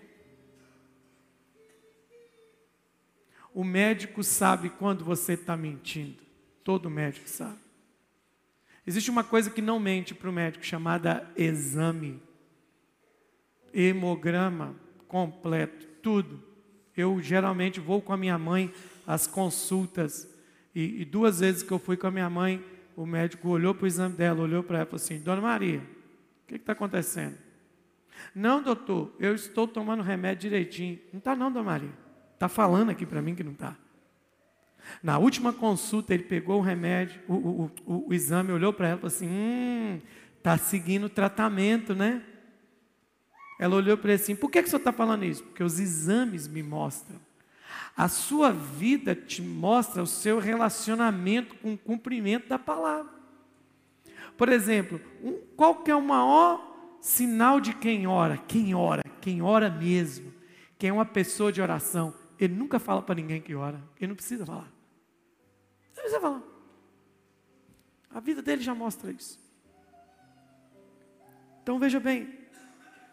O 3.53 3.63
médico 3.63 4.23
sabe 4.23 4.69
quando 4.69 5.03
você 5.03 5.33
está 5.33 5.57
mentindo. 5.57 6.23
Todo 6.63 6.89
médico 6.89 7.27
sabe. 7.27 7.59
Existe 8.85 9.11
uma 9.11 9.23
coisa 9.23 9.49
que 9.49 9.61
não 9.61 9.79
mente 9.79 10.15
para 10.15 10.29
o 10.29 10.33
médico, 10.33 10.65
chamada 10.65 11.29
exame. 11.35 12.21
Hemograma 13.73 14.75
completo, 15.07 15.85
tudo. 16.01 16.41
Eu 16.95 17.21
geralmente 17.21 17.79
vou 17.79 18.01
com 18.01 18.13
a 18.13 18.17
minha 18.17 18.37
mãe 18.37 18.73
às 19.05 19.27
consultas. 19.27 20.27
E, 20.73 21.01
e 21.01 21.05
duas 21.05 21.39
vezes 21.41 21.63
que 21.63 21.71
eu 21.71 21.79
fui 21.79 21.97
com 21.97 22.07
a 22.07 22.11
minha 22.11 22.29
mãe, 22.29 22.63
o 22.95 23.05
médico 23.05 23.49
olhou 23.49 23.73
para 23.75 23.83
o 23.83 23.87
exame 23.87 24.15
dela, 24.15 24.41
olhou 24.41 24.63
para 24.63 24.77
ela 24.77 24.85
e 24.85 24.89
falou 24.89 25.03
assim: 25.03 25.19
Dona 25.19 25.41
Maria, 25.41 25.79
o 25.79 26.47
que 26.47 26.55
está 26.55 26.73
acontecendo? 26.73 27.37
Não, 28.33 28.61
doutor, 28.61 29.13
eu 29.19 29.33
estou 29.35 29.67
tomando 29.67 30.03
remédio 30.03 30.49
direitinho. 30.49 30.99
Não 31.11 31.19
está 31.19 31.35
não, 31.35 31.51
dona 31.51 31.65
Maria. 31.65 32.00
Está 32.41 32.49
falando 32.49 32.89
aqui 32.89 33.05
para 33.05 33.21
mim 33.21 33.35
que 33.35 33.43
não 33.43 33.51
está. 33.51 33.75
Na 35.03 35.19
última 35.19 35.53
consulta, 35.53 36.11
ele 36.11 36.23
pegou 36.23 36.57
o 36.57 36.63
remédio, 36.63 37.21
o, 37.27 37.35
o, 37.35 37.71
o, 37.85 38.07
o 38.07 38.13
exame, 38.15 38.51
olhou 38.51 38.73
para 38.73 38.87
ela 38.87 38.97
e 38.97 39.01
falou 39.01 39.15
assim: 39.15 39.27
hum, 39.27 40.01
está 40.39 40.57
seguindo 40.57 41.03
o 41.03 41.09
tratamento, 41.09 41.93
né? 41.93 42.23
Ela 43.59 43.75
olhou 43.75 43.95
para 43.95 44.13
ele 44.13 44.23
assim: 44.23 44.35
por 44.35 44.49
que, 44.49 44.59
que 44.59 44.67
o 44.67 44.71
senhor 44.71 44.79
está 44.79 44.91
falando 44.91 45.23
isso? 45.23 45.43
Porque 45.43 45.63
os 45.63 45.79
exames 45.79 46.47
me 46.47 46.63
mostram. 46.63 47.19
A 47.95 48.07
sua 48.07 48.51
vida 48.51 49.13
te 49.13 49.43
mostra 49.43 50.01
o 50.01 50.07
seu 50.07 50.39
relacionamento 50.39 51.53
com 51.57 51.73
o 51.75 51.77
cumprimento 51.77 52.49
da 52.49 52.57
palavra. 52.57 53.13
Por 54.35 54.49
exemplo, 54.49 54.99
um, 55.23 55.37
qual 55.55 55.75
que 55.75 55.91
é 55.91 55.95
o 55.95 56.01
maior 56.01 56.97
sinal 56.99 57.61
de 57.61 57.71
quem 57.75 58.07
ora? 58.07 58.35
Quem 58.35 58.73
ora, 58.73 59.03
quem 59.21 59.43
ora 59.43 59.69
mesmo, 59.69 60.33
quem 60.79 60.89
é 60.89 60.93
uma 60.93 61.05
pessoa 61.05 61.51
de 61.51 61.61
oração, 61.61 62.19
ele 62.43 62.55
nunca 62.55 62.79
fala 62.79 63.01
para 63.01 63.15
ninguém 63.15 63.39
que 63.39 63.53
ora, 63.53 63.81
ele 63.97 64.07
não 64.07 64.15
precisa 64.15 64.45
falar. 64.45 64.71
Não 65.87 65.93
precisa 65.93 66.19
falar. 66.19 66.41
A 68.09 68.19
vida 68.19 68.41
dele 68.41 68.61
já 68.61 68.73
mostra 68.73 69.11
isso. 69.11 69.39
Então 71.61 71.77
veja 71.77 71.99
bem, 71.99 72.39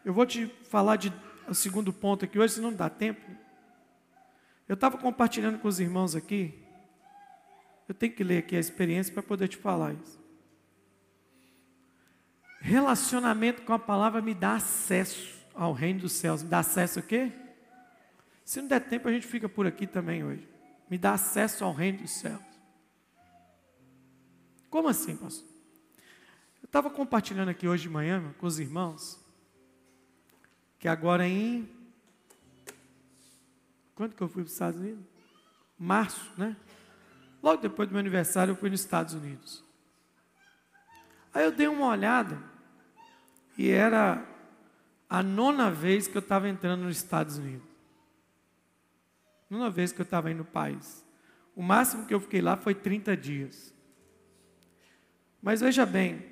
eu 0.05 0.15
vou 0.15 0.25
te 0.25 0.47
falar 0.65 0.97
de 0.97 1.13
o 1.47 1.55
segundo 1.55 1.93
ponto 1.93 2.25
aqui 2.25 2.39
hoje, 2.39 2.55
se 2.55 2.61
não 2.61 2.73
dá 2.73 2.89
tempo. 2.89 3.21
Eu 4.67 4.75
estava 4.75 4.97
compartilhando 4.97 5.59
com 5.59 5.69
os 5.69 5.79
irmãos 5.79 6.17
aqui. 6.17 6.63
Eu 7.87 7.95
tenho 7.95 8.13
que 8.13 8.25
ler 8.25 8.39
aqui 8.39 8.57
a 8.57 8.61
experiência 8.61 9.13
para 9.13 9.23
poder 9.23 9.49
te 9.49 9.57
falar 9.57 9.95
isso. 9.95 10.19
Relacionamento 12.61 13.63
com 13.63 13.73
a 13.73 13.79
palavra 13.79 14.21
me 14.21 14.35
dá 14.35 14.55
acesso 14.55 15.39
ao 15.55 15.73
reino 15.73 16.01
dos 16.01 16.13
céus. 16.13 16.43
Me 16.43 16.49
dá 16.49 16.59
acesso 16.61 16.99
a 16.99 17.03
quê? 17.03 17.33
Se 18.49 18.63
não 18.63 18.69
der 18.69 18.81
tempo, 18.81 19.07
a 19.07 19.13
gente 19.13 19.27
fica 19.27 19.47
por 19.47 19.67
aqui 19.67 19.87
também 19.87 20.25
hoje. 20.25 20.49
Me 20.89 20.97
dá 20.97 21.13
acesso 21.13 21.67
ao 21.67 21.75
reino 21.75 21.99
dos 21.99 22.13
céus. 22.13 22.41
Como 24.71 24.89
assim, 24.89 25.15
pastor? 25.19 25.47
Eu 26.63 26.65
estava 26.65 26.89
compartilhando 26.89 27.51
aqui 27.51 27.69
hoje 27.69 27.83
de 27.83 27.91
manhã 27.91 28.35
com 28.39 28.47
os 28.47 28.59
irmãos, 28.59 29.23
que 30.79 30.89
agora 30.89 31.29
em. 31.29 31.69
Quando 33.95 34.15
que 34.15 34.23
eu 34.23 34.29
fui 34.31 34.43
para 34.43 34.49
os 34.49 34.53
Estados 34.55 34.81
Unidos? 34.81 35.05
Março, 35.79 36.33
né? 36.39 36.57
Logo 37.43 37.61
depois 37.61 37.87
do 37.87 37.93
meu 37.93 38.01
aniversário, 38.01 38.53
eu 38.53 38.57
fui 38.57 38.71
nos 38.71 38.81
Estados 38.81 39.13
Unidos. 39.13 39.63
Aí 41.35 41.45
eu 41.45 41.53
dei 41.53 41.69
uma 41.69 41.89
olhada 41.89 42.43
e 43.59 43.69
era 43.69 44.27
a 45.07 45.23
nona 45.23 45.71
vez 45.71 46.09
que 46.09 46.17
eu 46.17 46.21
estava 46.21 46.49
entrando 46.49 46.85
nos 46.85 46.97
Estados 46.97 47.37
Unidos. 47.37 47.68
Nona 49.49 49.71
vez 49.71 49.93
que 49.93 50.01
eu 50.01 50.05
estava 50.05 50.31
indo 50.31 50.39
no 50.39 50.45
país. 50.45 51.05
O 51.55 51.63
máximo 51.63 52.07
que 52.07 52.15
eu 52.15 52.21
fiquei 52.21 52.41
lá 52.41 52.57
foi 52.57 52.75
30 52.75 53.17
dias. 53.17 53.75
Mas 55.43 55.61
veja 55.61 55.87
bem, 55.87 56.25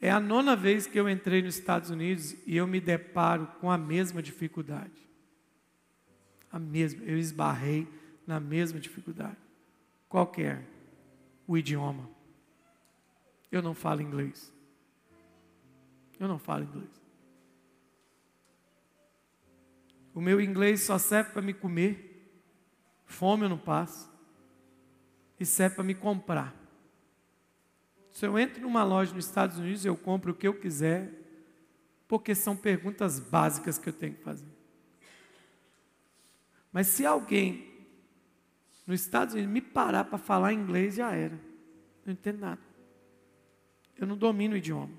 é 0.00 0.10
a 0.10 0.20
nona 0.20 0.54
vez 0.54 0.86
que 0.86 0.98
eu 0.98 1.08
entrei 1.08 1.42
nos 1.42 1.58
Estados 1.58 1.90
Unidos 1.90 2.36
e 2.46 2.56
eu 2.56 2.66
me 2.66 2.80
deparo 2.80 3.46
com 3.60 3.70
a 3.70 3.78
mesma 3.78 4.22
dificuldade. 4.22 5.08
A 6.50 6.58
mesma, 6.58 7.02
eu 7.04 7.18
esbarrei 7.18 7.88
na 8.26 8.38
mesma 8.38 8.78
dificuldade. 8.78 9.38
Qualquer 10.08 10.64
o 11.46 11.56
idioma. 11.56 12.08
Eu 13.50 13.62
não 13.62 13.74
falo 13.74 14.02
inglês. 14.02 14.52
Eu 16.18 16.28
não 16.28 16.38
falo 16.38 16.64
inglês. 16.64 17.02
O 20.14 20.20
meu 20.20 20.40
inglês 20.40 20.82
só 20.82 20.96
serve 20.96 21.30
para 21.30 21.42
me 21.42 21.52
comer, 21.52 22.03
fome 23.04 23.44
eu 23.44 23.48
não 23.48 23.58
passo, 23.58 24.10
e 25.38 25.44
serve 25.44 25.76
para 25.76 25.84
me 25.84 25.94
comprar. 25.94 26.54
Se 28.10 28.26
eu 28.26 28.38
entro 28.38 28.62
numa 28.62 28.84
loja 28.84 29.12
nos 29.12 29.26
Estados 29.26 29.58
Unidos, 29.58 29.84
eu 29.84 29.96
compro 29.96 30.32
o 30.32 30.34
que 30.34 30.46
eu 30.46 30.54
quiser, 30.54 31.10
porque 32.06 32.34
são 32.34 32.56
perguntas 32.56 33.18
básicas 33.18 33.76
que 33.76 33.88
eu 33.88 33.92
tenho 33.92 34.14
que 34.14 34.22
fazer. 34.22 34.46
Mas 36.72 36.86
se 36.88 37.04
alguém 37.04 37.72
nos 38.86 39.00
Estados 39.00 39.34
Unidos 39.34 39.52
me 39.52 39.60
parar 39.60 40.04
para 40.04 40.18
falar 40.18 40.52
inglês, 40.52 40.96
já 40.96 41.12
era. 41.12 41.38
Não 42.04 42.12
entendo 42.12 42.38
nada. 42.38 42.60
Eu 43.96 44.06
não 44.06 44.16
domino 44.16 44.54
o 44.54 44.56
idioma. 44.56 44.92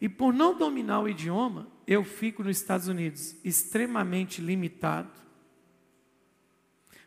E 0.00 0.08
por 0.08 0.34
não 0.34 0.56
dominar 0.56 1.00
o 1.00 1.08
idioma, 1.08 1.68
eu 1.86 2.02
fico 2.04 2.42
nos 2.42 2.56
Estados 2.56 2.88
Unidos 2.88 3.36
extremamente 3.44 4.40
limitado. 4.40 5.12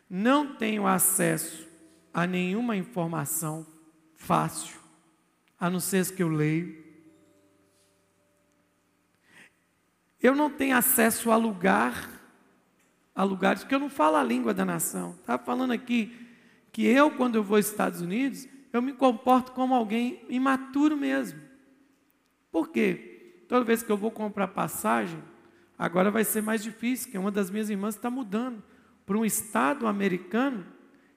Não 0.08 0.54
tenho 0.54 0.86
acesso 0.86 1.66
a 2.14 2.26
nenhuma 2.26 2.76
informação 2.76 3.66
fácil, 4.14 4.78
a 5.58 5.68
não 5.68 5.80
ser 5.80 6.14
que 6.14 6.22
eu 6.22 6.28
leio. 6.28 6.84
Eu 10.22 10.34
não 10.34 10.48
tenho 10.48 10.76
acesso 10.76 11.30
a 11.30 11.36
lugar, 11.36 12.08
a 13.14 13.22
lugares 13.22 13.64
que 13.64 13.74
eu 13.74 13.78
não 13.78 13.90
falo 13.90 14.16
a 14.16 14.22
língua 14.22 14.54
da 14.54 14.64
nação. 14.64 15.10
Estava 15.20 15.42
falando 15.44 15.72
aqui 15.72 16.16
que 16.72 16.86
eu, 16.86 17.10
quando 17.10 17.36
eu 17.36 17.42
vou 17.42 17.56
aos 17.56 17.66
Estados 17.66 18.00
Unidos, 18.00 18.48
eu 18.72 18.80
me 18.80 18.92
comporto 18.92 19.52
como 19.52 19.74
alguém 19.74 20.24
imaturo 20.28 20.96
mesmo. 20.96 21.40
Por 22.50 22.68
quê? 22.70 23.44
Toda 23.48 23.64
vez 23.64 23.82
que 23.82 23.90
eu 23.90 23.96
vou 23.96 24.10
comprar 24.10 24.48
passagem, 24.48 25.22
agora 25.78 26.10
vai 26.10 26.24
ser 26.24 26.42
mais 26.42 26.62
difícil, 26.62 27.06
porque 27.06 27.18
uma 27.18 27.30
das 27.30 27.50
minhas 27.50 27.70
irmãs 27.70 27.94
está 27.94 28.10
mudando 28.10 28.62
para 29.06 29.16
um 29.16 29.24
estado 29.24 29.86
americano 29.86 30.66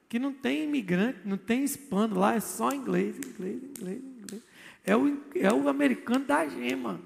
que 0.08 0.18
não 0.18 0.32
tem 0.32 0.64
imigrante, 0.64 1.18
não 1.24 1.36
tem 1.36 1.64
hispano, 1.64 2.18
lá 2.18 2.34
é 2.34 2.40
só 2.40 2.72
inglês, 2.72 3.16
inglês, 3.16 3.62
inglês, 3.62 4.02
inglês. 4.02 4.42
É 4.84 4.96
o, 4.96 5.22
é 5.34 5.52
o 5.52 5.68
americano 5.68 6.24
da 6.24 6.48
gema. 6.48 7.00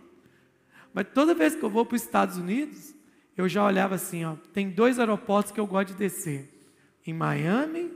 Mas 0.93 1.07
toda 1.13 1.35
vez 1.35 1.57
que 1.57 1.63
eu 1.63 1.71
vou 1.71 1.85
para 1.85 1.97
os 1.97 2.03
Estados 2.03 2.37
Unidos, 2.37 2.95
eu 3.37 3.49
já 3.49 3.65
olhava 3.65 3.97
assim, 3.97 4.25
ó, 4.25 4.37
tem 4.53 4.71
dois 4.71 4.99
aeroportos 4.99 5.51
que 5.51 5.59
eu 5.59 5.67
gosto 5.67 5.89
de 5.89 5.95
descer. 5.95 6.51
Em 7.07 7.13
Miami 7.13 7.93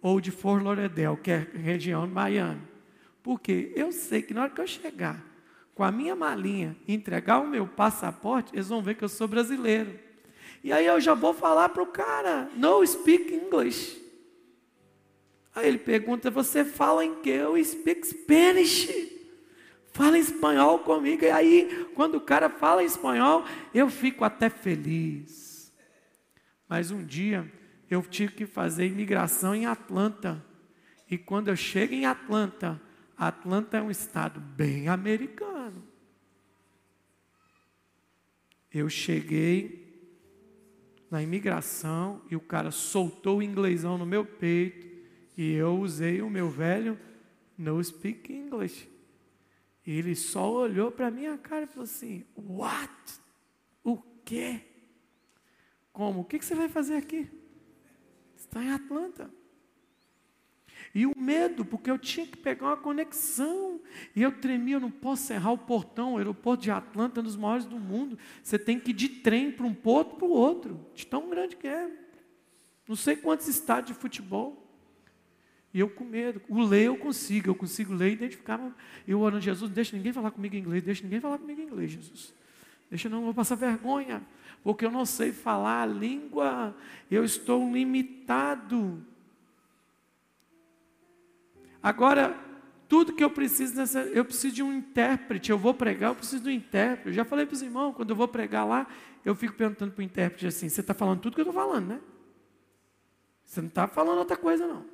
ou 0.00 0.20
de 0.20 0.30
Fort 0.30 0.62
Lauderdale, 0.62 1.16
que 1.16 1.30
é 1.30 1.46
região 1.54 2.06
de 2.06 2.12
Miami. 2.12 2.60
Porque 3.22 3.72
eu 3.74 3.90
sei 3.90 4.20
que 4.20 4.34
na 4.34 4.42
hora 4.42 4.50
que 4.50 4.60
eu 4.60 4.66
chegar 4.66 5.24
com 5.74 5.82
a 5.82 5.90
minha 5.90 6.14
malinha 6.14 6.76
e 6.86 6.94
entregar 6.94 7.40
o 7.40 7.48
meu 7.48 7.66
passaporte, 7.66 8.52
eles 8.52 8.68
vão 8.68 8.82
ver 8.82 8.94
que 8.94 9.02
eu 9.02 9.08
sou 9.08 9.26
brasileiro. 9.26 9.98
E 10.62 10.72
aí 10.72 10.86
eu 10.86 11.00
já 11.00 11.14
vou 11.14 11.34
falar 11.34 11.70
para 11.70 11.82
o 11.82 11.86
cara, 11.86 12.48
no 12.54 12.86
speak 12.86 13.34
English. 13.34 14.00
Aí 15.54 15.68
ele 15.68 15.78
pergunta, 15.78 16.30
você 16.30 16.64
fala 16.64 17.04
em 17.04 17.16
que? 17.16 17.30
Eu 17.30 17.62
speak 17.62 18.06
Spanish. 18.06 18.88
Fala 19.92 20.18
espanhol 20.18 20.78
comigo. 20.78 21.24
E 21.24 21.30
aí, 21.30 21.86
quando 21.94 22.14
o 22.14 22.20
cara 22.20 22.48
fala 22.48 22.82
espanhol, 22.82 23.44
eu 23.74 23.90
fico 23.90 24.24
até 24.24 24.48
feliz. 24.48 25.70
Mas 26.66 26.90
um 26.90 27.04
dia, 27.04 27.50
eu 27.90 28.02
tive 28.02 28.32
que 28.32 28.46
fazer 28.46 28.86
imigração 28.86 29.54
em 29.54 29.66
Atlanta. 29.66 30.42
E 31.10 31.18
quando 31.18 31.48
eu 31.48 31.56
chego 31.56 31.92
em 31.92 32.06
Atlanta, 32.06 32.80
Atlanta 33.18 33.76
é 33.76 33.82
um 33.82 33.90
estado 33.90 34.40
bem 34.40 34.88
americano. 34.88 35.86
Eu 38.72 38.88
cheguei 38.88 39.81
na 41.12 41.22
imigração 41.22 42.22
e 42.30 42.34
o 42.34 42.40
cara 42.40 42.70
soltou 42.70 43.38
o 43.38 43.42
inglêsão 43.42 43.98
no 43.98 44.06
meu 44.06 44.24
peito 44.24 44.88
e 45.36 45.52
eu 45.52 45.78
usei 45.78 46.22
o 46.22 46.30
meu 46.30 46.48
velho 46.48 46.98
no 47.56 47.84
speak 47.84 48.32
English. 48.32 48.90
E 49.86 49.92
ele 49.92 50.14
só 50.16 50.50
olhou 50.50 50.90
para 50.90 51.10
minha 51.10 51.36
cara 51.36 51.64
e 51.64 51.66
falou 51.66 51.84
assim: 51.84 52.24
What? 52.34 53.20
O 53.84 53.98
quê? 54.24 54.62
Como? 55.92 56.20
O 56.20 56.24
que 56.24 56.42
você 56.42 56.54
vai 56.54 56.70
fazer 56.70 56.96
aqui? 56.96 57.30
Está 58.34 58.64
em 58.64 58.70
Atlanta. 58.70 59.30
E 60.94 61.06
o 61.06 61.12
medo, 61.16 61.64
porque 61.64 61.90
eu 61.90 61.98
tinha 61.98 62.26
que 62.26 62.36
pegar 62.36 62.66
uma 62.66 62.76
conexão. 62.76 63.80
E 64.14 64.22
eu 64.22 64.30
tremia, 64.30 64.76
eu 64.76 64.80
não 64.80 64.90
posso 64.90 65.32
errar 65.32 65.52
o 65.52 65.58
portão. 65.58 66.14
O 66.14 66.18
aeroporto 66.18 66.62
de 66.62 66.70
Atlanta 66.70 67.18
é 67.18 67.22
um 67.22 67.24
dos 67.24 67.36
maiores 67.36 67.64
do 67.64 67.78
mundo. 67.78 68.18
Você 68.42 68.58
tem 68.58 68.78
que 68.78 68.90
ir 68.90 68.94
de 68.94 69.08
trem 69.08 69.50
para 69.50 69.66
um 69.66 69.72
porto 69.72 70.16
para 70.16 70.26
o 70.26 70.30
outro. 70.30 70.84
De 70.94 71.06
tão 71.06 71.30
grande 71.30 71.56
que 71.56 71.66
é. 71.66 71.90
Não 72.86 72.96
sei 72.96 73.16
quantos 73.16 73.48
estádios 73.48 73.96
de 73.96 74.00
futebol. 74.02 74.58
E 75.72 75.80
eu 75.80 75.88
com 75.88 76.04
medo. 76.04 76.42
O 76.48 76.62
ler 76.62 76.86
eu 76.86 76.96
consigo, 76.98 77.48
eu 77.48 77.54
consigo 77.54 77.94
ler 77.94 78.10
e 78.10 78.12
identificar. 78.12 78.60
Eu 79.08 79.20
orando, 79.20 79.42
Jesus, 79.42 79.70
não 79.70 79.74
deixa 79.74 79.96
ninguém 79.96 80.12
falar 80.12 80.30
comigo 80.30 80.54
em 80.54 80.58
inglês, 80.58 80.82
deixa 80.82 81.02
ninguém 81.02 81.20
falar 81.20 81.38
comigo 81.38 81.60
em 81.60 81.64
inglês, 81.64 81.92
Jesus. 81.92 82.34
Deixa 82.90 83.08
eu 83.08 83.10
não 83.10 83.22
vou 83.22 83.32
passar 83.32 83.54
vergonha 83.54 84.22
porque 84.62 84.84
eu 84.84 84.90
não 84.90 85.04
sei 85.04 85.32
falar 85.32 85.82
a 85.82 85.86
língua, 85.86 86.76
eu 87.10 87.24
estou 87.24 87.70
limitado. 87.72 89.04
Agora, 91.82 92.38
tudo 92.88 93.14
que 93.14 93.24
eu 93.24 93.30
preciso 93.30 93.74
nessa, 93.74 94.00
eu 94.00 94.24
preciso 94.24 94.54
de 94.54 94.62
um 94.62 94.72
intérprete. 94.72 95.50
Eu 95.50 95.58
vou 95.58 95.74
pregar, 95.74 96.10
eu 96.10 96.14
preciso 96.14 96.42
de 96.42 96.50
um 96.50 96.52
intérprete. 96.52 97.08
Eu 97.08 97.14
já 97.14 97.24
falei 97.24 97.46
para 97.46 97.54
os 97.54 97.62
irmãos, 97.62 97.94
quando 97.94 98.10
eu 98.10 98.16
vou 98.16 98.28
pregar 98.28 98.66
lá, 98.66 98.86
eu 99.24 99.34
fico 99.34 99.54
perguntando 99.54 99.92
para 99.92 100.00
o 100.00 100.04
intérprete 100.04 100.46
assim: 100.46 100.68
você 100.68 100.80
está 100.82 100.94
falando 100.94 101.20
tudo 101.20 101.34
que 101.34 101.40
eu 101.40 101.48
estou 101.48 101.54
falando, 101.54 101.88
né? 101.88 102.00
Você 103.42 103.60
não 103.60 103.68
está 103.68 103.86
falando 103.86 104.18
outra 104.18 104.36
coisa, 104.36 104.66
não. 104.66 104.84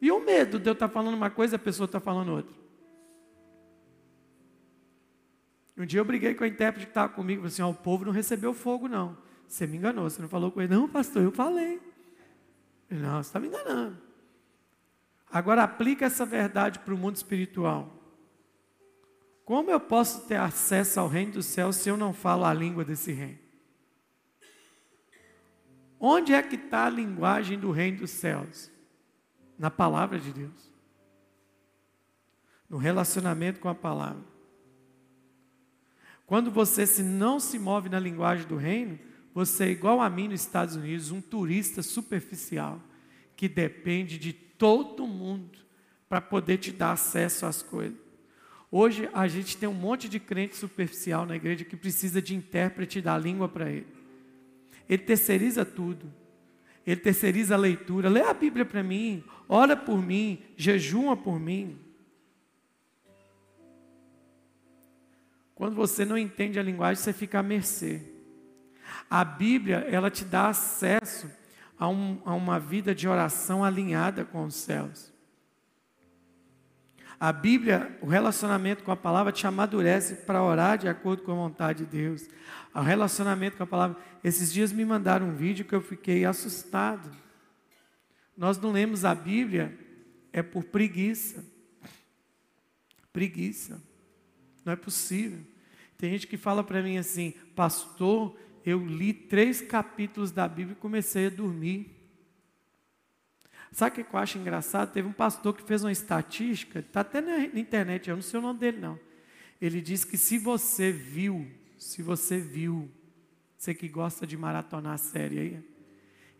E 0.00 0.10
o 0.10 0.20
medo 0.20 0.58
de 0.58 0.68
eu 0.68 0.72
estar 0.72 0.88
tá 0.88 0.92
falando 0.92 1.14
uma 1.14 1.30
coisa 1.30 1.54
e 1.54 1.56
a 1.56 1.60
pessoa 1.60 1.86
está 1.86 2.00
falando 2.00 2.32
outra. 2.32 2.54
Um 5.76 5.86
dia 5.86 6.00
eu 6.00 6.04
briguei 6.04 6.34
com 6.34 6.42
a 6.42 6.48
intérprete 6.48 6.86
que 6.86 6.90
estava 6.90 7.12
comigo, 7.12 7.42
falei 7.42 7.52
assim: 7.52 7.62
oh, 7.62 7.70
o 7.70 7.74
povo 7.74 8.04
não 8.04 8.12
recebeu 8.12 8.52
fogo, 8.52 8.88
não. 8.88 9.16
Você 9.46 9.66
me 9.66 9.76
enganou, 9.76 10.10
você 10.10 10.20
não 10.20 10.28
falou 10.28 10.50
com 10.50 10.60
ele. 10.60 10.74
Não, 10.74 10.88
pastor, 10.88 11.22
eu 11.22 11.30
falei. 11.30 11.80
Não, 12.90 13.22
você 13.22 13.28
está 13.28 13.38
me 13.38 13.48
enganando. 13.48 14.05
Agora 15.30 15.64
aplica 15.64 16.06
essa 16.06 16.24
verdade 16.24 16.78
para 16.78 16.94
o 16.94 16.98
mundo 16.98 17.16
espiritual. 17.16 17.92
Como 19.44 19.70
eu 19.70 19.78
posso 19.78 20.26
ter 20.26 20.36
acesso 20.36 20.98
ao 20.98 21.08
reino 21.08 21.32
do 21.32 21.42
céu 21.42 21.72
se 21.72 21.88
eu 21.88 21.96
não 21.96 22.12
falo 22.12 22.44
a 22.44 22.52
língua 22.52 22.84
desse 22.84 23.12
reino? 23.12 23.38
Onde 25.98 26.32
é 26.32 26.42
que 26.42 26.56
está 26.56 26.86
a 26.86 26.90
linguagem 26.90 27.58
do 27.58 27.70
reino 27.70 27.98
dos 27.98 28.10
céus? 28.10 28.70
Na 29.58 29.70
palavra 29.70 30.18
de 30.18 30.32
Deus. 30.32 30.72
No 32.68 32.76
relacionamento 32.76 33.60
com 33.60 33.68
a 33.68 33.74
palavra. 33.74 34.24
Quando 36.26 36.50
você 36.50 36.86
se 36.86 37.02
não 37.02 37.38
se 37.38 37.58
move 37.58 37.88
na 37.88 38.00
linguagem 38.00 38.46
do 38.46 38.56
reino, 38.56 38.98
você 39.32 39.64
é 39.64 39.70
igual 39.70 40.00
a 40.00 40.10
mim 40.10 40.28
nos 40.28 40.40
Estados 40.40 40.74
Unidos, 40.74 41.10
um 41.10 41.20
turista 41.20 41.82
superficial 41.82 42.80
que 43.36 43.48
depende 43.48 44.18
de 44.18 44.32
todo 44.58 45.06
mundo 45.06 45.58
para 46.08 46.20
poder 46.20 46.58
te 46.58 46.72
dar 46.72 46.92
acesso 46.92 47.46
às 47.46 47.62
coisas. 47.62 47.98
Hoje 48.70 49.08
a 49.12 49.26
gente 49.28 49.56
tem 49.56 49.68
um 49.68 49.74
monte 49.74 50.08
de 50.08 50.18
crente 50.18 50.56
superficial 50.56 51.24
na 51.24 51.36
igreja 51.36 51.64
que 51.64 51.76
precisa 51.76 52.20
de 52.20 52.34
intérprete 52.34 53.00
da 53.00 53.16
língua 53.16 53.48
para 53.48 53.70
ele. 53.70 53.86
Ele 54.88 55.02
terceiriza 55.02 55.64
tudo. 55.64 56.12
Ele 56.86 57.00
terceiriza 57.00 57.54
a 57.54 57.58
leitura. 57.58 58.08
Lê 58.08 58.22
a 58.22 58.34
Bíblia 58.34 58.64
para 58.64 58.82
mim, 58.82 59.24
ora 59.48 59.76
por 59.76 60.00
mim, 60.00 60.42
jejuma 60.56 61.16
por 61.16 61.40
mim. 61.40 61.78
Quando 65.54 65.74
você 65.74 66.04
não 66.04 66.18
entende 66.18 66.58
a 66.58 66.62
linguagem, 66.62 67.02
você 67.02 67.12
fica 67.12 67.38
à 67.38 67.42
mercê. 67.42 68.02
A 69.08 69.24
Bíblia, 69.24 69.78
ela 69.90 70.10
te 70.10 70.24
dá 70.24 70.48
acesso 70.48 71.30
a, 71.78 71.88
um, 71.88 72.20
a 72.24 72.34
uma 72.34 72.58
vida 72.58 72.94
de 72.94 73.08
oração 73.08 73.64
alinhada 73.64 74.24
com 74.24 74.44
os 74.44 74.54
céus. 74.54 75.12
A 77.18 77.32
Bíblia, 77.32 77.96
o 78.02 78.06
relacionamento 78.06 78.84
com 78.84 78.92
a 78.92 78.96
palavra 78.96 79.32
te 79.32 79.46
amadurece 79.46 80.16
para 80.16 80.42
orar 80.42 80.76
de 80.76 80.86
acordo 80.86 81.22
com 81.22 81.32
a 81.32 81.34
vontade 81.34 81.84
de 81.84 81.90
Deus. 81.90 82.28
O 82.74 82.80
relacionamento 82.80 83.56
com 83.56 83.62
a 83.62 83.66
palavra. 83.66 83.96
Esses 84.22 84.52
dias 84.52 84.70
me 84.70 84.84
mandaram 84.84 85.28
um 85.28 85.34
vídeo 85.34 85.64
que 85.64 85.74
eu 85.74 85.80
fiquei 85.80 86.26
assustado. 86.26 87.10
Nós 88.36 88.58
não 88.58 88.70
lemos 88.70 89.04
a 89.04 89.14
Bíblia 89.14 89.78
é 90.30 90.42
por 90.42 90.64
preguiça. 90.64 91.42
Preguiça. 93.10 93.82
Não 94.62 94.74
é 94.74 94.76
possível. 94.76 95.40
Tem 95.96 96.10
gente 96.10 96.26
que 96.26 96.36
fala 96.36 96.62
para 96.62 96.82
mim 96.82 96.98
assim, 96.98 97.32
pastor, 97.54 98.38
eu 98.66 98.84
li 98.84 99.14
três 99.14 99.60
capítulos 99.60 100.32
da 100.32 100.48
Bíblia 100.48 100.72
e 100.72 100.80
comecei 100.80 101.28
a 101.28 101.30
dormir. 101.30 101.88
Sabe 103.70 104.00
o 104.00 104.04
que 104.04 104.14
eu 104.14 104.18
acho 104.18 104.38
engraçado? 104.38 104.92
Teve 104.92 105.06
um 105.06 105.12
pastor 105.12 105.54
que 105.54 105.62
fez 105.62 105.84
uma 105.84 105.92
estatística, 105.92 106.80
está 106.80 107.00
até 107.00 107.20
na 107.20 107.44
internet, 107.44 108.10
eu 108.10 108.16
não 108.16 108.22
sei 108.22 108.40
o 108.40 108.42
nome 108.42 108.58
dele 108.58 108.78
não. 108.78 108.98
Ele 109.60 109.80
disse 109.80 110.04
que 110.04 110.18
se 110.18 110.36
você 110.36 110.90
viu, 110.90 111.46
se 111.78 112.02
você 112.02 112.38
viu, 112.38 112.90
você 113.56 113.72
que 113.72 113.88
gosta 113.88 114.26
de 114.26 114.36
maratonar 114.36 114.94
a 114.94 114.98
série 114.98 115.38
aí, 115.38 115.64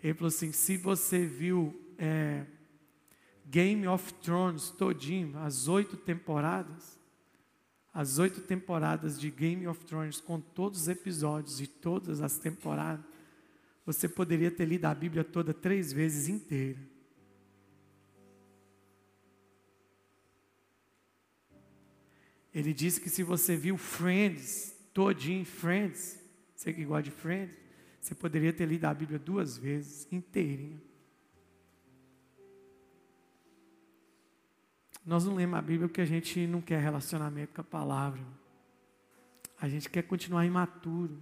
ele 0.02 0.14
falou 0.14 0.28
assim: 0.28 0.50
se 0.50 0.76
você 0.76 1.24
viu 1.24 1.78
é, 1.96 2.44
Game 3.46 3.86
of 3.86 4.12
Thrones 4.14 4.70
todinho, 4.70 5.38
as 5.38 5.68
oito 5.68 5.96
temporadas, 5.96 6.95
as 7.96 8.18
oito 8.18 8.42
temporadas 8.42 9.18
de 9.18 9.30
Game 9.30 9.66
of 9.66 9.82
Thrones, 9.86 10.20
com 10.20 10.38
todos 10.38 10.82
os 10.82 10.88
episódios 10.88 11.56
de 11.56 11.66
todas 11.66 12.20
as 12.20 12.38
temporadas, 12.38 13.02
você 13.86 14.06
poderia 14.06 14.50
ter 14.50 14.66
lido 14.66 14.84
a 14.84 14.94
Bíblia 14.94 15.24
toda 15.24 15.54
três 15.54 15.94
vezes 15.94 16.28
inteira. 16.28 16.78
Ele 22.52 22.74
disse 22.74 23.00
que 23.00 23.08
se 23.08 23.22
você 23.22 23.56
viu 23.56 23.78
Friends, 23.78 24.76
todinho 24.92 25.46
Friends, 25.46 26.20
você 26.54 26.74
que 26.74 26.84
gosta 26.84 27.04
de 27.04 27.10
Friends, 27.10 27.56
você 27.98 28.14
poderia 28.14 28.52
ter 28.52 28.66
lido 28.66 28.84
a 28.84 28.92
Bíblia 28.92 29.18
duas 29.18 29.56
vezes, 29.56 30.06
inteirinha. 30.12 30.85
Nós 35.06 35.24
não 35.24 35.36
lemos 35.36 35.56
a 35.56 35.62
Bíblia 35.62 35.86
porque 35.86 36.00
a 36.00 36.06
gente 36.06 36.48
não 36.48 36.60
quer 36.60 36.80
relacionamento 36.80 37.54
com 37.54 37.60
a 37.60 37.64
palavra. 37.64 38.20
A 39.60 39.68
gente 39.68 39.88
quer 39.88 40.02
continuar 40.02 40.44
imaturo. 40.44 41.16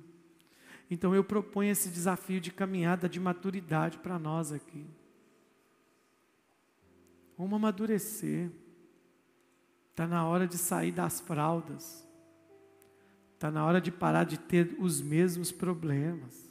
Então 0.91 1.15
eu 1.15 1.23
proponho 1.23 1.71
esse 1.71 1.91
desafio 1.91 2.41
de 2.41 2.51
caminhada 2.51 3.07
de 3.09 3.21
maturidade 3.21 3.99
para 3.99 4.19
nós 4.19 4.53
aqui. 4.53 4.87
Vamos 7.37 7.53
amadurecer. 7.53 8.51
Está 9.91 10.07
na 10.07 10.27
hora 10.27 10.47
de 10.47 10.57
sair 10.57 10.91
das 10.91 11.21
fraldas. 11.21 12.09
Está 13.35 13.51
na 13.51 13.67
hora 13.67 13.83
de 13.83 13.93
parar 13.93 14.25
de 14.25 14.39
ter 14.39 14.75
os 14.79 15.03
mesmos 15.03 15.53
problemas. 15.53 16.43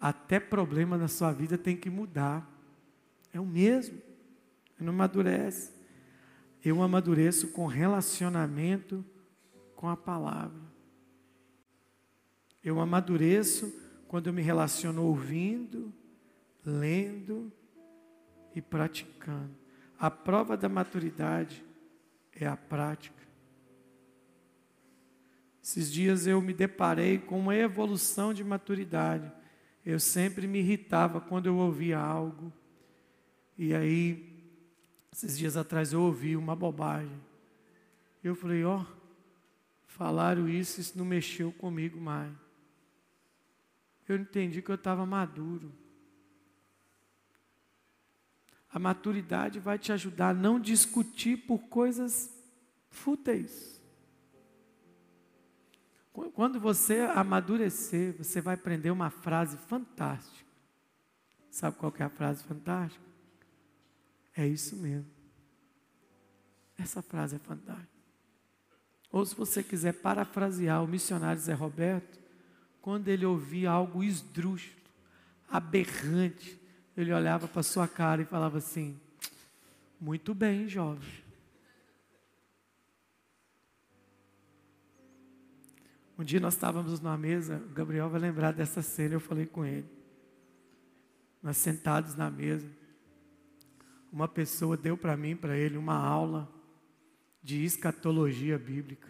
Até 0.00 0.40
problema 0.40 0.96
na 0.96 1.08
sua 1.08 1.30
vida 1.30 1.58
tem 1.58 1.76
que 1.76 1.90
mudar. 1.90 2.50
É 3.32 3.38
o 3.38 3.46
mesmo 3.46 4.11
não 4.82 4.92
amadurece. 4.92 5.72
Eu 6.64 6.82
amadureço 6.82 7.48
com 7.48 7.66
relacionamento 7.66 9.04
com 9.74 9.88
a 9.88 9.96
palavra. 9.96 10.62
Eu 12.62 12.80
amadureço 12.80 13.72
quando 14.06 14.28
eu 14.28 14.32
me 14.32 14.42
relaciono 14.42 15.02
ouvindo, 15.02 15.92
lendo 16.64 17.52
e 18.54 18.62
praticando. 18.62 19.50
A 19.98 20.10
prova 20.10 20.56
da 20.56 20.68
maturidade 20.68 21.64
é 22.32 22.46
a 22.46 22.56
prática. 22.56 23.22
Esses 25.62 25.92
dias 25.92 26.26
eu 26.26 26.40
me 26.40 26.52
deparei 26.52 27.18
com 27.18 27.38
uma 27.38 27.54
evolução 27.54 28.34
de 28.34 28.42
maturidade. 28.42 29.30
Eu 29.84 29.98
sempre 29.98 30.46
me 30.46 30.58
irritava 30.58 31.20
quando 31.20 31.46
eu 31.46 31.56
ouvia 31.56 31.98
algo. 31.98 32.52
E 33.56 33.74
aí 33.74 34.31
esses 35.12 35.36
dias 35.36 35.56
atrás 35.56 35.92
eu 35.92 36.00
ouvi 36.00 36.36
uma 36.36 36.56
bobagem. 36.56 37.20
Eu 38.24 38.34
falei, 38.34 38.64
ó, 38.64 38.80
oh, 38.80 38.86
falaram 39.86 40.48
isso, 40.48 40.80
isso 40.80 40.96
não 40.96 41.04
mexeu 41.04 41.52
comigo 41.52 42.00
mais. 42.00 42.32
Eu 44.08 44.16
entendi 44.16 44.62
que 44.62 44.70
eu 44.70 44.74
estava 44.76 45.04
maduro. 45.04 45.72
A 48.70 48.78
maturidade 48.78 49.60
vai 49.60 49.78
te 49.78 49.92
ajudar 49.92 50.30
a 50.30 50.34
não 50.34 50.58
discutir 50.58 51.36
por 51.36 51.58
coisas 51.68 52.34
fúteis. 52.88 53.80
Quando 56.34 56.58
você 56.58 57.00
amadurecer, 57.00 58.16
você 58.16 58.40
vai 58.40 58.54
aprender 58.54 58.90
uma 58.90 59.10
frase 59.10 59.56
fantástica. 59.56 60.50
Sabe 61.50 61.76
qual 61.76 61.92
é 61.98 62.02
a 62.02 62.08
frase 62.08 62.42
fantástica? 62.44 63.11
É 64.36 64.46
isso 64.46 64.76
mesmo. 64.76 65.10
Essa 66.78 67.02
frase 67.02 67.36
é 67.36 67.38
fantástica. 67.38 67.88
Ou 69.10 69.24
se 69.26 69.34
você 69.34 69.62
quiser 69.62 69.92
parafrasear 69.92 70.82
o 70.82 70.88
missionário 70.88 71.40
Zé 71.40 71.52
Roberto, 71.52 72.18
quando 72.80 73.08
ele 73.08 73.26
ouvia 73.26 73.70
algo 73.70 74.02
esdrúxulo, 74.02 74.80
aberrante, 75.48 76.58
ele 76.96 77.12
olhava 77.12 77.46
para 77.46 77.62
sua 77.62 77.86
cara 77.86 78.22
e 78.22 78.24
falava 78.24 78.58
assim: 78.58 78.98
Muito 80.00 80.34
bem, 80.34 80.66
jovem. 80.66 81.22
Um 86.18 86.24
dia 86.24 86.40
nós 86.40 86.54
estávamos 86.54 87.00
numa 87.00 87.16
mesa, 87.18 87.56
o 87.56 87.74
Gabriel 87.74 88.08
vai 88.08 88.20
lembrar 88.20 88.52
dessa 88.52 88.80
cena, 88.80 89.14
eu 89.14 89.20
falei 89.20 89.46
com 89.46 89.64
ele. 89.64 89.88
Nós 91.42 91.56
sentados 91.56 92.14
na 92.14 92.30
mesa 92.30 92.68
uma 94.12 94.28
pessoa 94.28 94.76
deu 94.76 94.96
para 94.96 95.16
mim, 95.16 95.34
para 95.34 95.56
ele, 95.56 95.78
uma 95.78 95.96
aula 95.96 96.52
de 97.42 97.64
escatologia 97.64 98.58
bíblica. 98.58 99.08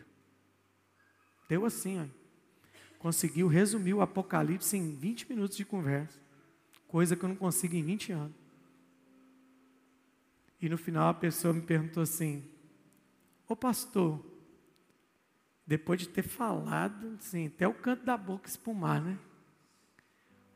Deu 1.49 1.67
assim, 1.67 2.01
ó. 2.01 2.07
Conseguiu 2.99 3.49
resumir 3.49 3.95
o 3.95 4.01
Apocalipse 4.01 4.77
em 4.77 4.95
20 4.95 5.29
minutos 5.29 5.57
de 5.57 5.65
conversa. 5.65 6.21
Coisa 6.87 7.17
que 7.17 7.25
eu 7.25 7.29
não 7.29 7.37
consigo 7.37 7.75
em 7.75 7.83
20 7.83 8.13
anos. 8.13 8.37
E 10.61 10.69
no 10.69 10.79
final 10.79 11.09
a 11.09 11.15
pessoa 11.15 11.53
me 11.53 11.63
perguntou 11.63 12.05
assim: 12.05 12.49
Ô 13.49 13.57
pastor, 13.57 14.25
depois 15.67 15.99
de 15.99 16.09
ter 16.09 16.23
falado, 16.23 17.17
assim, 17.19 17.49
até 17.49 17.67
o 17.67 17.75
canto 17.75 18.05
da 18.05 18.17
boca 18.17 18.49
espumar, 18.49 19.03
né? 19.03 19.19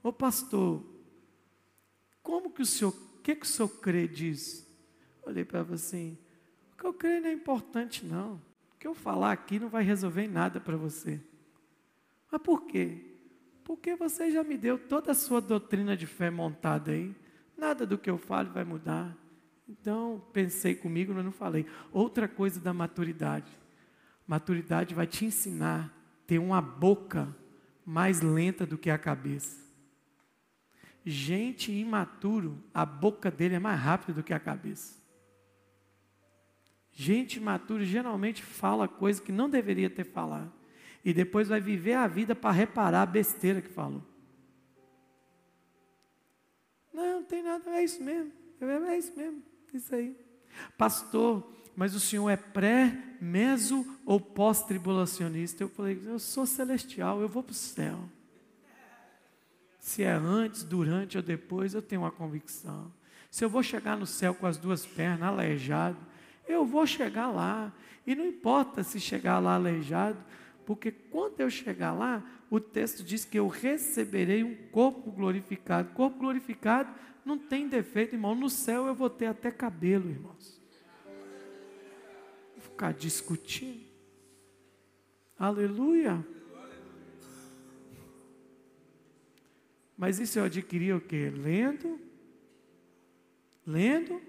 Ô 0.02 0.12
pastor, 0.12 0.84
como 2.22 2.52
que 2.52 2.62
o 2.62 2.66
senhor, 2.66 2.94
que, 3.26 3.34
que 3.34 3.44
o 3.44 3.48
senhor 3.48 3.68
crê 3.80 4.06
disso? 4.06 4.64
Olhei 5.24 5.44
para 5.44 5.58
ela 5.58 5.74
assim, 5.74 6.16
o 6.72 6.76
que 6.76 6.86
eu 6.86 6.94
creio 6.94 7.22
não 7.22 7.28
é 7.28 7.32
importante 7.32 8.06
não. 8.06 8.34
O 8.34 8.78
que 8.78 8.86
eu 8.86 8.94
falar 8.94 9.32
aqui 9.32 9.58
não 9.58 9.68
vai 9.68 9.82
resolver 9.82 10.28
nada 10.28 10.60
para 10.60 10.76
você. 10.76 11.20
Mas 12.30 12.40
por 12.40 12.66
quê? 12.66 13.18
Porque 13.64 13.96
você 13.96 14.30
já 14.30 14.44
me 14.44 14.56
deu 14.56 14.78
toda 14.78 15.10
a 15.10 15.14
sua 15.14 15.40
doutrina 15.40 15.96
de 15.96 16.06
fé 16.06 16.30
montada 16.30 16.92
aí. 16.92 17.16
Nada 17.58 17.84
do 17.84 17.98
que 17.98 18.08
eu 18.08 18.16
falo 18.16 18.52
vai 18.52 18.62
mudar. 18.62 19.16
Então, 19.68 20.24
pensei 20.32 20.76
comigo, 20.76 21.12
mas 21.12 21.24
não 21.24 21.32
falei. 21.32 21.66
Outra 21.90 22.28
coisa 22.28 22.60
da 22.60 22.72
maturidade. 22.72 23.50
Maturidade 24.24 24.94
vai 24.94 25.08
te 25.08 25.24
ensinar 25.24 25.86
a 25.86 26.26
ter 26.28 26.38
uma 26.38 26.62
boca 26.62 27.34
mais 27.84 28.20
lenta 28.20 28.64
do 28.64 28.78
que 28.78 28.88
a 28.88 28.96
cabeça. 28.96 29.65
Gente 31.08 31.70
imaturo, 31.70 32.58
a 32.74 32.84
boca 32.84 33.30
dele 33.30 33.54
é 33.54 33.58
mais 33.60 33.78
rápida 33.78 34.14
do 34.14 34.24
que 34.24 34.34
a 34.34 34.40
cabeça. 34.40 35.00
Gente 36.90 37.36
imaturo 37.36 37.84
geralmente 37.84 38.42
fala 38.42 38.88
coisa 38.88 39.22
que 39.22 39.30
não 39.30 39.48
deveria 39.48 39.88
ter 39.88 40.02
falado. 40.02 40.52
E 41.04 41.14
depois 41.14 41.46
vai 41.46 41.60
viver 41.60 41.92
a 41.92 42.08
vida 42.08 42.34
para 42.34 42.50
reparar 42.50 43.02
a 43.02 43.06
besteira 43.06 43.62
que 43.62 43.68
falou. 43.68 44.02
Não, 46.92 47.20
não 47.20 47.22
tem 47.22 47.40
nada, 47.40 47.70
é 47.70 47.84
isso 47.84 48.02
mesmo. 48.02 48.32
É 48.60 48.98
isso 48.98 49.16
mesmo, 49.16 49.42
isso 49.72 49.94
aí. 49.94 50.16
Pastor, 50.76 51.52
mas 51.76 51.94
o 51.94 52.00
senhor 52.00 52.28
é 52.30 52.36
pré, 52.36 53.16
meso 53.20 53.86
ou 54.04 54.18
pós-tribulacionista? 54.18 55.62
Eu 55.62 55.68
falei, 55.68 56.02
eu 56.04 56.18
sou 56.18 56.46
celestial, 56.46 57.20
eu 57.20 57.28
vou 57.28 57.44
para 57.44 57.52
o 57.52 57.54
céu. 57.54 58.08
Se 59.86 60.02
é 60.02 60.10
antes, 60.10 60.64
durante 60.64 61.16
ou 61.16 61.22
depois, 61.22 61.72
eu 61.72 61.80
tenho 61.80 62.00
uma 62.00 62.10
convicção. 62.10 62.92
Se 63.30 63.44
eu 63.44 63.48
vou 63.48 63.62
chegar 63.62 63.96
no 63.96 64.04
céu 64.04 64.34
com 64.34 64.44
as 64.44 64.56
duas 64.56 64.84
pernas, 64.84 65.28
aleijado, 65.28 65.96
eu 66.48 66.66
vou 66.66 66.84
chegar 66.84 67.28
lá. 67.28 67.72
E 68.04 68.12
não 68.12 68.26
importa 68.26 68.82
se 68.82 68.98
chegar 68.98 69.38
lá 69.38 69.54
aleijado, 69.54 70.18
porque 70.66 70.90
quando 70.90 71.40
eu 71.40 71.48
chegar 71.48 71.92
lá, 71.92 72.20
o 72.50 72.58
texto 72.58 73.04
diz 73.04 73.24
que 73.24 73.38
eu 73.38 73.46
receberei 73.46 74.42
um 74.42 74.56
corpo 74.72 75.08
glorificado. 75.12 75.92
Corpo 75.92 76.18
glorificado 76.18 76.92
não 77.24 77.38
tem 77.38 77.68
defeito, 77.68 78.16
irmão. 78.16 78.34
No 78.34 78.50
céu 78.50 78.88
eu 78.88 78.94
vou 78.94 79.08
ter 79.08 79.26
até 79.26 79.52
cabelo, 79.52 80.10
irmãos. 80.10 80.60
Vou 82.56 82.60
ficar 82.60 82.92
discutindo. 82.92 83.86
Aleluia. 85.38 86.26
Mas 89.96 90.18
isso 90.18 90.38
eu 90.38 90.44
adquiri 90.44 90.92
o 90.92 91.00
quê? 91.00 91.30
Lendo, 91.30 91.98
lendo, 93.66 94.20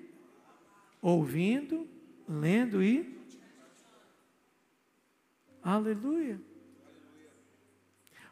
ouvindo, 1.01 1.87
lendo 2.27 2.81
e. 2.81 3.17
Aleluia. 5.61 6.39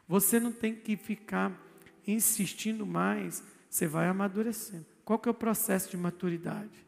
Você 0.08 0.40
não 0.40 0.52
tem 0.52 0.74
que 0.74 0.96
ficar 0.96 1.60
insistindo 2.06 2.86
mais, 2.86 3.42
você 3.68 3.86
vai 3.86 4.08
amadurecendo. 4.08 4.86
Qual 5.04 5.18
que 5.18 5.28
é 5.28 5.30
o 5.30 5.34
processo 5.34 5.90
de 5.90 5.96
maturidade? 5.96 6.86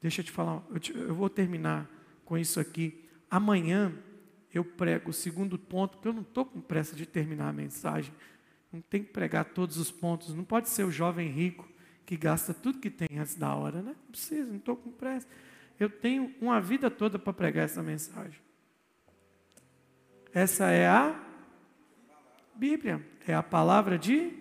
Deixa 0.00 0.20
eu 0.20 0.24
te 0.24 0.30
falar, 0.30 0.64
eu, 0.70 0.80
te, 0.80 0.96
eu 0.96 1.14
vou 1.14 1.28
terminar 1.28 1.90
com 2.24 2.38
isso 2.38 2.58
aqui. 2.58 3.04
Amanhã 3.30 3.92
eu 4.52 4.64
prego 4.64 5.10
o 5.10 5.12
segundo 5.12 5.58
ponto, 5.58 5.92
porque 5.92 6.08
eu 6.08 6.12
não 6.12 6.22
estou 6.22 6.44
com 6.44 6.60
pressa 6.60 6.96
de 6.96 7.06
terminar 7.06 7.48
a 7.48 7.52
mensagem. 7.52 8.12
Não 8.72 8.80
tem 8.80 9.02
que 9.02 9.10
pregar 9.12 9.44
todos 9.44 9.76
os 9.76 9.90
pontos. 9.90 10.34
Não 10.34 10.44
pode 10.44 10.68
ser 10.68 10.84
o 10.84 10.90
jovem 10.90 11.28
rico 11.28 11.68
que 12.04 12.16
gasta 12.16 12.52
tudo 12.52 12.80
que 12.80 12.90
tem 12.90 13.18
antes 13.18 13.36
da 13.36 13.54
hora, 13.54 13.80
né? 13.80 13.94
Não 14.04 14.10
precisa, 14.10 14.48
não 14.50 14.56
estou 14.56 14.76
com 14.76 14.90
pressa. 14.90 15.28
Eu 15.78 15.88
tenho 15.88 16.34
uma 16.40 16.60
vida 16.60 16.90
toda 16.90 17.18
para 17.18 17.32
pregar 17.32 17.64
essa 17.64 17.82
mensagem. 17.82 18.40
Essa 20.32 20.70
é 20.70 20.86
a 20.86 21.28
Bíblia, 22.54 23.04
é 23.26 23.34
a 23.34 23.42
palavra 23.42 23.98
de. 23.98 24.32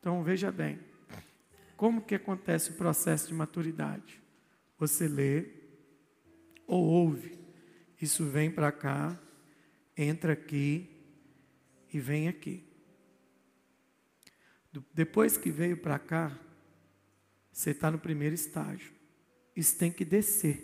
Então 0.00 0.22
veja 0.22 0.52
bem, 0.52 0.78
como 1.76 2.02
que 2.02 2.14
acontece 2.14 2.70
o 2.70 2.74
processo 2.74 3.28
de 3.28 3.34
maturidade? 3.34 4.20
Você 4.78 5.08
lê 5.08 5.46
ou 6.66 6.84
ouve 6.84 7.45
isso 8.00 8.24
vem 8.26 8.50
para 8.50 8.70
cá, 8.70 9.18
entra 9.96 10.34
aqui 10.34 10.90
e 11.92 11.98
vem 11.98 12.28
aqui. 12.28 12.64
Depois 14.92 15.38
que 15.38 15.50
veio 15.50 15.78
para 15.78 15.98
cá, 15.98 16.38
você 17.50 17.70
está 17.70 17.90
no 17.90 17.98
primeiro 17.98 18.34
estágio. 18.34 18.92
Isso 19.54 19.78
tem 19.78 19.90
que 19.90 20.04
descer. 20.04 20.62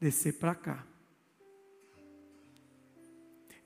Descer 0.00 0.34
para 0.38 0.54
cá. 0.54 0.86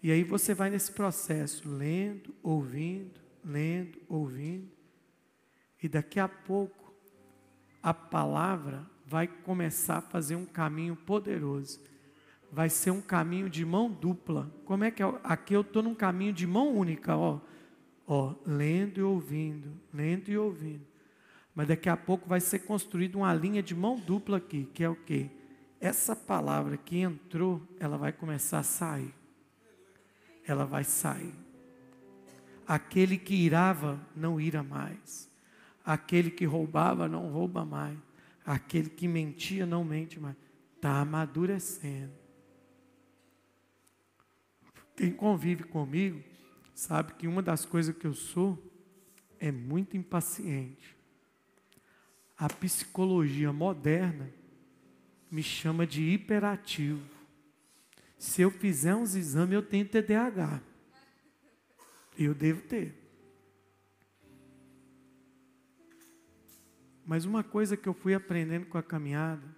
E 0.02 0.10
aí 0.10 0.24
você 0.24 0.54
vai 0.54 0.70
nesse 0.70 0.90
processo, 0.90 1.68
lendo, 1.68 2.34
ouvindo, 2.42 3.20
lendo, 3.44 4.00
ouvindo. 4.08 4.68
E 5.80 5.88
daqui 5.88 6.18
a 6.18 6.26
pouco, 6.26 6.92
a 7.82 7.94
palavra 7.94 8.84
vai 9.06 9.28
começar 9.28 9.98
a 9.98 10.02
fazer 10.02 10.34
um 10.34 10.46
caminho 10.46 10.96
poderoso 10.96 11.80
vai 12.52 12.68
ser 12.68 12.90
um 12.90 13.00
caminho 13.00 13.48
de 13.48 13.64
mão 13.64 13.90
dupla. 13.90 14.50
Como 14.64 14.84
é 14.84 14.90
que 14.90 15.02
é? 15.02 15.20
Aqui 15.22 15.54
eu 15.54 15.60
estou 15.60 15.82
num 15.82 15.94
caminho 15.94 16.32
de 16.32 16.46
mão 16.46 16.74
única, 16.74 17.16
ó. 17.16 17.40
Ó, 18.06 18.34
lendo 18.44 18.98
e 18.98 19.02
ouvindo, 19.02 19.72
lendo 19.94 20.28
e 20.28 20.36
ouvindo. 20.36 20.84
Mas 21.54 21.68
daqui 21.68 21.88
a 21.88 21.96
pouco 21.96 22.28
vai 22.28 22.40
ser 22.40 22.60
construída 22.60 23.16
uma 23.16 23.32
linha 23.32 23.62
de 23.62 23.74
mão 23.74 23.96
dupla 23.96 24.38
aqui, 24.38 24.68
que 24.74 24.82
é 24.82 24.88
o 24.88 24.96
quê? 24.96 25.30
Essa 25.80 26.16
palavra 26.16 26.76
que 26.76 26.98
entrou, 26.98 27.62
ela 27.78 27.96
vai 27.96 28.12
começar 28.12 28.58
a 28.58 28.64
sair. 28.64 29.14
Ela 30.44 30.64
vai 30.64 30.84
sair. 30.84 31.34
Aquele 32.66 33.16
que 33.16 33.34
irava, 33.34 34.00
não 34.14 34.40
ira 34.40 34.62
mais. 34.62 35.30
Aquele 35.84 36.30
que 36.30 36.44
roubava, 36.44 37.08
não 37.08 37.30
rouba 37.30 37.64
mais. 37.64 37.96
Aquele 38.44 38.90
que 38.90 39.08
mentia, 39.08 39.64
não 39.64 39.84
mente 39.84 40.20
mais. 40.20 40.36
Está 40.76 41.00
amadurecendo. 41.00 42.19
Quem 45.00 45.10
convive 45.10 45.64
comigo 45.64 46.22
sabe 46.74 47.14
que 47.14 47.26
uma 47.26 47.40
das 47.40 47.64
coisas 47.64 47.96
que 47.96 48.06
eu 48.06 48.12
sou 48.12 48.62
é 49.38 49.50
muito 49.50 49.96
impaciente. 49.96 50.94
A 52.36 52.50
psicologia 52.50 53.50
moderna 53.50 54.30
me 55.30 55.42
chama 55.42 55.86
de 55.86 56.02
hiperativo. 56.02 57.00
Se 58.18 58.42
eu 58.42 58.50
fizer 58.50 58.94
uns 58.94 59.14
exames, 59.14 59.54
eu 59.54 59.62
tenho 59.62 59.88
TDAH. 59.88 60.60
Eu 62.18 62.34
devo 62.34 62.60
ter. 62.60 62.94
Mas 67.06 67.24
uma 67.24 67.42
coisa 67.42 67.74
que 67.74 67.88
eu 67.88 67.94
fui 67.94 68.12
aprendendo 68.12 68.66
com 68.66 68.76
a 68.76 68.82
caminhada, 68.82 69.56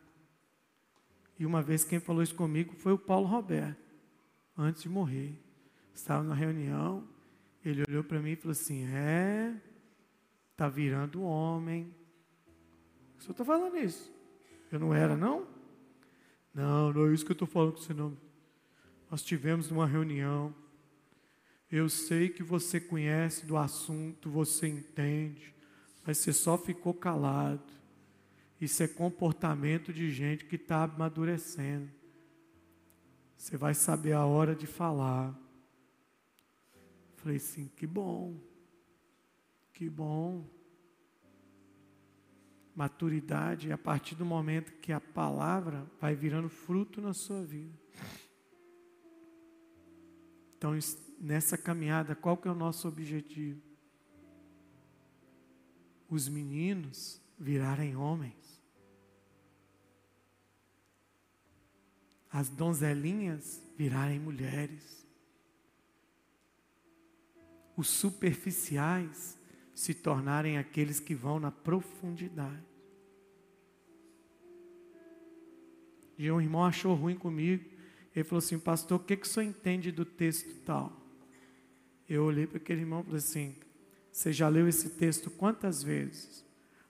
e 1.36 1.44
uma 1.44 1.60
vez 1.60 1.82
quem 1.82 1.98
falou 1.98 2.22
isso 2.22 2.36
comigo 2.36 2.76
foi 2.76 2.92
o 2.92 2.98
Paulo 2.98 3.26
Roberto 3.26 3.81
antes 4.56 4.82
de 4.82 4.88
morrer. 4.88 5.38
Estava 5.94 6.22
na 6.22 6.34
reunião, 6.34 7.06
ele 7.64 7.82
olhou 7.88 8.02
para 8.02 8.20
mim 8.20 8.32
e 8.32 8.36
falou 8.36 8.52
assim: 8.52 8.84
É, 8.86 9.54
está 10.50 10.68
virando 10.68 11.22
homem. 11.22 11.94
O 13.18 13.22
senhor 13.22 13.32
está 13.32 13.44
falando 13.44 13.76
isso? 13.76 14.12
Eu 14.70 14.80
não 14.80 14.94
era, 14.94 15.16
não? 15.16 15.46
Não, 16.54 16.92
não 16.92 17.06
é 17.06 17.14
isso 17.14 17.24
que 17.24 17.32
eu 17.32 17.34
estou 17.34 17.48
falando 17.48 17.72
com 17.72 17.78
você, 17.78 17.94
não. 17.94 18.16
Nós 19.10 19.22
tivemos 19.22 19.70
uma 19.70 19.86
reunião. 19.86 20.54
Eu 21.70 21.88
sei 21.88 22.28
que 22.28 22.42
você 22.42 22.80
conhece 22.80 23.46
do 23.46 23.56
assunto, 23.56 24.28
você 24.30 24.68
entende, 24.68 25.54
mas 26.04 26.18
você 26.18 26.32
só 26.32 26.58
ficou 26.58 26.92
calado. 26.92 27.72
Isso 28.60 28.82
é 28.82 28.88
comportamento 28.88 29.92
de 29.92 30.10
gente 30.10 30.44
que 30.44 30.56
está 30.56 30.84
amadurecendo. 30.84 31.90
Você 33.42 33.56
vai 33.56 33.74
saber 33.74 34.12
a 34.12 34.24
hora 34.24 34.54
de 34.54 34.68
falar. 34.68 35.36
Falei 37.16 37.38
assim: 37.38 37.66
que 37.74 37.88
bom, 37.88 38.40
que 39.72 39.90
bom. 39.90 40.48
Maturidade 42.72 43.72
a 43.72 43.76
partir 43.76 44.14
do 44.14 44.24
momento 44.24 44.72
que 44.74 44.92
a 44.92 45.00
palavra 45.00 45.84
vai 46.00 46.14
virando 46.14 46.48
fruto 46.48 47.00
na 47.00 47.12
sua 47.12 47.42
vida. 47.42 47.76
Então, 50.56 50.78
nessa 51.18 51.58
caminhada, 51.58 52.14
qual 52.14 52.36
que 52.36 52.46
é 52.46 52.50
o 52.52 52.54
nosso 52.54 52.86
objetivo? 52.86 53.60
os 56.12 56.28
meninos 56.28 57.22
virarem 57.38 57.96
homens, 57.96 58.51
as 62.32 62.48
donzelinhas 62.48 63.62
virarem 63.76 64.18
mulheres, 64.18 65.06
os 67.76 67.88
superficiais 67.88 69.38
se 69.74 69.92
tornarem 69.92 70.56
aqueles 70.56 70.98
que 70.98 71.14
vão 71.14 71.38
na 71.38 71.50
profundidade. 71.50 72.64
E 76.16 76.30
um 76.30 76.40
irmão 76.40 76.64
achou 76.64 76.94
ruim 76.94 77.16
comigo. 77.16 77.64
Ele 78.14 78.24
falou 78.24 78.38
assim, 78.38 78.58
pastor, 78.58 79.00
o 79.00 79.04
que, 79.04 79.16
que 79.16 79.26
o 79.26 79.28
senhor 79.28 79.48
entende 79.48 79.90
do 79.90 80.04
texto 80.04 80.54
tal? 80.64 81.00
Eu 82.08 82.24
olhei 82.24 82.46
para 82.46 82.58
aquele 82.58 82.80
irmão 82.80 83.00
e 83.00 83.04
falei 83.04 83.18
assim, 83.18 83.56
você 84.10 84.32
já 84.32 84.48
leu 84.48 84.68
esse 84.68 84.90
texto 84.90 85.30
quantas 85.30 85.82
vezes? 85.82 86.44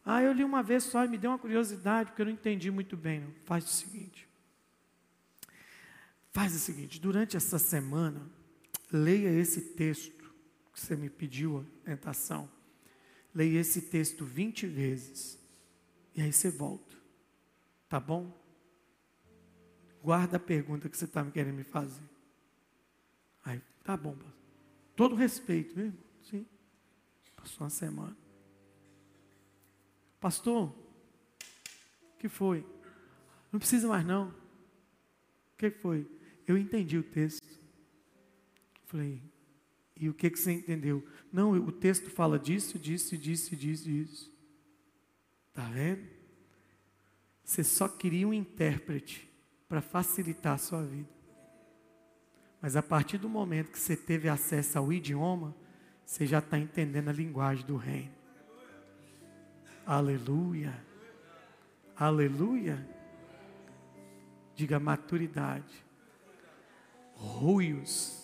Ah, 0.05 0.22
eu 0.22 0.32
li 0.32 0.43
uma 0.43 0.62
vez 0.62 0.82
só 0.82 1.05
e 1.05 1.09
me 1.09 1.16
deu 1.16 1.30
uma 1.30 1.38
curiosidade, 1.38 2.11
porque 2.11 2.22
eu 2.22 2.26
não 2.26 2.32
entendi 2.32 2.70
muito 2.70 2.97
bem. 2.97 3.24
Faz 3.45 3.64
o 3.64 3.68
seguinte. 3.68 4.28
Faz 6.33 6.55
o 6.55 6.59
seguinte, 6.59 6.99
durante 6.99 7.37
essa 7.37 7.59
semana, 7.59 8.26
leia 8.91 9.28
esse 9.28 9.61
texto 9.74 10.33
que 10.72 10.80
você 10.80 10.97
me 10.97 11.11
pediu 11.11 11.61
a 11.61 11.85
tentação. 11.85 12.51
Leia 13.35 13.61
esse 13.61 13.83
texto 13.83 14.24
20 14.24 14.66
vezes. 14.66 15.39
E 16.14 16.22
aí 16.22 16.33
você 16.33 16.51
volta. 16.51 16.97
Tá 17.87 18.01
bom? 18.01 18.35
Guarda 20.03 20.39
a 20.39 20.41
pergunta 20.41 20.89
que 20.89 20.97
você 20.97 21.05
está 21.05 21.22
querendo 21.30 21.55
me 21.55 21.64
fazer. 21.64 22.03
Aí, 23.45 23.61
tá 23.85 23.95
bom, 23.95 24.16
pastor. 24.16 24.43
Todo 24.97 25.14
respeito, 25.14 25.74
viu? 25.74 25.93
Sim. 26.22 26.47
Passou 27.37 27.64
uma 27.64 27.70
semana. 27.70 28.16
Pastor, 30.18 30.68
o 30.68 32.18
que 32.18 32.28
foi? 32.28 32.64
Não 33.51 33.59
precisa 33.59 33.87
mais 33.87 34.07
não. 34.07 34.28
O 34.28 35.57
que 35.59 35.70
foi? 35.70 36.09
Eu 36.53 36.59
entendi 36.59 36.98
o 36.98 37.03
texto. 37.03 37.48
Falei, 38.84 39.22
e 39.96 40.07
o 40.11 40.12
que, 40.12 40.28
que 40.28 40.38
você 40.38 40.53
entendeu? 40.53 41.03
Não, 41.32 41.53
o 41.53 41.72
texto 41.72 42.11
fala 42.11 42.38
disso, 42.38 42.78
disso, 42.78 43.16
disso, 43.16 43.57
disso, 43.57 43.84
disso. 43.84 44.30
Está 45.48 45.62
vendo? 45.70 46.07
Você 47.42 47.64
só 47.64 47.88
queria 47.88 48.28
um 48.28 48.34
intérprete 48.34 49.26
para 49.66 49.80
facilitar 49.80 50.53
a 50.53 50.59
sua 50.59 50.82
vida. 50.82 51.09
Mas 52.61 52.76
a 52.76 52.82
partir 52.82 53.16
do 53.16 53.30
momento 53.30 53.70
que 53.70 53.78
você 53.78 53.96
teve 53.96 54.28
acesso 54.28 54.76
ao 54.76 54.92
idioma, 54.92 55.57
você 56.05 56.26
já 56.26 56.40
está 56.40 56.59
entendendo 56.59 57.09
a 57.09 57.12
linguagem 57.12 57.64
do 57.64 57.76
reino. 57.76 58.12
Aleluia. 59.86 60.78
Aleluia. 61.96 62.86
Diga 64.55 64.78
maturidade. 64.78 65.91
Ruios. 67.23 68.20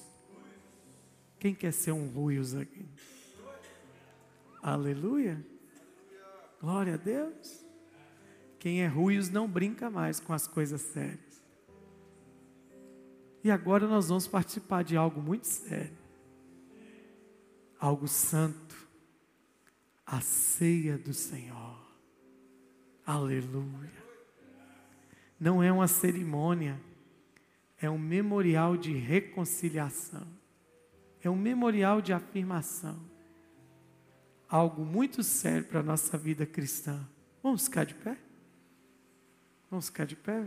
Quem 1.39 1.55
quer 1.55 1.73
ser 1.73 1.93
um 1.93 2.09
ruios 2.09 2.55
aqui? 2.55 2.85
Aleluia. 4.61 5.41
Glória 6.61 6.95
a 6.95 6.97
Deus. 6.97 7.65
Quem 8.59 8.83
é 8.83 8.89
ruios 8.89 9.31
não 9.31 9.47
brinca 9.49 9.89
mais 9.89 10.19
com 10.19 10.33
as 10.33 10.49
coisas 10.49 10.81
sérias. 10.81 11.41
E 13.45 13.53
agora 13.53 13.87
nós 13.87 14.09
vamos 14.09 14.27
participar 14.27 14.83
de 14.83 14.97
algo 14.97 15.21
muito 15.21 15.47
sério. 15.47 15.97
Algo 17.79 18.09
santo. 18.09 18.89
A 20.05 20.21
ceia 20.21 20.99
do 20.99 21.15
Senhor. 21.15 21.79
Aleluia. 23.07 24.09
Não 25.39 25.63
é 25.63 25.71
uma 25.71 25.87
cerimônia, 25.87 26.81
é 27.81 27.89
um 27.89 27.99
memorial 27.99 28.77
de 28.77 28.93
reconciliação. 28.93 30.27
É 31.23 31.31
um 31.31 31.37
memorial 31.37 32.01
de 32.01 32.13
afirmação. 32.13 32.99
Algo 34.49 34.85
muito 34.85 35.23
sério 35.23 35.65
para 35.65 35.81
a 35.81 35.83
nossa 35.83 36.17
vida 36.17 36.47
cristã. 36.47 37.07
Vamos 37.43 37.65
ficar 37.65 37.85
de 37.85 37.95
pé? 37.95 38.17
Vamos 39.71 39.87
ficar 39.87 40.07
de 40.07 40.17
pé? 40.17 40.47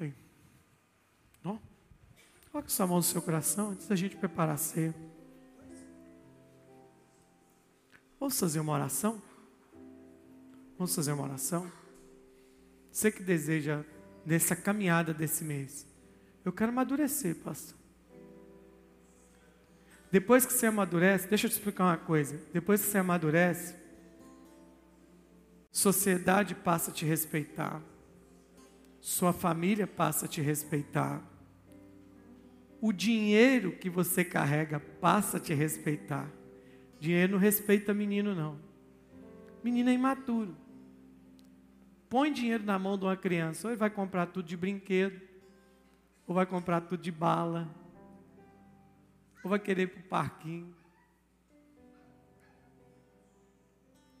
Aí. 0.00 0.14
Não? 1.42 1.60
Coloque 2.50 2.72
sua 2.72 2.86
mão 2.86 2.96
no 2.96 3.02
seu 3.02 3.20
coração 3.22 3.70
antes 3.70 3.86
da 3.86 3.96
gente 3.96 4.16
preparar 4.16 4.54
a 4.54 4.58
ceia. 4.58 4.94
Vamos 8.18 8.38
fazer 8.38 8.60
uma 8.60 8.72
oração? 8.72 9.22
Vamos 10.76 10.94
fazer 10.94 11.12
uma 11.12 11.24
oração? 11.24 11.70
Você 12.90 13.12
que 13.12 13.22
deseja, 13.22 13.84
nessa 14.24 14.56
caminhada 14.56 15.14
desse 15.14 15.44
mês, 15.44 15.86
eu 16.44 16.52
quero 16.52 16.72
amadurecer, 16.72 17.36
pastor. 17.36 17.76
Depois 20.10 20.46
que 20.46 20.52
você 20.52 20.66
amadurece, 20.66 21.28
deixa 21.28 21.46
eu 21.46 21.50
te 21.50 21.54
explicar 21.54 21.84
uma 21.84 21.96
coisa. 21.96 22.40
Depois 22.52 22.80
que 22.80 22.88
você 22.88 22.98
amadurece, 22.98 23.74
sociedade 25.70 26.54
passa 26.54 26.90
a 26.90 26.94
te 26.94 27.04
respeitar 27.04 27.82
sua 29.00 29.32
família 29.32 29.86
passa 29.86 30.26
a 30.26 30.28
te 30.28 30.40
respeitar. 30.40 31.22
O 32.80 32.92
dinheiro 32.92 33.72
que 33.72 33.90
você 33.90 34.24
carrega 34.24 34.78
passa 34.78 35.36
a 35.36 35.40
te 35.40 35.54
respeitar. 35.54 36.30
Dinheiro 37.00 37.32
não 37.32 37.38
respeita 37.38 37.94
menino, 37.94 38.34
não. 38.34 38.58
Menino 39.62 39.90
é 39.90 39.92
imaturo. 39.92 40.56
Põe 42.08 42.32
dinheiro 42.32 42.64
na 42.64 42.78
mão 42.78 42.96
de 42.96 43.04
uma 43.04 43.16
criança, 43.16 43.66
ou 43.66 43.72
ele 43.72 43.78
vai 43.78 43.90
comprar 43.90 44.26
tudo 44.26 44.46
de 44.46 44.56
brinquedo, 44.56 45.20
ou 46.26 46.34
vai 46.34 46.46
comprar 46.46 46.80
tudo 46.80 47.02
de 47.02 47.12
bala, 47.12 47.68
ou 49.42 49.50
vai 49.50 49.58
querer 49.58 49.82
ir 49.82 49.86
para 49.88 50.00
o 50.00 50.04
parquinho. 50.04 50.74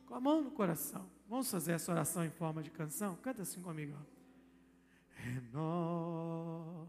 Com 0.06 0.14
a 0.14 0.20
mão 0.20 0.42
no 0.42 0.50
coração. 0.50 1.06
Vamos 1.28 1.50
fazer 1.50 1.72
essa 1.72 1.92
oração 1.92 2.24
em 2.24 2.30
forma 2.30 2.62
de 2.62 2.70
canção? 2.70 3.16
Canta 3.16 3.42
assim 3.42 3.60
comigo. 3.60 3.94
Ó 3.96 4.17
renova-me. 5.24 6.88